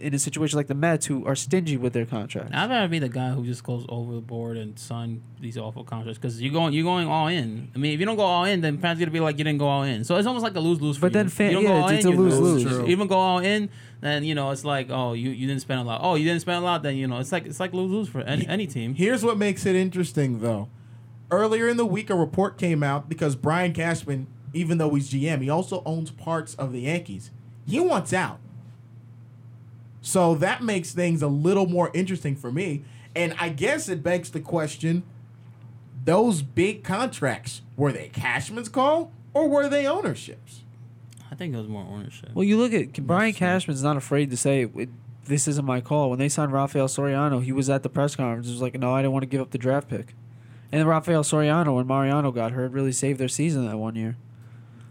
in 0.00 0.12
a 0.14 0.18
situation 0.18 0.56
like 0.56 0.66
the 0.66 0.74
Mets 0.74 1.06
who 1.06 1.24
are 1.26 1.36
stingy 1.36 1.76
with 1.76 1.92
their 1.92 2.04
contracts. 2.06 2.50
I'd 2.54 2.68
rather 2.68 2.88
be 2.88 2.98
the 2.98 3.08
guy 3.08 3.30
who 3.30 3.44
just 3.44 3.62
goes 3.62 3.84
over 3.88 4.14
the 4.14 4.20
board 4.20 4.56
and 4.56 4.78
sign 4.78 5.22
these 5.40 5.56
awful 5.56 5.84
contracts 5.84 6.18
because 6.18 6.40
you're 6.42 6.52
going 6.52 6.72
you're 6.74 6.84
going 6.84 7.06
all 7.06 7.28
in. 7.28 7.70
I 7.74 7.78
mean, 7.78 7.92
if 7.92 8.00
you 8.00 8.06
don't 8.06 8.16
go 8.16 8.22
all 8.22 8.44
in, 8.44 8.60
then 8.60 8.78
fans 8.78 8.98
gonna 8.98 9.10
be 9.10 9.20
like 9.20 9.38
you 9.38 9.44
didn't 9.44 9.58
go 9.58 9.66
all 9.68 9.82
in. 9.84 10.04
So 10.04 10.16
it's 10.16 10.26
almost 10.26 10.42
like 10.42 10.54
a 10.56 10.60
lose 10.60 10.80
lose. 10.80 10.98
But 10.98 11.12
then 11.12 11.28
fan- 11.28 11.50
you 11.50 11.54
don't 11.56 11.62
yeah, 11.64 11.68
go 11.68 11.74
all 11.74 11.88
it's- 11.90 12.04
in, 12.04 12.10
it's 12.10 12.18
a 12.18 12.20
lose-lose. 12.20 12.64
lose. 12.64 12.72
True. 12.72 12.84
You 12.86 12.90
even 12.92 13.06
go 13.08 13.16
all 13.16 13.38
in, 13.38 13.70
then 14.00 14.24
you 14.24 14.34
know 14.34 14.50
it's 14.50 14.64
like 14.64 14.88
oh 14.90 15.12
you, 15.12 15.30
you 15.30 15.46
didn't 15.46 15.60
spend 15.62 15.80
a 15.80 15.84
lot. 15.84 16.00
Oh 16.02 16.14
you 16.16 16.24
didn't 16.24 16.40
spend 16.40 16.58
a 16.58 16.64
lot, 16.66 16.82
then 16.82 16.96
you 16.96 17.06
know 17.06 17.18
it's 17.18 17.32
like 17.32 17.46
it's 17.46 17.60
like 17.60 17.72
lose 17.72 17.90
lose 17.90 18.08
for 18.08 18.20
any, 18.22 18.46
any 18.48 18.66
team. 18.66 18.94
Here's 18.94 19.24
what 19.24 19.38
makes 19.38 19.64
it 19.66 19.76
interesting, 19.76 20.40
though. 20.40 20.68
Earlier 21.30 21.68
in 21.68 21.76
the 21.78 21.86
week, 21.86 22.10
a 22.10 22.14
report 22.14 22.58
came 22.58 22.82
out 22.82 23.08
because 23.08 23.34
Brian 23.34 23.72
Cashman, 23.72 24.26
even 24.52 24.78
though 24.78 24.94
he's 24.94 25.10
GM, 25.10 25.40
he 25.42 25.48
also 25.50 25.82
owns 25.86 26.10
parts 26.10 26.54
of 26.56 26.72
the 26.72 26.80
Yankees. 26.82 27.30
He 27.66 27.80
wants 27.80 28.12
out. 28.12 28.38
So 30.06 30.34
that 30.34 30.62
makes 30.62 30.92
things 30.92 31.22
a 31.22 31.28
little 31.28 31.66
more 31.66 31.90
interesting 31.94 32.36
for 32.36 32.52
me. 32.52 32.82
And 33.16 33.34
I 33.40 33.48
guess 33.48 33.88
it 33.88 34.02
begs 34.02 34.30
the 34.30 34.40
question 34.40 35.02
those 36.04 36.42
big 36.42 36.84
contracts, 36.84 37.62
were 37.78 37.90
they 37.90 38.08
Cashman's 38.10 38.68
call 38.68 39.10
or 39.32 39.48
were 39.48 39.66
they 39.70 39.86
ownerships? 39.86 40.60
I 41.32 41.34
think 41.34 41.54
it 41.54 41.56
was 41.56 41.66
more 41.68 41.86
ownership. 41.90 42.28
Well, 42.34 42.44
you 42.44 42.58
look 42.58 42.74
at 42.74 42.92
Brian 43.06 43.32
Cashman's 43.32 43.82
not 43.82 43.96
afraid 43.96 44.28
to 44.30 44.36
say 44.36 44.68
this 45.24 45.48
isn't 45.48 45.64
my 45.64 45.80
call. 45.80 46.10
When 46.10 46.18
they 46.18 46.28
signed 46.28 46.52
Rafael 46.52 46.86
Soriano, 46.86 47.42
he 47.42 47.52
was 47.52 47.70
at 47.70 47.82
the 47.82 47.88
press 47.88 48.14
conference. 48.14 48.46
He 48.48 48.52
was 48.52 48.60
like, 48.60 48.78
"No, 48.78 48.92
I 48.92 49.00
didn't 49.00 49.12
want 49.12 49.22
to 49.22 49.26
give 49.26 49.40
up 49.40 49.50
the 49.52 49.58
draft 49.58 49.88
pick." 49.88 50.14
And 50.70 50.80
then 50.80 50.86
Rafael 50.86 51.22
Soriano, 51.24 51.76
when 51.76 51.86
Mariano 51.86 52.30
got 52.30 52.52
hurt, 52.52 52.72
really 52.72 52.92
saved 52.92 53.18
their 53.18 53.28
season 53.28 53.66
that 53.66 53.78
one 53.78 53.96
year. 53.96 54.16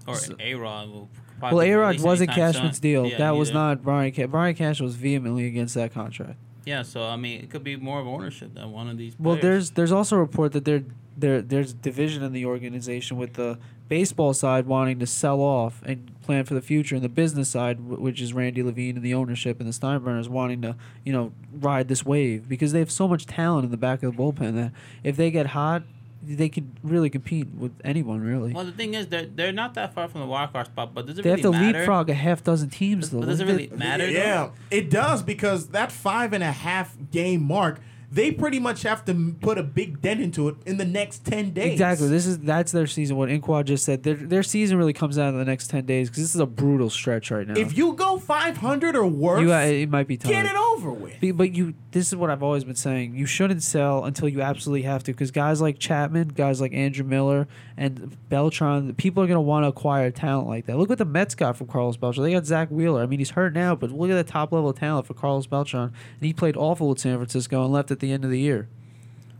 or 0.07 0.15
so- 0.15 0.35
A 0.39 0.55
Rod 0.55 0.89
will. 0.89 1.09
Well, 1.51 1.61
A 1.61 1.73
Rod 1.73 1.99
wasn't 1.99 2.31
Cashman's 2.31 2.79
deal. 2.79 3.05
Yeah, 3.07 3.17
that 3.17 3.31
was 3.35 3.51
not 3.51 3.83
Brian. 3.83 4.13
Ca- 4.13 4.27
Brian 4.27 4.55
Cash 4.55 4.79
was 4.79 4.95
vehemently 4.95 5.45
against 5.47 5.75
that 5.75 5.93
contract. 5.93 6.37
Yeah, 6.65 6.83
so 6.83 7.03
I 7.03 7.17
mean, 7.17 7.41
it 7.41 7.49
could 7.49 7.63
be 7.63 7.75
more 7.75 7.99
of 7.99 8.07
ownership 8.07 8.53
than 8.53 8.71
one 8.71 8.87
of 8.87 8.97
these. 8.97 9.15
Well, 9.19 9.35
there's 9.35 9.71
there's 9.71 9.91
also 9.91 10.15
a 10.15 10.19
report 10.19 10.53
that 10.53 10.63
there 10.65 10.83
there 11.17 11.41
there's 11.41 11.73
division 11.73 12.23
in 12.23 12.31
the 12.31 12.45
organization 12.45 13.17
with 13.17 13.33
the 13.33 13.57
baseball 13.89 14.33
side 14.33 14.65
wanting 14.65 14.97
to 14.99 15.05
sell 15.05 15.41
off 15.41 15.81
and 15.85 16.09
plan 16.21 16.45
for 16.45 16.53
the 16.53 16.61
future, 16.61 16.95
and 16.95 17.03
the 17.03 17.09
business 17.09 17.49
side, 17.49 17.81
which 17.81 18.21
is 18.21 18.33
Randy 18.33 18.63
Levine 18.63 18.95
and 18.95 19.03
the 19.03 19.13
ownership 19.13 19.59
and 19.59 19.67
the 19.67 19.73
Steinbrenners, 19.73 20.29
wanting 20.29 20.61
to 20.61 20.75
you 21.03 21.11
know 21.11 21.33
ride 21.51 21.89
this 21.89 22.05
wave 22.05 22.47
because 22.47 22.71
they 22.71 22.79
have 22.79 22.91
so 22.91 23.07
much 23.09 23.25
talent 23.25 23.65
in 23.65 23.71
the 23.71 23.77
back 23.77 24.01
of 24.01 24.15
the 24.15 24.17
bullpen 24.23 24.55
that 24.55 24.71
if 25.03 25.17
they 25.17 25.31
get 25.31 25.47
hot, 25.47 25.83
they 26.25 26.49
could 26.49 26.69
really 26.83 27.09
compete 27.09 27.47
with 27.49 27.71
anyone 27.83 28.21
really. 28.21 28.53
Well, 28.53 28.65
the 28.65 28.71
thing 28.71 28.93
is, 28.93 29.07
they're 29.07 29.25
they're 29.25 29.51
not 29.51 29.73
that 29.75 29.93
far 29.93 30.07
from 30.07 30.21
the 30.21 30.27
wild 30.27 30.53
card 30.53 30.67
spot, 30.67 30.93
but 30.93 31.05
does 31.05 31.19
it 31.19 31.23
they 31.23 31.31
really 31.31 31.41
have 31.41 31.51
to 31.51 31.57
matter? 31.57 31.77
leapfrog 31.79 32.09
a 32.09 32.13
half 32.13 32.43
dozen 32.43 32.69
teams 32.69 33.09
though. 33.09 33.19
But 33.19 33.27
does 33.27 33.39
it 33.39 33.45
really 33.45 33.67
matter? 33.67 34.05
though? 34.05 34.11
Yeah, 34.11 34.49
it 34.71 34.89
does 34.89 35.21
because 35.21 35.67
that 35.69 35.91
five 35.91 36.33
and 36.33 36.43
a 36.43 36.51
half 36.51 36.95
game 37.11 37.43
mark, 37.43 37.79
they 38.13 38.31
pretty 38.31 38.59
much 38.59 38.83
have 38.83 39.03
to 39.05 39.35
put 39.41 39.57
a 39.57 39.63
big 39.63 40.01
dent 40.01 40.21
into 40.21 40.47
it 40.47 40.55
in 40.65 40.77
the 40.77 40.85
next 40.85 41.25
10 41.25 41.51
days. 41.51 41.71
Exactly. 41.73 42.07
This 42.07 42.25
is 42.25 42.39
that's 42.39 42.71
their 42.71 42.87
season. 42.87 43.17
What 43.17 43.29
Inquad 43.29 43.65
just 43.65 43.83
said. 43.85 44.03
Their 44.03 44.15
their 44.15 44.43
season 44.43 44.77
really 44.77 44.93
comes 44.93 45.17
out 45.17 45.29
in 45.33 45.39
the 45.39 45.45
next 45.45 45.67
ten 45.69 45.85
days 45.85 46.09
because 46.09 46.23
this 46.23 46.35
is 46.35 46.41
a 46.41 46.45
brutal 46.45 46.89
stretch 46.89 47.31
right 47.31 47.47
now. 47.47 47.55
If 47.57 47.77
you 47.77 47.93
go 47.93 48.17
500 48.19 48.95
or 48.95 49.05
worse, 49.07 49.41
you, 49.41 49.53
uh, 49.53 49.59
it 49.61 49.89
might 49.89 50.07
be 50.07 50.17
time. 50.17 50.31
get 50.31 50.45
it 50.45 50.55
over 50.55 50.91
with. 50.91 51.19
Be- 51.19 51.31
But 51.31 51.53
you, 51.55 51.73
this 51.91 52.07
is 52.07 52.15
what 52.15 52.29
I've 52.29 52.43
always 52.43 52.63
been 52.63 52.75
saying. 52.75 53.15
You 53.15 53.25
shouldn't 53.25 53.63
sell 53.63 54.05
until 54.05 54.27
you 54.29 54.41
absolutely 54.41 54.83
have 54.83 55.03
to, 55.05 55.11
because 55.11 55.31
guys 55.31 55.61
like 55.61 55.79
Chapman, 55.79 56.29
guys 56.29 56.61
like 56.61 56.73
Andrew 56.73 57.03
Miller, 57.05 57.47
and 57.77 58.15
Beltran, 58.29 58.93
people 58.95 59.23
are 59.23 59.27
gonna 59.27 59.41
want 59.41 59.63
to 59.63 59.69
acquire 59.69 60.11
talent 60.11 60.47
like 60.47 60.65
that. 60.67 60.77
Look 60.77 60.89
what 60.89 60.97
the 60.97 61.05
Mets 61.05 61.35
got 61.35 61.57
from 61.57 61.67
Carlos 61.67 61.97
Beltran. 61.97 62.23
They 62.25 62.33
got 62.33 62.45
Zack 62.45 62.69
Wheeler. 62.69 63.01
I 63.01 63.05
mean, 63.05 63.19
he's 63.19 63.31
hurt 63.31 63.53
now, 63.53 63.75
but 63.75 63.91
look 63.91 64.09
at 64.09 64.15
the 64.15 64.29
top 64.31 64.51
level 64.51 64.73
talent 64.73 65.07
for 65.07 65.13
Carlos 65.13 65.47
Beltran, 65.47 65.83
and 66.19 66.25
he 66.25 66.33
played 66.33 66.55
awful 66.57 66.89
with 66.89 66.99
San 66.99 67.15
Francisco 67.17 67.63
and 67.63 67.73
left 67.73 67.89
at 67.91 67.99
the 68.03 68.11
end 68.13 68.23
of 68.23 68.29
the 68.31 68.39
year. 68.39 68.67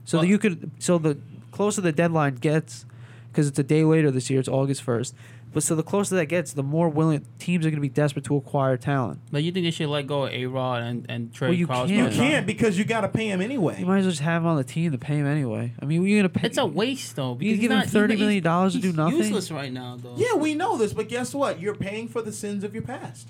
So 0.06 0.18
that 0.18 0.24
Well- 0.24 0.30
you 0.32 0.38
could, 0.40 0.72
so 0.80 0.98
the 0.98 1.18
closer 1.52 1.82
the 1.82 1.92
deadline 1.92 2.36
gets, 2.36 2.86
because 3.32 3.48
it's 3.48 3.60
a 3.60 3.64
day 3.64 3.84
later 3.84 4.10
this 4.12 4.30
year, 4.30 4.40
it's 4.40 4.50
August 4.50 4.82
first. 4.82 5.14
But 5.54 5.62
so 5.62 5.76
the 5.76 5.84
closer 5.84 6.16
that 6.16 6.26
gets, 6.26 6.52
the 6.54 6.64
more 6.64 6.90
willing 6.90 7.24
teams 7.38 7.64
are 7.64 7.70
going 7.70 7.76
to 7.78 7.82
be 7.82 7.88
desperate 7.88 8.26
to 8.26 8.36
acquire 8.36 8.76
talent. 8.76 9.20
But 9.32 9.44
you 9.44 9.52
think 9.52 9.66
they 9.68 9.70
should 9.72 9.88
let 9.88 10.08
go 10.08 10.26
of 10.26 10.34
A 10.34 10.48
Rod 10.48 10.82
and 10.82 11.06
and 11.08 11.32
trade 11.32 11.50
Well, 11.50 11.58
you 11.60 11.68
Carlos 11.68 11.92
can't. 11.92 12.12
You 12.12 12.18
can't 12.18 12.48
because 12.48 12.76
you 12.76 12.86
got 12.86 13.02
to 13.02 13.08
pay 13.08 13.28
him 13.28 13.40
anyway. 13.40 13.80
You 13.80 13.86
might 13.86 14.00
as 14.00 14.06
well 14.06 14.12
just 14.14 14.24
have 14.24 14.42
him 14.42 14.48
on 14.48 14.58
the 14.58 14.64
team 14.64 14.92
to 14.94 14.98
pay 14.98 15.14
him 15.18 15.28
anyway. 15.28 15.74
I 15.80 15.86
mean, 15.86 16.04
you're 16.08 16.18
gonna 16.18 16.30
pay. 16.30 16.48
It's 16.48 16.58
a 16.58 16.66
waste 16.66 17.16
though. 17.16 17.36
Because 17.36 17.46
You 17.50 17.54
he's 17.54 17.62
give 17.62 17.72
him 17.72 17.78
not- 17.78 17.86
he's 17.86 17.94
$30 17.94 18.18
million 18.18 18.44
to 18.72 18.80
do 18.80 18.94
nothing? 18.94 19.20
Useless 19.20 19.52
right 19.52 19.72
now 19.72 19.96
though. 20.02 20.16
Yeah, 20.18 20.34
we 20.38 20.56
know 20.56 20.76
this, 20.76 20.92
but 20.92 21.08
guess 21.08 21.36
what? 21.36 21.62
You're 21.62 21.76
paying 21.76 22.08
for 22.08 22.24
the 22.24 22.32
sins 22.32 22.64
of 22.64 22.74
your 22.74 22.82
past. 22.84 23.28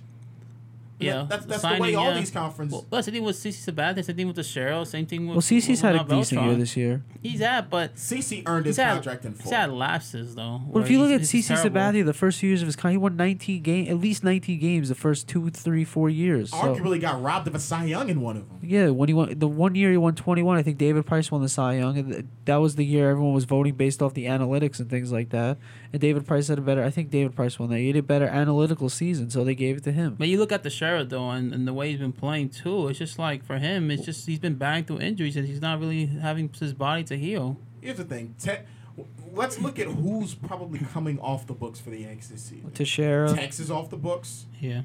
Yeah. 1.04 1.26
That's, 1.30 1.46
that's 1.46 1.62
the 1.62 1.78
way 1.80 1.96
all 1.96 2.12
yeah. 2.12 2.20
these 2.20 2.32
conferences. 2.32 2.74
Well, 2.74 2.86
that's 2.89 3.06
the 3.06 3.12
thing 3.12 3.24
with 3.24 3.36
CC 3.36 3.72
Sabathia. 3.72 4.04
Same 4.04 4.16
thing 4.16 4.28
with 4.28 4.36
the 4.36 4.42
Cheryl. 4.42 4.86
Same 4.86 5.06
thing 5.06 5.28
with. 5.28 5.36
Well, 5.36 5.42
CC's 5.42 5.68
with 5.70 5.82
had 5.82 5.96
a 5.96 5.98
Ronald 6.00 6.22
decent 6.22 6.42
year 6.42 6.56
this 6.56 6.78
year. 6.78 7.04
He's 7.22 7.42
at, 7.42 7.70
but 7.70 7.96
CC 7.96 8.44
earned 8.46 8.66
his 8.66 8.78
had, 8.78 8.94
contract 8.94 9.26
in 9.26 9.34
full. 9.34 9.44
he's 9.44 9.52
had 9.52 9.72
lapses 9.72 10.36
though. 10.36 10.62
Well, 10.68 10.84
if 10.84 10.89
you 10.89 11.00
look 11.00 11.12
at 11.12 11.20
he's- 11.22 11.32
he's 11.32 11.50
CC. 11.50 11.70
Sabathia, 11.70 12.06
the 12.06 12.13
first 12.13 12.39
few 12.39 12.50
years 12.50 12.62
of 12.62 12.68
his 12.68 12.76
contract, 12.76 12.94
he 12.94 12.98
won 12.98 13.16
19 13.16 13.62
game, 13.62 13.88
at 13.89 13.98
least 14.00 14.24
19 14.24 14.60
games 14.60 14.89
the 14.89 14.96
first 14.96 15.28
two, 15.28 15.50
three, 15.50 15.84
four 15.86 16.10
years. 16.10 16.52
So, 16.52 16.58
Arguably 16.58 17.00
got 17.00 17.22
robbed 17.22 17.48
of 17.48 17.56
a 17.56 17.60
Cy 17.60 17.86
Young 17.86 18.10
in 18.10 18.22
one 18.22 18.38
of 18.38 18.48
them. 18.48 18.60
yeah, 18.62 18.89
when 18.89 19.10
he 19.10 19.13
won 19.13 19.38
the 19.38 19.48
one 19.48 19.76
year 19.76 19.92
he 19.92 19.98
won 19.98 20.16
21, 20.16 20.58
I 20.58 20.63
think 20.63 20.78
David 20.78 21.06
Price 21.06 21.32
won 21.32 21.42
the 21.42 21.50
Cy 21.50 21.76
Young, 21.78 21.98
and 21.98 22.30
that 22.46 22.58
was 22.58 22.76
the 22.76 22.86
year 22.86 23.10
everyone 23.10 23.34
was 23.34 23.46
voting 23.46 23.76
based 23.76 24.02
off 24.02 24.13
the 24.13 24.26
analytics 24.26 24.80
and 24.80 24.89
things 24.89 25.12
like 25.12 25.30
that. 25.30 25.58
And 25.94 26.02
David 26.02 26.26
Price 26.26 26.48
had 26.48 26.58
a 26.58 26.62
better, 26.62 26.84
I 26.84 26.90
think 26.90 27.12
David 27.12 27.36
Price 27.36 27.60
won 27.60 27.70
that. 27.70 27.78
He 27.78 27.86
had 27.88 27.96
a 27.96 28.02
better 28.02 28.26
analytical 28.26 28.90
season, 28.90 29.30
so 29.30 29.44
they 29.44 29.54
gave 29.54 29.78
it 29.78 29.84
to 29.84 29.92
him. 29.92 30.16
But 30.18 30.28
you 30.28 30.40
look 30.40 30.52
at 30.52 30.64
the 30.64 30.70
Sherrod 30.70 31.10
though, 31.10 31.30
and, 31.30 31.54
and 31.54 31.68
the 31.68 31.74
way 31.74 31.92
he's 31.92 32.00
been 32.00 32.12
playing 32.12 32.50
too. 32.50 32.88
It's 32.88 32.98
just 32.98 33.20
like 33.20 33.46
for 33.46 33.60
him, 33.60 33.92
it's 33.92 34.04
just 34.04 34.26
he's 34.26 34.40
been 34.40 34.56
battling 34.56 34.86
through 34.86 35.00
injuries, 35.02 35.38
and 35.38 35.46
he's 35.48 35.62
not 35.62 35.80
really 35.80 36.08
having 36.08 36.50
his 36.60 36.74
body 36.74 37.04
to 37.04 37.16
heal. 37.16 37.58
Here's 37.80 37.98
the 37.98 38.06
thing. 38.06 38.34
Te- 38.42 38.64
let's 39.34 39.60
look 39.60 39.78
at 39.78 39.86
who's 39.88 40.34
probably 40.34 40.80
coming 40.80 41.20
off 41.20 41.46
the 41.46 41.54
books 41.54 41.80
for 41.80 41.92
the 41.92 42.00
Yankees 42.00 42.30
this 42.30 42.42
season. 42.42 42.72
Teixeira, 42.72 43.32
Texas 43.32 43.70
off 43.70 43.92
the 43.92 43.98
books. 43.98 44.48
Yeah, 44.60 44.82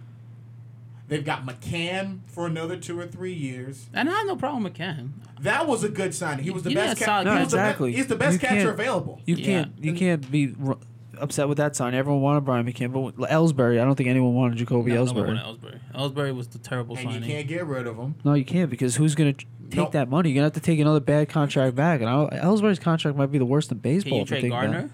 They've 1.09 1.25
got 1.25 1.47
McCann 1.47 2.18
for 2.27 2.44
another 2.47 2.77
two 2.77 3.01
or 3.01 3.07
three 3.07 3.33
years. 3.33 3.87
and 3.94 4.11
I 4.11 4.12
have 4.12 4.27
no 4.27 4.37
problem 4.37 4.64
with 4.64 4.75
Ken. 4.75 5.14
That 5.40 5.66
was 5.66 5.83
a 5.85 5.88
good 5.88 6.14
signing. 6.14 6.44
He 6.44 6.51
was 6.51 6.64
the 6.64 6.71
Yeah, 6.73 6.87
best. 6.88 6.99
Ca- 7.01 7.05
solid 7.07 7.29
he 7.29 7.35
No, 7.35 7.40
was 7.40 7.51
the 7.51 7.57
be- 7.57 7.61
exactly. 7.62 7.92
he's 7.92 8.07
the 8.09 8.16
best 8.16 8.33
You 8.35 8.38
catcher 8.49 8.71
available. 8.73 9.23
you 9.25 9.37
Yeah. 9.37 9.44
can't 9.47 9.73
you 9.81 9.92
can't 9.94 10.31
be 10.31 10.55
r- 10.62 10.77
upset 11.20 11.48
with 11.48 11.59
that 11.59 11.76
sign. 11.76 11.94
Everyone 11.94 12.22
wanted 12.22 12.40
Brian 12.44 12.66
McCann, 12.66 12.92
but 12.92 13.00
with 13.00 13.16
Ellsbury, 13.16 13.81
I 13.81 13.85
don't 13.85 13.94
think 13.96 14.09
anyone 14.09 14.35
wanted 14.35 14.59
Jacoby 14.59 14.92
No, 14.92 15.04
nobody 15.04 15.33
Ellsbury. 15.33 15.44
wanted 15.44 15.61
Ellsbury. 15.61 15.81
Ellsbury 15.94 16.35
was 16.37 16.48
the 16.48 16.59
terrible 16.59 16.96
and 16.96 17.12
you 17.12 17.20
can't 17.20 17.46
get 17.48 17.66
rid 17.66 17.87
of 17.87 17.96
him. 17.96 18.14
No, 18.24 18.35
you 18.35 18.44
can't 18.44 18.70
because 18.70 18.96
who's 18.96 19.14
going 19.14 19.35
to 19.35 19.44
take 19.68 19.76
Nope. 19.76 19.92
that 19.92 20.09
money? 20.09 20.31
You're 20.31 20.37
going 20.42 20.50
to 20.50 20.57
have 20.57 20.62
to 20.62 20.66
take 20.66 20.78
another 20.81 21.00
bad 21.00 21.28
contract 21.28 21.74
back. 21.76 22.00
And 22.00 22.09
I, 22.09 22.40
Ellsbury's 22.42 22.78
contract 22.78 23.16
might 23.16 23.31
be 23.31 23.38
the 23.38 23.44
worst 23.46 23.70
in 23.72 23.78
baseball. 23.78 24.18
you 24.18 24.22
if 24.22 24.31
you 24.31 24.35
trade 24.37 24.40
think 24.42 24.52
Gardner? 24.52 24.83
That. 24.83 24.90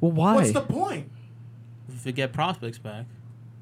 Well, 0.00 0.12
why? 0.12 0.34
What's 0.34 0.52
the 0.52 0.60
point? 0.62 1.10
If 1.88 2.04
you 2.04 2.12
get 2.12 2.32
prospects 2.32 2.78
back. 2.78 3.06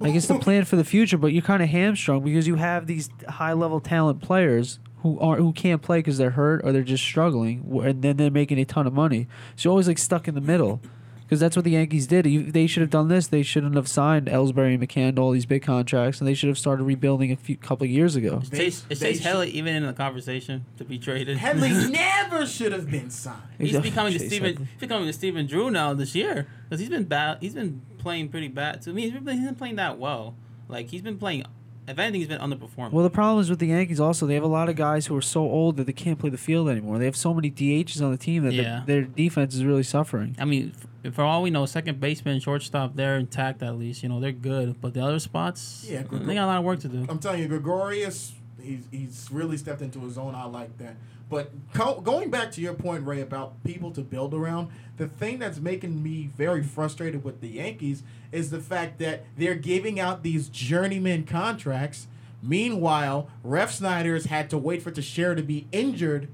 like 0.01 0.15
it's 0.15 0.27
the 0.27 0.39
plan 0.41 0.65
for 0.65 0.77
the 0.77 0.85
future, 0.85 1.17
but 1.19 1.29
you're 1.33 1.43
kind 1.43 1.63
of 1.63 1.69
hamstrung 1.69 2.23
because 2.25 2.47
you 2.47 2.57
have 2.57 2.87
these 2.87 3.09
high 3.29 3.53
level 3.53 3.81
talent 3.81 4.21
players 4.21 4.79
who 5.03 5.19
are 5.21 5.37
who 5.37 5.53
can't 5.53 5.83
play 5.83 5.99
because 5.99 6.17
they're 6.19 6.31
hurt 6.31 6.63
or 6.65 6.73
they're 6.73 6.83
just 6.83 7.05
struggling, 7.05 7.63
and 7.85 8.01
then 8.03 8.17
they're 8.17 8.31
making 8.31 8.59
a 8.59 8.65
ton 8.65 8.87
of 8.87 8.93
money. 8.95 9.29
So 9.55 9.69
you're 9.69 9.73
always 9.73 9.87
like 9.87 9.99
stuck 9.99 10.27
in 10.29 10.35
the 10.35 10.41
middle. 10.41 10.81
Because 11.25 11.41
that's 11.41 11.57
what 11.57 11.65
the 11.65 11.71
Yankees 11.71 12.07
did. 12.07 12.27
You, 12.27 12.51
they 12.53 12.67
should 12.67 12.83
have 12.83 12.91
done 12.91 13.09
this. 13.09 13.27
They 13.29 13.43
shouldn't 13.43 13.75
have 13.77 13.89
signed 13.89 14.27
Ellsbury 14.27 14.75
and 14.75 14.83
McCann 14.87 15.17
to 15.17 15.23
all 15.23 15.31
these 15.31 15.47
big 15.47 15.63
contracts, 15.63 16.21
and 16.21 16.29
they 16.29 16.35
should 16.35 16.49
have 16.49 16.59
started 16.59 16.85
rebuilding 16.85 17.33
a 17.33 17.37
few 17.37 17.57
couple 17.57 17.85
of 17.87 17.91
years 17.91 18.15
ago. 18.15 18.41
It 18.43 18.51
They- 18.51 18.59
Chase, 18.59 18.85
is 18.91 19.01
they 19.01 19.17
Headley 19.17 19.49
even 19.51 19.75
in 19.75 19.87
the 19.87 19.95
conversation 19.95 20.67
to 20.77 20.85
be 20.85 20.99
traded? 20.99 21.39
Headley 21.39 21.71
never 21.91 22.47
should 22.47 22.73
have 22.73 22.91
been 22.91 23.09
signed. 23.11 23.41
He's 23.59 23.79
becoming 23.81 24.13
the 24.13 24.19
Chase 24.19 24.29
Steven. 24.29 24.51
Headley. 24.53 24.67
He's 24.73 24.81
becoming 24.81 25.07
the 25.07 25.13
Stephen 25.15 25.47
Drew 25.47 25.71
now 25.71 25.95
this 25.95 26.15
year 26.15 26.47
because 26.69 26.81
he's 26.81 26.91
been 26.91 27.05
bad. 27.05 27.39
He's 27.41 27.55
been 27.55 27.81
playing 27.99 28.29
pretty 28.29 28.49
bad. 28.49 28.83
To 28.83 28.93
me, 28.93 29.09
he's 29.09 29.13
been, 29.13 29.37
he's 29.37 29.47
been 29.47 29.55
playing 29.55 29.77
that 29.77 29.99
well. 29.99 30.35
Like 30.69 30.91
he's 30.91 31.03
been 31.03 31.19
playing. 31.19 31.45
If 31.87 31.99
anything, 31.99 32.21
he's 32.21 32.29
been 32.29 32.41
underperforming. 32.41 32.93
Well, 32.93 33.03
the 33.05 33.11
problem 33.11 33.41
is 33.43 33.51
with 33.51 33.59
the 33.59 33.67
Yankees 33.67 34.01
also, 34.01 34.27
they 34.27 34.35
have 34.35 34.43
a 34.43 34.47
lot 34.49 34.69
of 34.69 34.77
guys 34.77 35.07
who 35.07 35.17
are 35.17 35.23
so 35.23 35.41
old 35.43 35.77
that 35.77 35.85
they 35.87 35.93
can't 35.93 36.19
play 36.19 36.31
the 36.31 36.39
field 36.39 36.69
anymore. 36.69 36.99
They 36.99 37.05
have 37.05 37.17
so 37.17 37.35
many 37.35 37.51
DHs 37.51 38.01
on 38.03 38.11
the 38.11 38.17
team 38.17 38.43
that 38.45 38.55
Yeah. 38.55 38.83
their, 38.87 39.03
their 39.03 39.03
defense 39.03 39.55
is 39.55 39.65
really 39.65 39.83
suffering. 39.83 40.35
I 40.39 40.47
mean, 40.47 40.73
for 41.13 41.23
all 41.23 41.43
we 41.43 41.51
know, 41.51 41.67
second 41.67 42.01
baseman, 42.01 42.41
shortstop, 42.41 42.97
they're 42.97 43.17
intact 43.19 43.63
at 43.63 43.79
least. 43.79 44.03
You 44.03 44.09
know, 44.09 44.19
they're 44.21 44.33
good. 44.33 44.81
But 44.81 44.95
the 44.95 45.03
other 45.05 45.19
spots, 45.19 45.85
Yeah, 45.89 46.03
they 46.11 46.35
got 46.35 46.45
a 46.45 46.47
lot 46.47 46.59
of 46.59 46.65
work 46.65 46.81
to 46.81 46.89
do. 46.89 47.05
I'm 47.09 47.19
telling 47.19 47.41
you, 47.41 47.49
Gregorius, 47.49 48.33
he's 48.63 48.85
he's 48.91 49.29
really 49.31 49.59
stepped 49.59 49.83
into 49.83 50.01
his 50.01 50.17
own. 50.17 50.35
I 50.35 50.45
like 50.47 50.79
that. 50.79 50.97
But 51.29 51.53
co- 51.73 52.01
going 52.01 52.31
back 52.31 52.53
to 52.53 52.61
your 52.61 52.75
point, 52.75 53.07
Ray, 53.07 53.21
about 53.21 53.63
people 53.65 53.91
to 53.93 54.03
build 54.03 54.35
around, 54.35 54.69
the 54.97 55.09
thing 55.09 55.39
that's 55.39 55.59
making 55.59 56.03
me 56.03 56.31
very 56.37 56.63
frustrated 56.63 57.25
with 57.25 57.41
the 57.41 57.49
Yankees 57.49 58.03
is 58.31 58.51
the 58.51 58.61
fact 58.61 58.99
that 58.99 59.25
they're 59.37 59.55
giving 59.55 59.99
out 59.99 60.23
these 60.23 60.49
journeyman 60.49 61.25
contracts. 61.25 62.07
Meanwhile, 62.43 63.29
Refsnyder's 63.45 64.27
had 64.27 64.51
to 64.51 64.59
wait 64.59 64.83
for 64.83 64.91
Teixeira 64.91 65.35
to 65.35 65.43
be 65.43 65.67
injured 65.73 66.29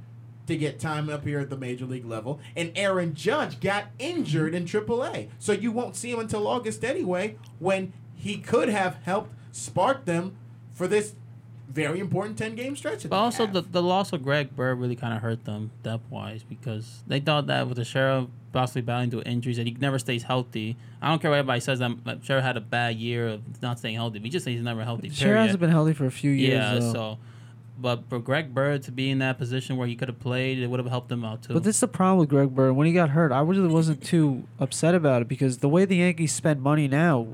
to 0.49 0.57
get 0.57 0.81
time 0.81 1.09
up 1.09 1.25
here 1.25 1.39
at 1.39 1.49
the 1.49 1.57
major 1.57 1.87
league 1.87 2.05
level, 2.05 2.41
and 2.57 2.73
Aaron 2.75 3.15
Judge 3.15 3.61
got 3.61 3.87
injured 4.01 4.53
in 4.53 4.65
AAA. 4.65 5.29
So 5.39 5.53
you 5.53 5.71
won't 5.71 5.95
see 5.95 6.11
him 6.11 6.19
until 6.19 6.49
August 6.49 6.85
anyway, 6.85 7.37
when 7.61 7.93
he 8.17 8.39
could 8.39 8.69
have 8.69 8.97
helped 9.05 9.33
spark 9.53 10.05
them 10.05 10.37
for 10.73 10.89
this 10.89 11.15
very 11.73 12.01
important 12.01 12.37
10 12.39 12.55
game 12.55 12.77
stretch. 12.77 13.09
But 13.09 13.17
also 13.17 13.47
have. 13.47 13.55
the, 13.55 13.63
the 13.63 13.83
loss 13.83 14.13
of 14.13 14.23
Greg 14.23 14.55
Bird 14.57 14.79
really 14.79 14.97
kind 14.97 15.15
of 15.15 15.23
hurt 15.23 15.45
them 15.45 15.71
depth 15.83 16.11
wise 16.11 16.43
because 16.43 17.03
they 17.07 17.21
thought 17.21 17.47
that 17.47 17.69
with 17.69 17.77
the 17.77 17.85
sheriff 17.85 18.27
possibly 18.53 18.83
battling 18.83 19.11
through 19.11 19.23
injuries 19.27 19.57
that 19.57 19.67
he 19.67 19.77
never 19.81 19.99
stays 19.99 20.25
healthy. 20.25 20.77
I 21.01 21.09
don't 21.09 21.21
care 21.21 21.31
what 21.31 21.39
everybody 21.39 21.61
says 21.61 21.79
that 21.79 22.05
that 22.05 22.25
Sheriff 22.25 22.45
had 22.45 22.57
a 22.57 22.61
bad 22.61 22.97
year 22.97 23.29
of 23.29 23.63
not 23.63 23.79
staying 23.79 23.95
healthy. 23.95 24.19
But 24.19 24.25
he 24.25 24.31
just 24.31 24.45
says 24.45 24.55
he's 24.55 24.63
never 24.63 24.85
healthy. 24.85 25.09
Sure 25.11 25.29
period. 25.29 25.43
hasn't 25.43 25.61
been 25.61 25.71
healthy 25.71 25.95
for 25.95 26.07
a 26.07 26.11
few 26.11 26.31
years. 26.31 26.55
yeah. 26.55 26.75
though. 26.75 26.93
So, 26.93 27.19
but 27.79 28.09
for 28.09 28.19
Greg 28.19 28.55
Bird 28.55 28.83
to 28.85 28.93
be 28.93 29.11
in 29.11 29.21
that 29.21 29.39
position 29.39 29.77
where 29.77 29.87
he 29.87 29.97
could 29.97 30.09
have 30.09 30.21
played, 30.21 30.59
it 30.59 30.67
would 30.67 30.81
have 30.81 30.89
helped 30.89 31.11
him 31.11 31.25
out 31.25 31.43
too. 31.43 31.55
But 31.55 31.65
this 31.65 31.77
is 31.77 31.81
the 31.81 31.89
problem 31.89 32.19
with 32.19 32.29
Greg 32.29 32.55
Bird. 32.55 32.73
When 32.73 32.87
he 32.87 32.93
got 32.93 33.11
hurt, 33.11 33.33
I 33.33 33.41
really 33.41 33.67
wasn't 33.69 34.05
too 34.05 34.45
upset 34.59 34.95
about 34.95 35.23
it 35.23 35.29
because 35.29 35.59
the 35.59 35.69
way 35.69 35.85
the 35.85 35.97
Yankees 35.97 36.33
spend 36.33 36.61
money 36.61 36.89
now, 36.89 37.27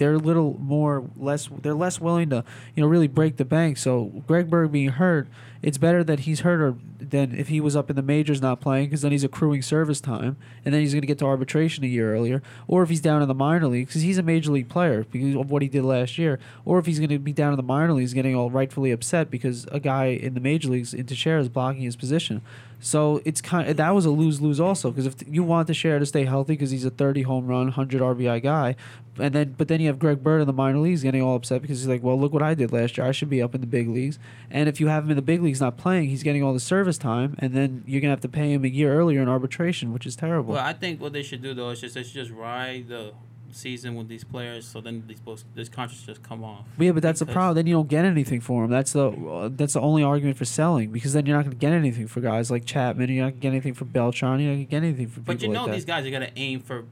they're 0.00 0.14
a 0.14 0.18
little 0.18 0.56
more 0.58 1.04
less. 1.14 1.50
They're 1.60 1.74
less 1.74 2.00
willing 2.00 2.30
to, 2.30 2.42
you 2.74 2.82
know, 2.82 2.88
really 2.88 3.06
break 3.06 3.36
the 3.36 3.44
bank. 3.44 3.76
So 3.76 4.06
Greg 4.26 4.48
Bird 4.48 4.72
being 4.72 4.88
hurt, 4.88 5.28
it's 5.62 5.78
better 5.78 6.02
that 6.04 6.20
he's 6.20 6.40
hurt 6.40 6.60
or 6.60 6.76
than 6.98 7.34
if 7.34 7.48
he 7.48 7.60
was 7.60 7.76
up 7.76 7.90
in 7.90 7.96
the 7.96 8.02
majors 8.02 8.40
not 8.40 8.60
playing 8.60 8.86
because 8.86 9.02
then 9.02 9.12
he's 9.12 9.24
accruing 9.24 9.62
service 9.62 10.00
time 10.00 10.36
and 10.64 10.72
then 10.72 10.80
he's 10.80 10.92
going 10.92 11.00
to 11.02 11.06
get 11.06 11.18
to 11.18 11.24
arbitration 11.24 11.84
a 11.84 11.86
year 11.86 12.14
earlier. 12.14 12.42
Or 12.66 12.82
if 12.82 12.88
he's 12.88 13.00
down 13.00 13.22
in 13.22 13.28
the 13.28 13.34
minor 13.34 13.66
leagues 13.66 13.90
because 13.90 14.02
he's 14.02 14.18
a 14.18 14.22
major 14.22 14.52
league 14.52 14.68
player 14.68 15.04
because 15.10 15.34
of 15.36 15.50
what 15.50 15.62
he 15.62 15.68
did 15.68 15.84
last 15.84 16.18
year. 16.18 16.38
Or 16.64 16.78
if 16.78 16.86
he's 16.86 16.98
going 16.98 17.10
to 17.10 17.18
be 17.18 17.32
down 17.32 17.52
in 17.52 17.56
the 17.56 17.62
minor 17.62 17.92
leagues 17.92 18.14
getting 18.14 18.34
all 18.34 18.50
rightfully 18.50 18.90
upset 18.90 19.30
because 19.30 19.66
a 19.70 19.80
guy 19.80 20.06
in 20.06 20.34
the 20.34 20.40
major 20.40 20.68
leagues 20.68 20.94
in 20.94 21.06
Teixeira 21.06 21.40
is 21.40 21.48
blocking 21.48 21.82
his 21.82 21.96
position. 21.96 22.42
So 22.82 23.20
it's 23.26 23.42
kind 23.42 23.68
of, 23.68 23.76
that 23.76 23.94
was 23.94 24.06
a 24.06 24.10
lose 24.10 24.40
lose 24.40 24.58
also 24.58 24.90
because 24.90 25.06
if 25.06 25.14
you 25.26 25.42
want 25.42 25.66
Teixeira 25.66 25.98
to 25.98 26.06
stay 26.06 26.24
healthy 26.24 26.54
because 26.54 26.70
he's 26.70 26.86
a 26.86 26.90
30 26.90 27.22
home 27.22 27.46
run, 27.46 27.66
100 27.66 28.00
RBI 28.00 28.42
guy, 28.42 28.74
and 29.18 29.34
then 29.34 29.54
but 29.58 29.68
then 29.68 29.80
you 29.80 29.88
have 29.88 29.98
Greg 29.98 30.22
Bird 30.22 30.40
in 30.40 30.46
the 30.46 30.52
minor 30.52 30.78
leagues 30.78 31.02
getting 31.02 31.20
all 31.20 31.36
upset 31.36 31.60
because 31.60 31.80
he's 31.80 31.88
like, 31.88 32.02
well, 32.02 32.18
look 32.18 32.32
what 32.32 32.42
I 32.42 32.54
did 32.54 32.72
last 32.72 32.96
year. 32.96 33.06
I 33.06 33.12
should 33.12 33.28
be 33.28 33.42
up 33.42 33.54
in 33.54 33.60
the 33.60 33.66
big 33.66 33.88
leagues. 33.88 34.18
And 34.50 34.66
if 34.68 34.80
you 34.80 34.88
have 34.88 35.04
him 35.04 35.10
in 35.10 35.16
the 35.16 35.22
big 35.22 35.42
leagues 35.42 35.49
not 35.58 35.78
playing, 35.78 36.10
he's 36.10 36.22
getting 36.22 36.42
all 36.42 36.52
the 36.52 36.60
service 36.60 36.98
time, 36.98 37.34
and 37.38 37.54
then 37.54 37.82
you're 37.86 38.02
gonna 38.02 38.10
have 38.12 38.20
to 38.20 38.28
pay 38.28 38.52
him 38.52 38.62
a 38.62 38.68
year 38.68 38.92
earlier 38.92 39.22
in 39.22 39.28
arbitration, 39.30 39.94
which 39.94 40.04
is 40.04 40.14
terrible. 40.16 40.52
Well, 40.52 40.62
I 40.64 40.74
think 40.74 41.00
what 41.00 41.14
they 41.14 41.22
should 41.22 41.40
do 41.42 41.54
though 41.54 41.70
is 41.70 41.80
just 41.80 41.94
they 41.94 42.02
should 42.02 42.12
just 42.12 42.30
ride 42.30 42.88
the 42.88 43.12
season 43.52 43.96
with 43.96 44.06
these 44.06 44.22
players, 44.22 44.64
so 44.64 44.80
then 44.80 45.02
these 45.08 45.18
post 45.18 45.44
these 45.56 45.68
contracts 45.68 46.04
just 46.06 46.22
come 46.22 46.44
off. 46.44 46.66
yeah, 46.78 46.92
but 46.92 47.02
that's 47.02 47.18
the 47.18 47.24
because- 47.24 47.34
problem. 47.34 47.54
Then 47.56 47.66
you 47.66 47.74
don't 47.74 47.88
get 47.88 48.04
anything 48.04 48.40
for 48.40 48.62
him. 48.62 48.70
That's 48.70 48.92
the 48.92 49.08
uh, 49.08 49.48
that's 49.52 49.72
the 49.72 49.80
only 49.80 50.04
argument 50.04 50.36
for 50.36 50.44
selling 50.44 50.92
because 50.92 51.14
then 51.14 51.26
you're 51.26 51.36
not 51.36 51.42
going 51.46 51.56
to 51.56 51.58
get 51.58 51.72
anything 51.72 52.06
for 52.06 52.20
guys 52.20 52.48
like 52.50 52.64
Chapman. 52.64 53.08
You're 53.10 53.24
not 53.24 53.30
going 53.30 53.40
to 53.40 53.40
get 53.40 53.48
anything 53.48 53.74
for 53.74 53.86
Beltran. 53.86 54.38
You're 54.38 54.50
not 54.50 54.54
going 54.56 54.66
to 54.66 54.70
get 54.70 54.82
anything 54.84 55.08
for 55.08 55.20
people 55.20 55.34
But 55.34 55.42
you 55.42 55.48
know 55.48 55.64
like 55.64 55.72
these 55.72 55.84
that. 55.86 56.02
guys 56.02 56.06
are 56.06 56.10
gonna 56.10 56.30
aim 56.36 56.60
for 56.60 56.84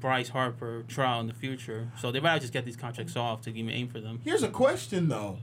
Bryce 0.00 0.28
Harper 0.30 0.84
trial 0.88 1.20
in 1.20 1.26
the 1.26 1.34
future, 1.34 1.90
so 2.00 2.10
they 2.10 2.18
better 2.20 2.38
just 2.40 2.52
get 2.52 2.64
these 2.64 2.76
contracts 2.76 3.14
off 3.16 3.42
to 3.42 3.50
even 3.50 3.68
aim 3.70 3.88
for 3.88 4.00
them. 4.00 4.20
Here's 4.24 4.42
a 4.42 4.48
question 4.48 5.08
though. 5.08 5.38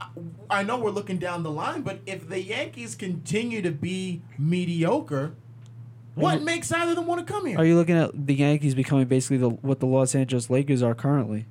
I- 0.00 0.06
I 0.50 0.62
know 0.62 0.78
we're 0.78 0.90
looking 0.90 1.18
down 1.18 1.42
the 1.42 1.50
line, 1.50 1.82
but 1.82 2.00
if 2.06 2.28
the 2.28 2.42
Yankees 2.42 2.94
continue 2.94 3.62
to 3.62 3.70
be 3.70 4.22
mediocre, 4.38 5.32
what 6.14 6.40
you- 6.40 6.44
makes 6.44 6.70
either 6.72 6.90
of 6.92 6.96
them 6.96 7.06
want 7.06 7.26
to 7.26 7.32
come 7.32 7.46
here? 7.46 7.58
Are 7.58 7.64
you 7.64 7.76
looking 7.76 7.96
at 7.96 8.26
the 8.26 8.34
Yankees 8.34 8.74
becoming 8.74 9.06
basically 9.06 9.38
the, 9.38 9.48
what 9.50 9.80
the 9.80 9.86
Los 9.86 10.14
Angeles 10.14 10.50
Lakers 10.50 10.82
are 10.82 10.94
currently? 10.94 11.46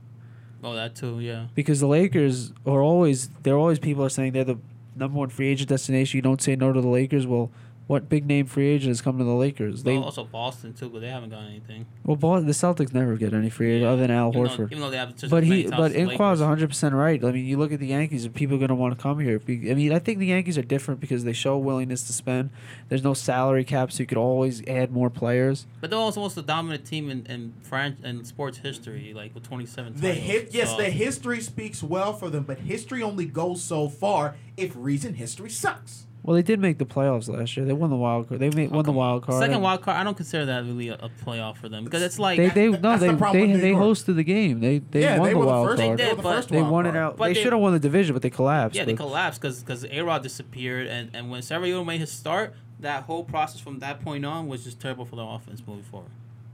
Oh, 0.64 0.74
that 0.76 0.96
too, 0.96 1.20
yeah. 1.20 1.48
Because 1.56 1.80
the 1.82 1.88
Lakers 1.88 2.54
are 2.66 2.82
always 2.82 3.28
they're 3.44 3.58
always 3.58 3.80
people 3.80 4.04
are 4.06 4.10
saying 4.10 4.32
they're 4.32 4.46
the 4.46 4.58
number 4.96 5.18
one 5.20 5.28
free 5.30 5.48
agent 5.50 5.68
destination. 5.70 6.18
You 6.18 6.22
don't 6.22 6.42
say 6.42 6.56
no 6.56 6.72
to 6.72 6.80
the 6.80 6.88
Lakers. 6.88 7.28
Well, 7.28 7.52
what 7.88 8.08
big 8.10 8.26
name 8.26 8.46
free 8.46 8.68
agent 8.70 8.90
has 8.90 9.02
come 9.02 9.18
to 9.18 9.24
the 9.24 9.34
Lakers? 9.34 9.84
They 9.84 9.94
Well, 9.96 10.06
also 10.06 10.24
Boston 10.24 10.74
too, 10.74 10.90
but 10.90 11.02
they 11.02 11.10
haven't 11.10 11.30
gotten 11.32 11.48
anything. 11.50 11.86
well, 12.06 12.16
Bo- 12.16 12.42
the 12.42 12.54
Celtics 12.54 12.94
never 12.94 13.16
get 13.18 13.34
any 13.34 13.50
free 13.50 13.72
agent 13.74 13.86
other 13.88 14.02
than 14.02 14.12
Al 14.12 14.30
even 14.30 14.42
Horford. 14.44 14.58
Though, 14.58 14.64
even 14.66 14.80
though 14.80 14.90
they 14.90 14.98
have 14.98 15.16
just 15.16 15.30
But 15.30 15.44
as 15.44 15.50
he, 15.50 15.50
many 15.50 15.64
but 15.64 15.70
times 15.72 15.86
as 15.88 15.94
the 15.94 16.00
Inqua's 16.00 16.20
Lakers. 16.20 16.40
100 16.42 16.68
percent 16.70 16.96
right. 16.96 17.24
I 17.24 17.32
mean, 17.32 17.46
you 17.46 17.58
look 17.58 17.72
at 17.74 17.80
the 17.80 17.88
Yankees, 17.88 18.26
and 18.26 18.34
people 18.34 18.56
are 18.56 18.60
going 18.60 18.70
to 18.70 18.76
want 18.76 18.98
to 18.98 19.02
come 19.02 19.20
here. 19.20 19.38
Be- 19.40 19.70
I 19.70 19.74
mean, 19.74 19.92
I 19.92 20.00
think 20.00 20.20
the 20.20 20.28
Yankees 20.28 20.58
are 20.58 20.62
different 20.64 21.02
because 21.02 21.24
they 21.26 21.34
show 21.34 21.58
willingness 21.58 22.04
to 22.08 22.14
spend. 22.14 22.52
There's 22.90 23.04
no 23.04 23.14
salary 23.14 23.64
cap, 23.66 23.92
so 23.92 24.00
you 24.02 24.06
could 24.08 24.18
always 24.18 24.66
add 24.68 24.92
more 24.92 25.10
players. 25.10 25.66
But 25.82 25.90
they're 25.90 26.00
also 26.00 26.22
almost 26.22 26.36
the 26.36 26.42
dominant 26.42 26.86
team 26.86 27.10
in 27.10 27.26
in, 27.26 27.54
Fran- 27.64 27.98
in 28.04 28.24
sports 28.24 28.60
history, 28.60 29.14
like 29.14 29.34
with 29.36 29.44
27 29.44 29.94
The 29.96 30.00
titles. 30.10 30.18
hit, 30.18 30.54
yes, 30.54 30.70
So- 30.72 30.78
the 30.78 30.90
history 30.90 31.42
speaks 31.42 31.84
well 31.84 32.14
for 32.14 32.30
them, 32.30 32.44
but 32.44 32.60
history 32.60 33.04
only 33.04 33.26
goes 33.26 33.62
so 33.62 33.90
far 33.90 34.36
if 34.56 34.72
reason 34.76 35.16
history 35.16 35.50
sucks. 35.50 36.06
Well, 36.24 36.36
they 36.36 36.42
did 36.42 36.62
make 36.62 36.78
the 36.78 36.86
playoffs 36.86 37.28
last 37.28 37.58
year. 37.58 37.66
They 37.66 37.74
won 37.74 37.90
the 37.90 37.98
wild 37.98 38.30
card. 38.30 38.40
They 38.40 38.50
made, 38.50 38.72
won 38.72 38.86
the 38.86 38.94
wild 38.94 39.24
card. 39.24 39.44
Second 39.44 39.60
wild 39.62 39.82
card, 39.82 39.98
I 39.98 40.06
don't 40.06 40.16
consider 40.16 40.46
that 40.46 40.64
really 40.64 40.88
a, 40.88 40.94
a 40.94 41.10
playoff 41.26 41.58
for 41.58 41.68
them 41.68 41.84
because 41.84 42.02
it's 42.02 42.18
like 42.18 42.38
They 42.38 42.48
they 42.48 42.70
no 42.70 42.98
they 42.98 43.10
the 43.10 43.18
problem 43.18 43.52
they, 43.52 43.60
they 43.60 43.72
hosted 43.74 44.16
the 44.16 44.24
game. 44.24 44.62
They 44.62 44.78
they 44.80 45.02
yeah, 45.02 45.18
won 45.20 45.28
they 45.28 45.34
the 45.34 45.40
were 45.40 45.46
the 45.46 45.52
wild 45.52 45.68
first. 45.68 45.82
card. 45.82 45.98
They, 46.00 46.04
They 46.06 46.10
were 46.12 46.16
the 46.22 46.22
did, 46.22 46.24
but- 46.24 46.48
They 46.50 46.62
won 46.62 46.86
it 46.86 46.96
out. 46.96 47.18
But 47.18 47.26
they 47.28 47.34
they- 47.34 47.44
should 47.44 47.52
have 47.52 47.62
won 47.62 47.74
the 47.74 47.80
division, 47.80 48.14
but 48.14 48.22
they 48.22 48.30
collapsed. 48.30 48.78
yeah, 48.78 48.86
they 48.86 48.94
but- 48.94 49.04
collapsed 49.04 49.42
because 49.42 49.60
because 49.60 49.84
A-Rod 49.92 50.24
disappeared 50.24 50.88
and 50.88 51.10
and 51.14 51.30
when 51.30 51.42
Severino 51.42 51.84
made 51.84 52.00
his 52.00 52.12
start, 52.12 52.54
that 52.80 53.04
whole 53.04 53.26
process 53.26 53.60
from 53.60 53.80
that 53.80 54.00
point 54.02 54.24
on 54.26 54.48
was 54.48 54.64
just 54.64 54.80
terrible 54.80 55.04
for 55.04 55.18
their 55.18 55.26
offense 55.26 55.62
moving 55.68 55.84
forward. 55.84 56.10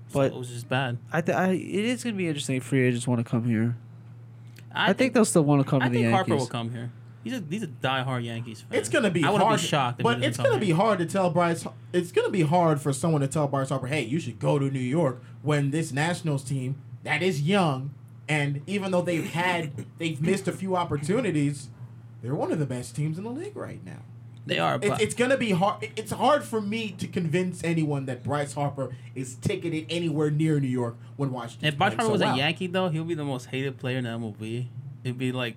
So 0.07 0.19
But- 0.19 0.31
it 0.31 0.37
was 0.39 0.49
just 0.49 0.67
bad. 0.67 0.97
I, 1.13 1.21
th- 1.21 1.37
I 1.37 1.49
it 1.51 1.85
is 1.85 2.03
going 2.03 2.15
to 2.15 2.17
be 2.17 2.27
interesting 2.27 2.55
if 2.55 2.63
free 2.63 2.87
agents 2.87 3.07
want 3.07 3.23
to 3.23 3.29
come 3.29 3.43
here. 3.47 3.75
I, 4.73 4.93
think, 4.93 5.13
they'll 5.13 5.25
still 5.25 5.43
want 5.43 5.63
to 5.63 5.69
come 5.69 5.81
I 5.81 5.85
to 5.85 5.91
the 5.91 5.95
think 5.97 6.03
Yankees. 6.11 6.15
Harper 6.15 6.35
will 6.35 6.47
come 6.47 6.71
here. 6.71 6.91
He's 7.23 7.33
a 7.33 7.43
he's 7.49 7.63
a 7.63 7.67
diehard 7.67 8.23
Yankees 8.23 8.61
fan. 8.61 8.79
It's 8.79 8.89
gonna 8.89 9.09
be 9.09 9.23
I 9.23 9.29
wouldn't 9.29 9.47
hard, 9.47 9.59
be 9.59 9.65
shocked, 9.65 10.03
but 10.03 10.23
it's 10.23 10.37
gonna 10.37 10.59
be 10.59 10.71
hard 10.71 10.99
to 10.99 11.05
tell 11.05 11.29
Bryce. 11.29 11.65
It's 11.91 12.11
gonna 12.11 12.29
be 12.29 12.43
hard 12.43 12.79
for 12.79 12.93
someone 12.93 13.21
to 13.21 13.27
tell 13.27 13.47
Bryce 13.47 13.69
Harper, 13.69 13.87
"Hey, 13.87 14.03
you 14.03 14.19
should 14.19 14.39
go 14.39 14.57
to 14.57 14.69
New 14.69 14.79
York." 14.79 15.21
When 15.41 15.71
this 15.71 15.91
Nationals 15.91 16.43
team 16.43 16.75
that 17.03 17.21
is 17.21 17.41
young, 17.41 17.93
and 18.27 18.61
even 18.67 18.91
though 18.91 19.01
they've 19.01 19.29
had 19.29 19.85
they've 19.97 20.21
missed 20.21 20.47
a 20.47 20.51
few 20.51 20.75
opportunities, 20.75 21.69
they're 22.21 22.35
one 22.35 22.51
of 22.51 22.59
the 22.59 22.65
best 22.65 22.95
teams 22.95 23.17
in 23.17 23.23
the 23.23 23.31
league 23.31 23.55
right 23.55 23.83
now. 23.85 24.03
They 24.45 24.57
are, 24.57 24.79
It, 24.81 24.99
it's 24.99 25.13
gonna 25.13 25.37
be 25.37 25.51
hard. 25.51 25.89
It's 25.95 26.11
hard 26.11 26.43
for 26.43 26.59
me 26.59 26.91
to 26.97 27.07
convince 27.07 27.63
anyone 27.63 28.05
that 28.07 28.23
Bryce 28.23 28.53
Harper 28.53 28.95
is 29.13 29.35
ticketed 29.35 29.85
anywhere 29.89 30.31
near 30.31 30.59
New 30.59 30.67
York 30.67 30.97
when 31.17 31.31
Washington. 31.31 31.67
if 31.67 31.77
Bryce 31.77 31.93
Harper 31.93 32.11
was 32.11 32.21
a 32.21 32.35
Yankee 32.35 32.67
though, 32.67 32.89
he 32.89 32.97
would 32.97 33.07
be 33.07 33.13
the 33.13 33.25
most 33.25 33.47
hated 33.47 33.77
player 33.77 33.97
in 33.97 34.05
the 34.05 34.09
MLB. 34.09 34.67
It'd 35.03 35.17
be 35.17 35.31
like 35.31 35.55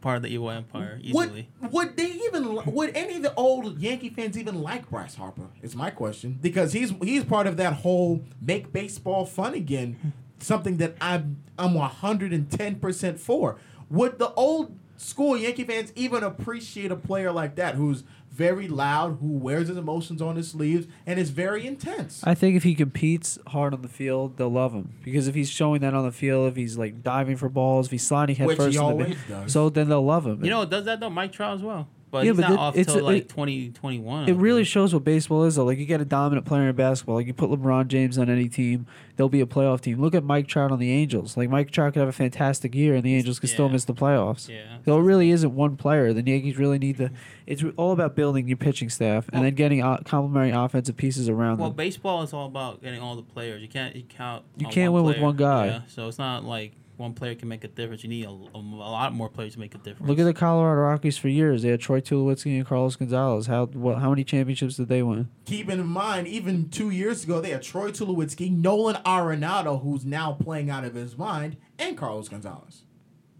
part 0.00 0.16
of 0.16 0.22
the 0.22 0.28
evil 0.28 0.50
empire 0.50 0.98
easily. 1.02 1.48
Would 1.60 1.72
would 1.72 1.96
they 1.96 2.06
even 2.06 2.58
would 2.66 2.96
any 2.96 3.16
of 3.16 3.22
the 3.22 3.34
old 3.34 3.78
Yankee 3.78 4.10
fans 4.10 4.36
even 4.38 4.62
like 4.62 4.90
Bryce 4.90 5.14
Harper? 5.14 5.48
Is 5.62 5.76
my 5.76 5.90
question 5.90 6.38
because 6.40 6.72
he's 6.72 6.92
he's 7.02 7.24
part 7.24 7.46
of 7.46 7.56
that 7.58 7.74
whole 7.74 8.24
make 8.40 8.72
baseball 8.72 9.26
fun 9.26 9.54
again, 9.54 10.12
something 10.38 10.78
that 10.78 10.96
I'm 11.00 11.38
I'm 11.58 11.74
110 11.74 12.74
percent 12.76 13.20
for. 13.20 13.56
Would 13.90 14.18
the 14.18 14.32
old 14.34 14.76
school 14.96 15.36
Yankee 15.36 15.64
fans 15.64 15.92
even 15.96 16.22
appreciate 16.22 16.92
a 16.92 16.96
player 16.96 17.32
like 17.32 17.56
that 17.56 17.74
who's 17.74 18.04
very 18.30 18.68
loud, 18.68 19.18
who 19.20 19.32
wears 19.32 19.68
his 19.68 19.76
emotions 19.76 20.22
on 20.22 20.36
his 20.36 20.48
sleeves, 20.50 20.86
and 21.06 21.18
is 21.18 21.30
very 21.30 21.66
intense? 21.66 22.22
I 22.24 22.34
think 22.34 22.56
if 22.56 22.62
he 22.62 22.74
competes 22.74 23.38
hard 23.48 23.74
on 23.74 23.82
the 23.82 23.88
field, 23.88 24.36
they'll 24.36 24.48
love 24.48 24.72
him 24.72 24.94
because 25.04 25.28
if 25.28 25.34
he's 25.34 25.50
showing 25.50 25.80
that 25.82 25.94
on 25.94 26.04
the 26.04 26.12
field, 26.12 26.48
if 26.48 26.56
he's 26.56 26.78
like 26.78 27.02
diving 27.02 27.36
for 27.36 27.48
balls, 27.48 27.86
if 27.86 27.92
he's 27.92 28.06
sliding 28.06 28.36
head 28.36 28.46
Which 28.46 28.56
he 28.58 28.64
first, 28.64 28.76
in 28.76 28.80
the 28.82 28.86
always 28.88 29.08
bit- 29.08 29.28
does. 29.28 29.52
so 29.52 29.68
then 29.68 29.88
they'll 29.88 30.04
love 30.04 30.26
him. 30.26 30.42
You 30.44 30.50
know, 30.50 30.60
what 30.60 30.70
does 30.70 30.84
that 30.84 31.00
though? 31.00 31.10
Mike 31.10 31.32
Trout 31.32 31.56
as 31.56 31.62
well, 31.62 31.88
but 32.10 32.24
Yeah, 32.24 32.32
he's 32.32 32.40
but 32.40 32.48
not 32.48 32.52
it- 32.52 32.58
off 32.58 32.76
it's 32.76 32.92
till 32.92 33.04
like 33.04 33.16
it- 33.22 33.28
twenty 33.28 33.70
twenty 33.70 33.98
one. 33.98 34.28
It 34.28 34.34
really 34.36 34.64
shows 34.64 34.92
what 34.92 35.04
baseball 35.04 35.44
is 35.44 35.56
though. 35.56 35.64
Like 35.64 35.78
you 35.78 35.86
get 35.86 36.00
a 36.00 36.04
dominant 36.04 36.46
player 36.46 36.68
in 36.68 36.74
basketball, 36.76 37.16
like 37.16 37.26
you 37.26 37.34
put 37.34 37.50
LeBron 37.50 37.88
James 37.88 38.18
on 38.18 38.28
any 38.28 38.48
team, 38.48 38.86
they'll 39.16 39.28
be 39.28 39.40
a 39.40 39.46
playoff 39.46 39.80
team. 39.80 40.00
Look 40.00 40.14
at 40.14 40.24
Mike 40.24 40.46
Trout 40.48 40.72
on 40.72 40.78
the 40.78 40.90
Angels. 40.92 41.36
Like 41.36 41.48
Mike 41.50 41.70
Trout 41.70 41.92
could 41.92 42.00
have 42.00 42.08
a 42.08 42.12
fantastic 42.12 42.74
year, 42.74 42.94
and 42.94 43.02
the 43.04 43.14
Angels 43.14 43.38
could 43.38 43.50
still 43.50 43.68
miss 43.68 43.84
the 43.84 43.94
playoffs. 43.94 44.48
Yeah. 44.48 44.78
So 44.84 44.98
it 44.98 45.02
really 45.02 45.30
isn't 45.30 45.54
one 45.54 45.76
player. 45.76 46.12
The 46.12 46.22
Yankees 46.22 46.58
really 46.58 46.78
need 46.78 46.96
to. 46.98 47.10
It's 47.46 47.64
all 47.76 47.92
about 47.92 48.14
building 48.16 48.46
your 48.48 48.56
pitching 48.56 48.90
staff 48.90 49.26
and 49.28 49.34
Well- 49.34 49.42
then 49.44 49.54
getting 49.54 49.82
uh, 49.82 49.98
complementary 50.04 50.50
offensive 50.50 50.96
pieces 50.96 51.28
around 51.28 51.52
them. 51.52 51.60
Well, 51.60 51.70
them. 51.70 51.76
baseball 51.76 52.22
is 52.22 52.32
all 52.32 52.46
about 52.46 52.82
getting 52.82 53.00
all 53.00 53.16
the 53.16 53.22
players. 53.22 53.60
You 53.62 53.68
can't 53.68 53.94
you 53.96 54.02
count. 54.08 54.44
You 54.56 54.66
can't 54.68 54.92
win 54.92 55.04
with 55.04 55.18
one 55.18 55.36
guy. 55.36 55.66
Yeah, 55.66 55.80
so 55.88 56.06
it's 56.08 56.18
not 56.18 56.44
like 56.44 56.72
one 57.00 57.14
player 57.14 57.34
can 57.34 57.48
make 57.48 57.64
a 57.64 57.68
difference. 57.68 58.04
You 58.04 58.10
need 58.10 58.26
a, 58.26 58.28
a, 58.28 58.58
a 58.58 58.90
lot 58.90 59.12
more 59.12 59.28
players 59.28 59.54
to 59.54 59.58
make 59.58 59.74
a 59.74 59.78
difference. 59.78 60.08
Look 60.08 60.18
at 60.18 60.24
the 60.24 60.34
Colorado 60.34 60.82
Rockies 60.82 61.18
for 61.18 61.28
years. 61.28 61.62
They 61.62 61.70
had 61.70 61.80
Troy 61.80 62.00
Tulowitzki 62.00 62.56
and 62.56 62.66
Carlos 62.66 62.96
Gonzalez. 62.96 63.46
How 63.46 63.66
what, 63.66 63.98
how 63.98 64.10
many 64.10 64.22
championships 64.22 64.76
did 64.76 64.88
they 64.88 65.02
win? 65.02 65.28
Keeping 65.46 65.80
in 65.80 65.86
mind, 65.86 66.28
even 66.28 66.68
two 66.68 66.90
years 66.90 67.24
ago, 67.24 67.40
they 67.40 67.50
had 67.50 67.62
Troy 67.62 67.90
Tulowitzki, 67.90 68.50
Nolan 68.56 68.96
Arenado, 69.04 69.82
who's 69.82 70.04
now 70.04 70.32
playing 70.32 70.70
out 70.70 70.84
of 70.84 70.94
his 70.94 71.16
mind, 71.16 71.56
and 71.78 71.96
Carlos 71.96 72.28
Gonzalez. 72.28 72.84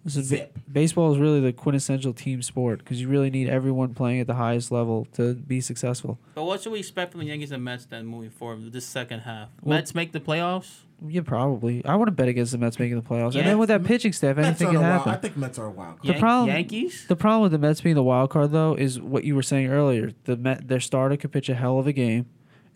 This 0.05 0.17
is 0.17 0.27
Zip. 0.29 0.59
baseball 0.73 1.13
is 1.13 1.19
really 1.19 1.41
the 1.41 1.53
quintessential 1.53 2.15
team 2.15 2.41
sport 2.43 2.79
because 2.79 3.01
you 3.01 3.09
really 3.09 3.29
need 3.31 3.49
everyone 3.49 3.93
playing 3.93 4.21
at 4.21 4.27
the 4.27 4.35
highest 4.35 4.73
level 4.73 5.07
to 5.15 5.35
be 5.35 5.61
successful. 5.61 6.19
But 6.35 6.45
what 6.45 6.63
should 6.63 6.73
we 6.73 6.79
expect 6.79 7.13
from 7.13 7.21
the 7.21 7.27
Yankees 7.27 7.53
and 7.53 7.63
Mets 7.63 7.85
then 7.85 8.07
moving 8.07 8.31
forward 8.31 8.73
this 8.73 8.87
second 8.87 9.21
half? 9.21 9.51
Well- 9.63 9.77
Mets 9.77 9.95
make 9.95 10.13
the 10.13 10.21
playoffs. 10.21 10.81
Yeah, 11.07 11.23
probably. 11.23 11.83
I 11.87 11.97
wouldn't 11.97 12.17
bet 12.17 12.29
against 12.29 12.53
the 12.53 12.59
Mets 12.59 12.79
making 12.79 12.97
the 12.97 13.03
playoffs. 13.03 13.33
Yeah. 13.33 13.41
And 13.41 13.49
then 13.49 13.59
with 13.59 13.69
that 13.71 13.85
pitching 13.85 14.13
staff, 14.13 14.37
Mets 14.37 14.49
anything 14.49 14.67
are 14.69 14.71
can 14.73 14.77
a 14.79 14.81
wild, 14.83 14.93
happen. 14.99 15.13
I 15.13 15.17
think 15.17 15.37
Mets 15.37 15.59
are 15.59 15.67
a 15.67 15.71
wild. 15.71 15.97
card. 15.97 16.03
The 16.03 16.13
Yan- 16.13 16.21
problem- 16.21 16.49
Yankees. 16.51 17.07
The 17.09 17.17
problem 17.17 17.43
with 17.43 17.53
the 17.53 17.59
Mets 17.59 17.81
being 17.81 17.95
the 17.95 18.03
wild 18.03 18.31
card 18.31 18.53
though 18.53 18.75
is 18.75 19.01
what 19.01 19.25
you 19.25 19.35
were 19.35 19.43
saying 19.43 19.69
earlier. 19.69 20.13
The 20.25 20.37
Met, 20.37 20.69
their 20.69 20.81
starter 20.81 21.17
could 21.17 21.33
pitch 21.33 21.49
a 21.49 21.55
hell 21.55 21.79
of 21.79 21.87
a 21.87 21.93
game, 21.93 22.27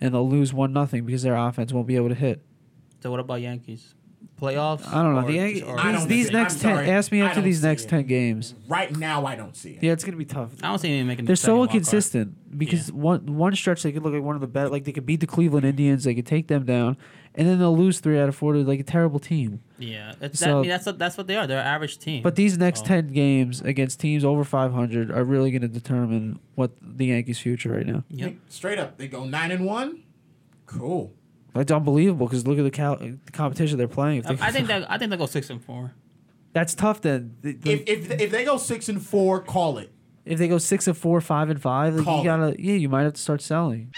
and 0.01 0.14
they'll 0.14 0.29
lose 0.29 0.53
one 0.55 0.72
nothing 0.72 1.05
because 1.05 1.22
their 1.22 1.37
offense 1.37 1.72
won't 1.72 1.87
be 1.87 1.97
able 1.97 2.09
to 2.11 2.14
hit. 2.14 2.43
So 3.03 3.11
what 3.11 3.20
about 3.20 3.41
Yankees? 3.43 3.95
Playoffs? 4.41 4.87
I 4.89 5.03
don't 5.03 5.14
know. 5.14 5.20
Or- 5.20 5.26
The 5.26 5.32
Yankees, 5.35 5.62
or- 5.62 5.78
I 5.78 5.93
these, 5.93 6.01
don't 6.01 6.09
these 6.09 6.26
see 6.28 6.32
next 6.32 6.55
I'm 6.55 6.61
ten. 6.61 6.74
sorry. 6.76 6.91
Ask 6.91 7.12
me 7.12 7.22
I 7.22 7.26
after 7.26 7.37
don't 7.37 7.45
these 7.45 7.61
see 7.61 7.66
next 7.68 7.85
it. 7.85 7.89
ten 7.89 8.07
games. 8.07 8.55
Right 8.68 8.95
now, 8.97 9.24
I 9.26 9.37
don't 9.37 9.57
see 9.57 9.70
it. 9.72 9.82
Yeah, 9.82 9.93
it's 9.93 10.05
gonna 10.05 10.16
be 10.16 10.24
tough. 10.24 10.51
I 10.62 10.68
don't 10.68 10.78
see 10.78 10.89
anyone 10.89 11.07
making. 11.09 11.24
They're 11.26 11.32
the 11.35 11.37
second 11.37 11.53
so 11.53 11.57
wild 11.59 11.68
card. 11.68 11.76
inconsistent 11.76 12.59
because 12.59 12.93
one 12.93 13.37
one 13.37 13.55
stretch 13.55 13.82
they 13.82 13.93
could 13.93 14.03
look 14.03 14.12
like 14.12 14.22
one 14.22 14.35
of 14.35 14.41
the 14.41 14.47
best. 14.49 14.72
Like 14.72 14.85
they 14.85 14.93
could 14.93 15.07
beat 15.07 15.20
the 15.20 15.26
Cleveland 15.26 15.64
Indians, 15.64 16.05
they 16.05 16.14
could 16.14 16.26
take 16.26 16.49
them 16.49 16.64
down, 16.64 16.97
and 17.37 17.47
then 17.49 17.59
they'll 17.61 17.76
lose 17.76 18.01
three 18.01 18.18
out 18.18 18.28
of 18.28 18.35
four 18.37 18.53
to 18.55 18.64
like 18.64 18.80
a 18.80 18.85
terrible 18.85 19.20
team. 19.20 19.61
Yeah, 19.78 20.14
it's, 20.20 20.41
So- 20.41 20.47
that, 20.47 20.55
I 20.57 20.61
mean, 20.62 20.68
that's 20.70 20.87
what 20.87 20.99
that's 20.99 21.16
what 21.16 21.26
they 21.28 21.37
are. 21.37 21.47
They're 21.47 21.61
an 21.61 21.66
average 21.66 21.99
team. 21.99 22.22
But 22.22 22.35
these 22.35 22.59
next 22.59 22.80
So- 22.80 22.87
ten 22.87 23.09
games 23.12 23.61
against 23.61 24.01
teams 24.01 24.24
over 24.24 24.43
500 24.45 25.11
are 25.12 25.24
really 25.24 25.53
going 25.53 25.62
to 25.62 25.68
determine 25.68 26.41
what 26.57 26.72
the 26.82 27.07
Yankees' 27.07 27.39
future 27.39 27.70
right 27.72 27.87
now. 27.87 28.03
Yep. 28.11 28.35
Straight 28.49 28.78
up, 28.80 28.99
they 28.99 29.07
go 29.09 29.24
nine 29.24 29.53
and 29.53 29.64
one. 29.64 30.03
Cool. 30.66 31.12
That's 31.55 31.70
unbelievable 31.72 32.26
because 32.26 32.46
look 32.46 32.59
at 32.59 32.62
the, 32.64 32.70
cal- 32.70 32.96
the 32.96 33.18
competition 33.32 33.78
they're 33.78 33.88
playing. 33.88 34.18
If 34.18 34.26
they, 34.26 34.38
I, 34.44 34.48
I 34.48 34.50
think 34.50 34.66
that 34.68 34.90
I 34.90 34.98
think 34.98 35.11
they'll 35.11 35.18
go 35.18 35.26
six 35.26 35.48
and 35.50 35.62
four. 35.62 35.92
that's 36.52 36.74
tough. 36.74 37.00
Then 37.00 37.36
The- 37.42 37.52
the- 37.52 37.72
If, 37.72 38.11
if 38.11 38.20
if 38.20 38.30
they 38.30 38.44
go 38.44 38.57
six 38.59 38.88
and 38.88 39.00
four, 39.00 39.40
call 39.40 39.78
it. 39.78 39.90
if 40.24 40.38
they 40.38 40.48
go 40.48 40.59
six 40.59 40.86
and 40.88 40.96
four, 40.96 41.20
five 41.20 41.50
and 41.50 41.61
five, 41.62 41.94
like 41.94 42.05
Call 42.05 42.16
you 42.16 42.22
it. 42.22 42.24
gotta 42.24 42.57
yeah, 42.62 42.74
you 42.74 42.88
might 42.88 43.02
have 43.05 43.14
to 43.14 43.20
start 43.20 43.40
selling. 43.40 43.92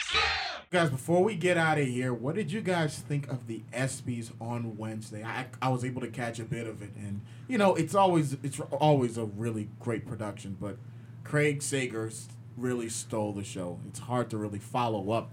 Guys, 0.71 0.91
before 0.91 1.23
we 1.23 1.37
get 1.37 1.57
out 1.57 1.79
of 1.79 1.87
here, 1.87 2.13
what 2.13 2.35
did 2.35 2.51
you 2.51 2.61
guys 2.61 2.99
think 2.99 3.29
of 3.29 3.47
the 3.47 3.63
ESPYS 3.73 4.33
on 4.41 4.77
Wednesday? 4.77 5.23
I, 5.23 5.47
I 5.63 5.69
was 5.69 5.85
able 5.85 6.01
to 6.01 6.09
catch 6.09 6.41
a 6.41 6.45
bit 6.45 6.67
of 6.67 6.83
it, 6.83 6.91
and 6.97 7.21
you 7.49 7.57
know 7.57 7.75
it's 7.77 7.95
always 7.95 8.37
it's 8.43 8.59
always 8.61 9.17
a 9.17 9.25
really 9.25 9.69
great 9.81 10.07
production, 10.07 10.57
but 10.61 10.77
Craig 11.25 11.63
Sager 11.63 12.09
s- 12.09 12.29
really 12.57 12.89
stole 12.89 13.33
the 13.33 13.45
show. 13.45 13.79
It's 13.89 14.01
hard 14.01 14.29
to 14.31 14.37
really 14.37 14.59
follow 14.59 15.13
up 15.13 15.33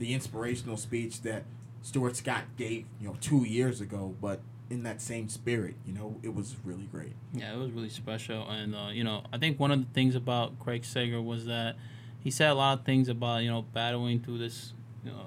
the 0.00 0.14
inspirational 0.14 0.76
speech 0.76 1.20
that 1.22 1.44
Stuart 1.82 2.16
Scott 2.16 2.44
gave, 2.56 2.86
you 3.00 3.06
know, 3.06 3.16
two 3.20 3.44
years 3.44 3.80
ago, 3.80 4.16
but 4.20 4.40
in 4.70 4.82
that 4.82 5.00
same 5.00 5.28
spirit, 5.28 5.74
you 5.86 5.92
know, 5.92 6.16
it 6.22 6.34
was 6.34 6.56
really 6.64 6.84
great. 6.84 7.12
Yeah, 7.32 7.52
it 7.52 7.58
was 7.58 7.70
really 7.70 7.90
special, 7.90 8.48
and 8.48 8.74
uh, 8.74 8.88
you 8.92 9.04
know, 9.04 9.24
I 9.32 9.38
think 9.38 9.60
one 9.60 9.70
of 9.70 9.78
the 9.78 9.92
things 9.92 10.14
about 10.14 10.58
Craig 10.58 10.84
Sager 10.84 11.20
was 11.20 11.44
that 11.46 11.76
he 12.18 12.30
said 12.30 12.50
a 12.50 12.54
lot 12.54 12.78
of 12.78 12.84
things 12.84 13.08
about 13.08 13.42
you 13.42 13.50
know 13.50 13.62
battling 13.62 14.20
through 14.20 14.38
this 14.38 14.72
you 15.04 15.10
know 15.10 15.26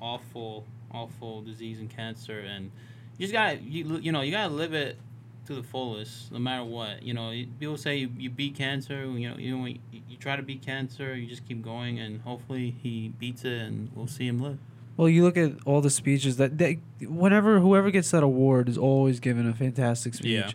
awful, 0.00 0.66
awful 0.92 1.42
disease 1.42 1.80
and 1.80 1.90
cancer, 1.90 2.38
and 2.38 2.70
you 3.18 3.26
just 3.26 3.32
got 3.32 3.60
you 3.62 3.98
you 3.98 4.12
know 4.12 4.20
you 4.20 4.30
gotta 4.30 4.52
live 4.52 4.72
it 4.72 4.98
to 5.46 5.54
the 5.54 5.62
fullest, 5.62 6.32
no 6.32 6.38
matter 6.38 6.64
what. 6.64 7.02
You 7.02 7.14
know, 7.14 7.32
people 7.58 7.76
say 7.76 7.96
you, 7.96 8.10
you 8.16 8.30
beat 8.30 8.54
cancer. 8.54 9.04
You 9.04 9.30
know, 9.30 9.36
you 9.36 9.56
know 9.56 9.66
you, 9.66 9.78
you 10.08 10.16
try 10.16 10.36
to 10.36 10.42
beat 10.42 10.62
cancer, 10.62 11.14
you 11.14 11.26
just 11.26 11.46
keep 11.46 11.62
going, 11.62 11.98
and 11.98 12.20
hopefully 12.22 12.74
he 12.82 13.08
beats 13.18 13.44
it, 13.44 13.60
and 13.62 13.90
we'll 13.94 14.06
see 14.06 14.26
him 14.26 14.40
live. 14.40 14.58
Well, 14.96 15.08
you 15.08 15.24
look 15.24 15.36
at 15.36 15.52
all 15.64 15.80
the 15.80 15.90
speeches 15.90 16.36
that 16.36 16.58
they, 16.58 16.80
whenever 17.00 17.60
whoever 17.60 17.90
gets 17.90 18.10
that 18.10 18.22
award 18.22 18.68
is 18.68 18.76
always 18.76 19.20
given 19.20 19.48
a 19.48 19.54
fantastic 19.54 20.14
speech. 20.14 20.26
Yeah. 20.26 20.50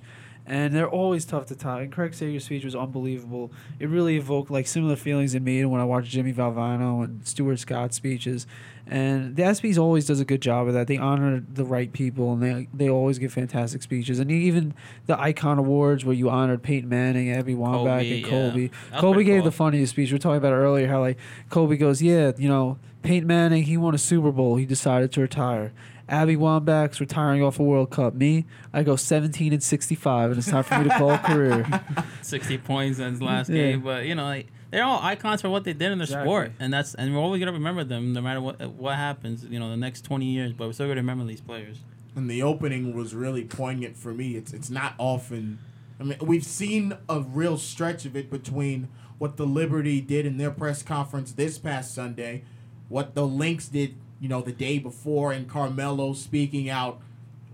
And 0.50 0.74
they're 0.74 0.90
always 0.90 1.26
tough 1.26 1.48
to 1.48 1.56
top. 1.56 1.82
And 1.82 1.92
Craig 1.92 2.14
Sager's 2.14 2.46
speech 2.46 2.64
was 2.64 2.74
unbelievable. 2.74 3.52
It 3.80 3.90
really 3.90 4.16
evoked 4.16 4.50
like 4.50 4.66
similar 4.66 4.96
feelings 4.96 5.36
in 5.36 5.44
me 5.44 5.64
when 5.66 5.82
I 5.82 5.84
watched 5.84 6.10
Jimmy 6.10 6.32
Valvano 6.32 7.04
and 7.04 7.28
Stuart 7.28 7.60
Scott's 7.60 7.98
speeches. 7.98 8.48
And 8.90 9.36
the 9.36 9.44
ESPYS 9.44 9.78
always 9.78 10.06
does 10.06 10.22
a 10.22 10.26
good 10.26 10.42
job 10.42 10.70
of 10.70 10.74
that. 10.74 10.88
They 10.88 10.98
honor 10.98 11.44
the 11.52 11.66
right 11.66 11.92
people 11.92 12.32
and 12.32 12.42
they 12.42 12.70
they 12.74 12.90
always 12.90 13.20
give 13.20 13.34
fantastic 13.34 13.84
speeches. 13.84 14.20
And 14.20 14.32
even 14.32 14.74
the 15.08 15.20
Icon 15.20 15.60
Awards 15.60 16.06
where 16.06 16.16
you 16.16 16.30
honored 16.30 16.64
Peyton 16.64 16.88
Manning, 16.88 17.30
Abby 17.30 17.54
Wambach, 17.54 17.84
Kobe, 17.84 18.12
and 18.12 18.22
yeah. 18.22 18.30
Kobe. 18.30 18.70
That 18.92 19.02
Kobe 19.02 19.24
gave 19.26 19.42
cool. 19.42 19.46
the 19.46 19.52
funniest 19.52 19.92
speech. 19.92 20.12
We 20.12 20.16
were 20.16 20.20
talking 20.20 20.38
about 20.38 20.54
it 20.54 20.58
earlier 20.58 20.88
how 20.88 21.02
like 21.02 21.18
Kobe 21.50 21.76
goes, 21.76 22.02
Yeah, 22.02 22.32
you 22.38 22.48
know, 22.48 22.80
Peyton 23.04 23.28
Manning, 23.28 23.64
he 23.64 23.76
won 23.76 23.94
a 23.94 23.98
Super 23.98 24.32
Bowl. 24.32 24.56
He 24.56 24.66
decided 24.66 25.12
to 25.14 25.22
retire. 25.22 25.74
Abby 26.10 26.36
Wambach's 26.36 27.00
retiring 27.00 27.44
off 27.44 27.60
a 27.60 27.64
World 27.64 27.90
Cup. 27.92 28.14
Me, 28.14 28.46
I 28.74 28.84
go 28.84 28.96
17 28.96 29.54
and 29.54 29.62
65, 29.64 30.32
and 30.32 30.38
it's 30.38 30.50
time 30.50 30.64
for 30.64 30.78
me 30.80 30.86
to 30.86 30.98
call 30.98 31.12
a 31.12 31.18
career. 31.18 31.84
60 32.22 32.58
points 32.60 33.00
in 33.00 33.12
his 33.12 33.22
last 33.22 33.50
Yeah. 33.50 33.56
game. 33.72 33.82
But 33.82 34.06
you 34.06 34.16
know, 34.16 34.24
like, 34.24 34.48
they're 34.72 34.84
all 34.84 35.00
icons 35.02 35.42
for 35.42 35.50
what 35.50 35.64
they 35.64 35.74
did 35.74 35.92
in 35.92 35.98
the 35.98 36.04
Exactly. 36.06 36.26
sport, 36.26 36.52
and 36.60 36.72
that's 36.74 36.94
and 36.96 37.14
we're 37.14 37.22
always 37.22 37.40
gonna 37.40 37.52
remember 37.54 37.84
them 37.84 38.14
no 38.14 38.22
matter 38.22 38.42
what 38.42 38.60
what 38.74 38.96
happens. 38.96 39.46
You 39.50 39.60
know, 39.60 39.70
the 39.70 39.78
next 39.78 40.02
20 40.02 40.26
years, 40.26 40.54
but 40.54 40.68
we're 40.68 40.74
still 40.74 40.88
gonna 40.88 41.02
remember 41.02 41.26
these 41.26 41.42
players. 41.42 41.80
and 42.16 42.30
the 42.32 42.42
opening 42.42 42.96
was 42.96 43.14
really 43.14 43.44
poignant 43.44 43.96
for 43.96 44.12
me. 44.14 44.36
It's 44.36 44.52
it's 44.54 44.70
not 44.72 44.94
often. 44.98 45.60
I 46.00 46.04
mean, 46.04 46.18
we've 46.22 46.44
seen 46.44 46.94
a 47.10 47.20
real 47.22 47.58
stretch 47.58 48.06
of 48.06 48.16
it 48.16 48.30
between 48.32 48.88
what 49.20 49.38
the 49.38 49.46
Liberty 49.46 50.00
did 50.02 50.26
in 50.26 50.38
their 50.38 50.52
press 50.52 50.82
conference 50.84 51.32
this 51.34 51.58
past 51.60 51.94
Sunday, 51.94 52.44
what 52.90 53.14
the 53.16 53.26
Lynx 53.28 53.68
did, 53.68 53.96
you 54.20 54.28
know, 54.30 54.42
the 54.42 54.52
day 54.52 54.80
before, 54.80 55.32
and 55.32 55.48
Carmelo 55.48 56.14
speaking 56.14 56.70
out 56.70 57.00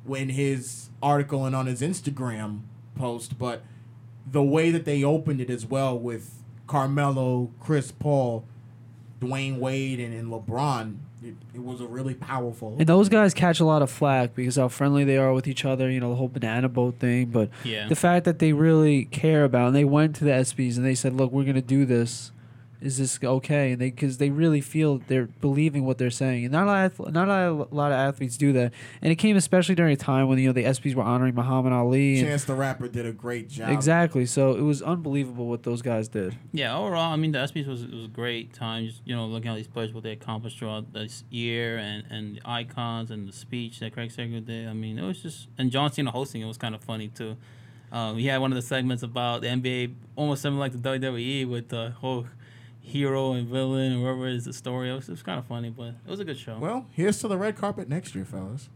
when 0.05 0.29
his 0.29 0.89
article 1.01 1.45
and 1.45 1.55
on 1.55 1.65
his 1.65 1.81
Instagram 1.81 2.61
post, 2.95 3.37
but 3.37 3.63
the 4.29 4.43
way 4.43 4.71
that 4.71 4.85
they 4.85 5.03
opened 5.03 5.41
it 5.41 5.49
as 5.49 5.65
well 5.65 5.97
with 5.97 6.41
Carmelo, 6.67 7.49
Chris 7.59 7.91
Paul, 7.91 8.45
Dwyane 9.19 9.57
Wade, 9.59 9.99
and, 9.99 10.13
and 10.13 10.31
LeBron, 10.31 10.97
it, 11.23 11.35
it 11.53 11.63
was 11.63 11.79
a 11.79 11.85
really 11.85 12.13
powerful. 12.13 12.75
And 12.77 12.87
those 12.87 13.07
guys 13.09 13.33
catch 13.33 13.59
a 13.61 13.65
lot 13.65 13.81
of 13.81 13.89
flack 13.89 14.35
because 14.35 14.57
how 14.57 14.67
friendly 14.67 15.03
they 15.05 15.17
are 15.17 15.33
with 15.33 15.47
each 15.47 15.63
other, 15.63 15.89
you 15.89 15.99
know, 16.01 16.09
the 16.09 16.15
whole 16.15 16.27
banana 16.27 16.67
boat 16.67 16.95
thing. 16.99 17.27
But 17.27 17.49
Yeah. 17.63 17.87
the 17.87 17.95
fact 17.95 18.25
that 18.25 18.39
they 18.39 18.51
really 18.51 19.05
care 19.05 19.45
about 19.45 19.67
and 19.67 19.75
they 19.75 19.85
went 19.85 20.15
to 20.17 20.25
the 20.25 20.31
ESPYS 20.31 20.75
and 20.77 20.85
they 20.85 20.95
said, 20.95 21.13
look, 21.13 21.31
we're 21.31 21.43
going 21.43 21.55
to 21.55 21.61
do 21.61 21.85
this. 21.85 22.31
Is 22.83 22.97
this 22.97 23.17
okay? 23.23 23.71
And 23.71 23.81
they 23.81 23.89
because 23.89 24.17
they 24.17 24.29
really 24.29 24.59
feel 24.61 24.99
they're 25.07 25.27
believing 25.27 25.85
what 25.85 25.97
they're 25.97 26.11
saying, 26.11 26.43
and 26.45 26.51
not 26.51 26.63
a 26.63 26.67
lot, 26.67 26.85
of, 26.85 27.13
not 27.13 27.29
a 27.29 27.51
lot 27.73 27.91
of 27.91 27.97
athletes 27.97 28.37
do 28.37 28.51
that. 28.53 28.73
And 29.01 29.11
it 29.11 29.15
came 29.15 29.37
especially 29.37 29.75
during 29.75 29.93
a 29.93 29.97
time 29.97 30.27
when 30.27 30.37
you 30.37 30.47
know 30.47 30.53
the 30.53 30.65
ESPYS 30.65 30.93
were 30.95 31.03
honoring 31.03 31.33
Muhammad 31.33 31.71
Ali. 31.71 32.19
And 32.19 32.27
Chance 32.27 32.45
the 32.45 32.55
Rapper 32.55 32.89
did 32.89 33.05
a 33.05 33.13
great 33.13 33.49
job. 33.49 33.69
exactly, 33.69 34.25
so 34.25 34.51
it 34.51 34.61
was 34.61 34.81
unbelievable 34.81 35.47
what 35.47 35.63
those 35.63 35.81
guys 35.81 36.09
did. 36.09 36.37
Yeah, 36.51 36.77
overall, 36.77 37.13
I 37.13 37.15
mean, 37.15 37.31
the 37.31 37.39
ESPYS 37.39 37.67
was 37.67 37.83
it 37.83 37.93
was 37.93 38.05
a 38.05 38.09
great 38.09 38.53
time. 38.53 38.87
Just, 38.87 39.01
you 39.05 39.15
know, 39.15 39.25
looking 39.25 39.49
at 39.49 39.55
these 39.55 39.67
players, 39.67 39.93
what 39.93 40.03
they 40.03 40.11
accomplished 40.11 40.59
throughout 40.59 40.91
this 40.91 41.23
year, 41.29 41.77
and 41.77 42.03
and 42.09 42.35
the 42.35 42.41
icons 42.43 43.11
and 43.11 43.27
the 43.27 43.33
speech 43.33 43.79
that 43.79 43.93
Craig 43.93 44.11
Sager 44.11 44.41
did. 44.41 44.67
I 44.67 44.73
mean, 44.73 44.99
it 44.99 45.05
was 45.05 45.21
just 45.21 45.47
and 45.57 45.71
John 45.71 45.91
Cena 45.91 46.11
hosting 46.11 46.41
it 46.41 46.45
was 46.45 46.57
kind 46.57 46.75
of 46.75 46.83
funny 46.83 47.07
too. 47.07 47.37
Um, 47.93 48.17
he 48.17 48.25
had 48.25 48.41
one 48.41 48.51
of 48.51 48.55
the 48.55 48.63
segments 48.63 49.03
about 49.03 49.41
the 49.41 49.47
NBA, 49.47 49.93
almost 50.15 50.41
similar 50.41 50.59
like 50.59 50.71
the 50.71 50.79
WWE 50.79 51.47
with 51.47 51.69
the 51.69 51.93
whole 52.01 52.25
hero 52.83 53.31
and 53.33 53.47
villain, 53.47 53.93
or 53.93 53.99
whoever 54.13 54.27
is 54.27 54.45
the 54.45 54.53
story. 54.53 54.91
It 54.91 54.93
was, 54.93 55.07
it 55.07 55.11
was 55.13 55.23
kind 55.23 55.39
of 55.39 55.45
funny, 55.45 55.69
but 55.71 55.95
it 56.05 56.09
was 56.09 56.19
a 56.19 56.25
good 56.25 56.37
show. 56.37 56.59
Well, 56.59 56.85
here's 56.91 57.17
to 57.19 57.27
the 57.27 57.37
red 57.37 57.55
carpet 57.57 57.89
next 57.89 58.13
year, 58.13 58.25
fellas. 58.25 58.69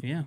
yeah. 0.00 0.22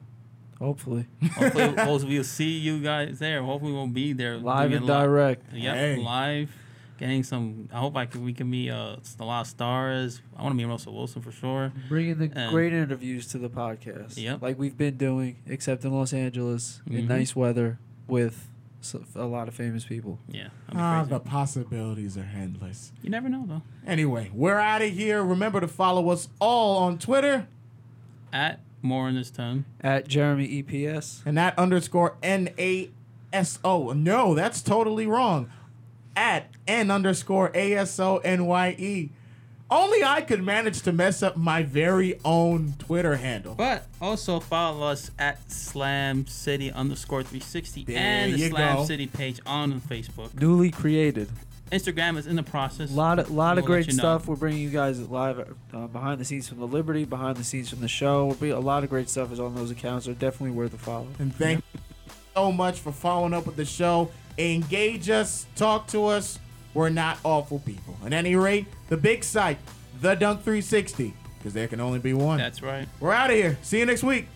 Hopefully, 0.59 1.07
Hopefully, 1.33 1.63
hopefully 1.77 2.15
we'll 2.15 2.23
see 2.23 2.57
you 2.57 2.79
guys 2.81 3.19
there. 3.19 3.41
Hopefully, 3.43 3.73
we'll 3.73 3.87
be 3.87 4.13
there 4.13 4.37
live 4.37 4.65
and 4.71 4.75
it 4.75 4.81
li- 4.81 4.87
direct. 4.87 5.53
Yep, 5.53 5.75
Hey. 5.75 5.95
live. 5.97 6.51
Getting 6.99 7.23
some. 7.23 7.67
I 7.73 7.79
hope 7.79 7.97
I 7.97 8.05
can. 8.05 8.23
We 8.23 8.33
can 8.33 8.49
meet 8.49 8.69
uh, 8.69 8.95
a 9.19 9.25
lot 9.25 9.41
of 9.41 9.47
stars. 9.47 10.21
I 10.37 10.41
want 10.43 10.53
to 10.53 10.55
meet 10.55 10.65
Russell 10.65 10.93
Wilson 10.93 11.21
for 11.21 11.31
sure. 11.31 11.73
Bringing 11.89 12.17
the 12.17 12.31
And- 12.33 12.51
great 12.51 12.71
interviews 12.71 13.27
to 13.29 13.39
the 13.39 13.49
podcast. 13.49 14.15
Yep. 14.15 14.41
Like 14.41 14.57
we've 14.57 14.77
been 14.77 14.95
doing, 14.95 15.37
except 15.47 15.83
in 15.83 15.91
Los 15.91 16.13
Angeles 16.13 16.81
in 16.87 17.05
Mhm. 17.05 17.07
nice 17.09 17.35
weather 17.35 17.79
with 18.07 18.47
s- 18.83 18.95
a 19.15 19.25
lot 19.25 19.47
of 19.47 19.53
famous 19.55 19.85
people. 19.85 20.19
Yeah, 20.27 20.49
that'd 20.67 20.79
Ah, 20.81 21.03
the 21.07 21.19
possibilities 21.19 22.17
are 22.17 22.29
endless. 22.35 22.91
You 23.01 23.09
never 23.09 23.29
know 23.29 23.45
though. 23.47 23.61
Anyway, 23.87 24.29
we're 24.33 24.59
out 24.59 24.81
of 24.81 24.91
here. 24.91 25.23
Remember 25.23 25.59
to 25.61 25.67
follow 25.67 26.09
us 26.09 26.29
all 26.39 26.77
on 26.83 26.97
Twitter 26.97 27.47
At 28.31 28.59
more 28.81 29.07
in 29.09 29.15
this 29.15 29.29
time. 29.31 29.65
At 29.81 30.07
Jeremy 30.07 30.47
EPS. 30.63 31.21
and 31.25 31.37
that 31.37 31.57
underscore 31.57 32.15
N 32.21 32.49
A 32.59 32.89
S 33.31 33.59
O. 33.63 33.93
No, 33.93 34.35
that's 34.35 34.61
totally 34.61 35.07
wrong. 35.07 35.49
At 36.15 36.49
N 36.67 36.91
underscore 36.91 37.51
A 37.55 37.73
S 37.73 37.99
O 37.99 38.17
N 38.17 38.45
Y 38.45 38.75
E. 38.77 39.09
Only 39.73 40.03
I 40.03 40.21
could 40.21 40.43
manage 40.43 40.83
to 40.83 40.91
mess 40.91 41.23
up 41.23 41.35
my 41.35 41.63
very 41.63 42.19
own 42.23 42.75
Twitter 42.77 43.15
handle. 43.15 43.55
But 43.55 43.87
also 43.99 44.39
follow 44.39 44.85
us 44.85 45.09
at 45.17 45.51
Slam 45.51 46.27
City 46.27 46.71
underscore 46.71 47.23
360 47.23 47.85
There 47.85 47.97
and 47.97 48.33
the 48.35 48.49
Slam 48.49 48.77
go. 48.77 48.85
City 48.85 49.07
page 49.07 49.39
on 49.47 49.81
Facebook. 49.81 50.39
Newly 50.39 50.69
created. 50.69 51.27
Instagram 51.71 52.17
is 52.17 52.27
in 52.27 52.35
the 52.35 52.43
process. 52.43 52.91
A 52.91 52.93
lot 52.93 53.17
of 53.17 53.31
lot 53.31 53.57
of 53.57 53.63
We'll 53.63 53.71
let 53.71 53.85
great 53.85 53.87
you 53.87 53.97
know. 53.97 54.01
stuff. 54.01 54.27
We're 54.27 54.35
bringing 54.35 54.61
you 54.61 54.69
guys 54.69 54.99
live 55.09 55.55
uh, 55.73 55.87
behind 55.87 56.21
the 56.21 56.25
scenes 56.25 56.47
from 56.47 56.59
the 56.59 56.67
Liberty, 56.67 57.03
behind 57.03 57.37
the 57.37 57.43
scenes 57.43 57.71
from 57.71 57.79
the 57.79 57.87
show. 57.87 58.27
We'll 58.27 58.35
be, 58.35 58.49
a 58.51 58.59
lot 58.59 58.83
of 58.83 58.91
great 58.91 59.09
stuff 59.09 59.31
is 59.31 59.39
on 59.39 59.55
those 59.55 59.71
accounts. 59.71 60.05
They're 60.05 60.13
definitely 60.13 60.51
worth 60.55 60.75
a 60.75 60.77
follow. 60.77 61.07
And 61.17 61.33
thank 61.35 61.63
you 61.73 61.79
so 62.35 62.51
much 62.51 62.79
for 62.79 62.91
following 62.91 63.33
up 63.33 63.47
with 63.47 63.55
the 63.55 63.65
show. 63.65 64.11
Engage 64.37 65.09
us, 65.09 65.47
talk 65.55 65.87
to 65.87 66.05
us. 66.05 66.37
We're 66.73 66.89
not 66.89 67.17
awful 67.23 67.59
people. 67.59 67.97
At 68.05 68.13
any 68.13 68.35
rate, 68.35 68.65
the 68.89 68.97
big 68.97 69.23
site, 69.23 69.57
the 70.01 70.15
Dunk 70.15 70.43
360, 70.43 71.13
because 71.37 71.53
there 71.53 71.67
can 71.67 71.79
only 71.79 71.99
be 71.99 72.13
one. 72.13 72.37
That's 72.37 72.61
right. 72.61 72.87
We're 72.99 73.13
out 73.13 73.29
of 73.29 73.35
here. 73.35 73.57
See 73.61 73.79
you 73.79 73.85
next 73.85 74.03
week. 74.03 74.27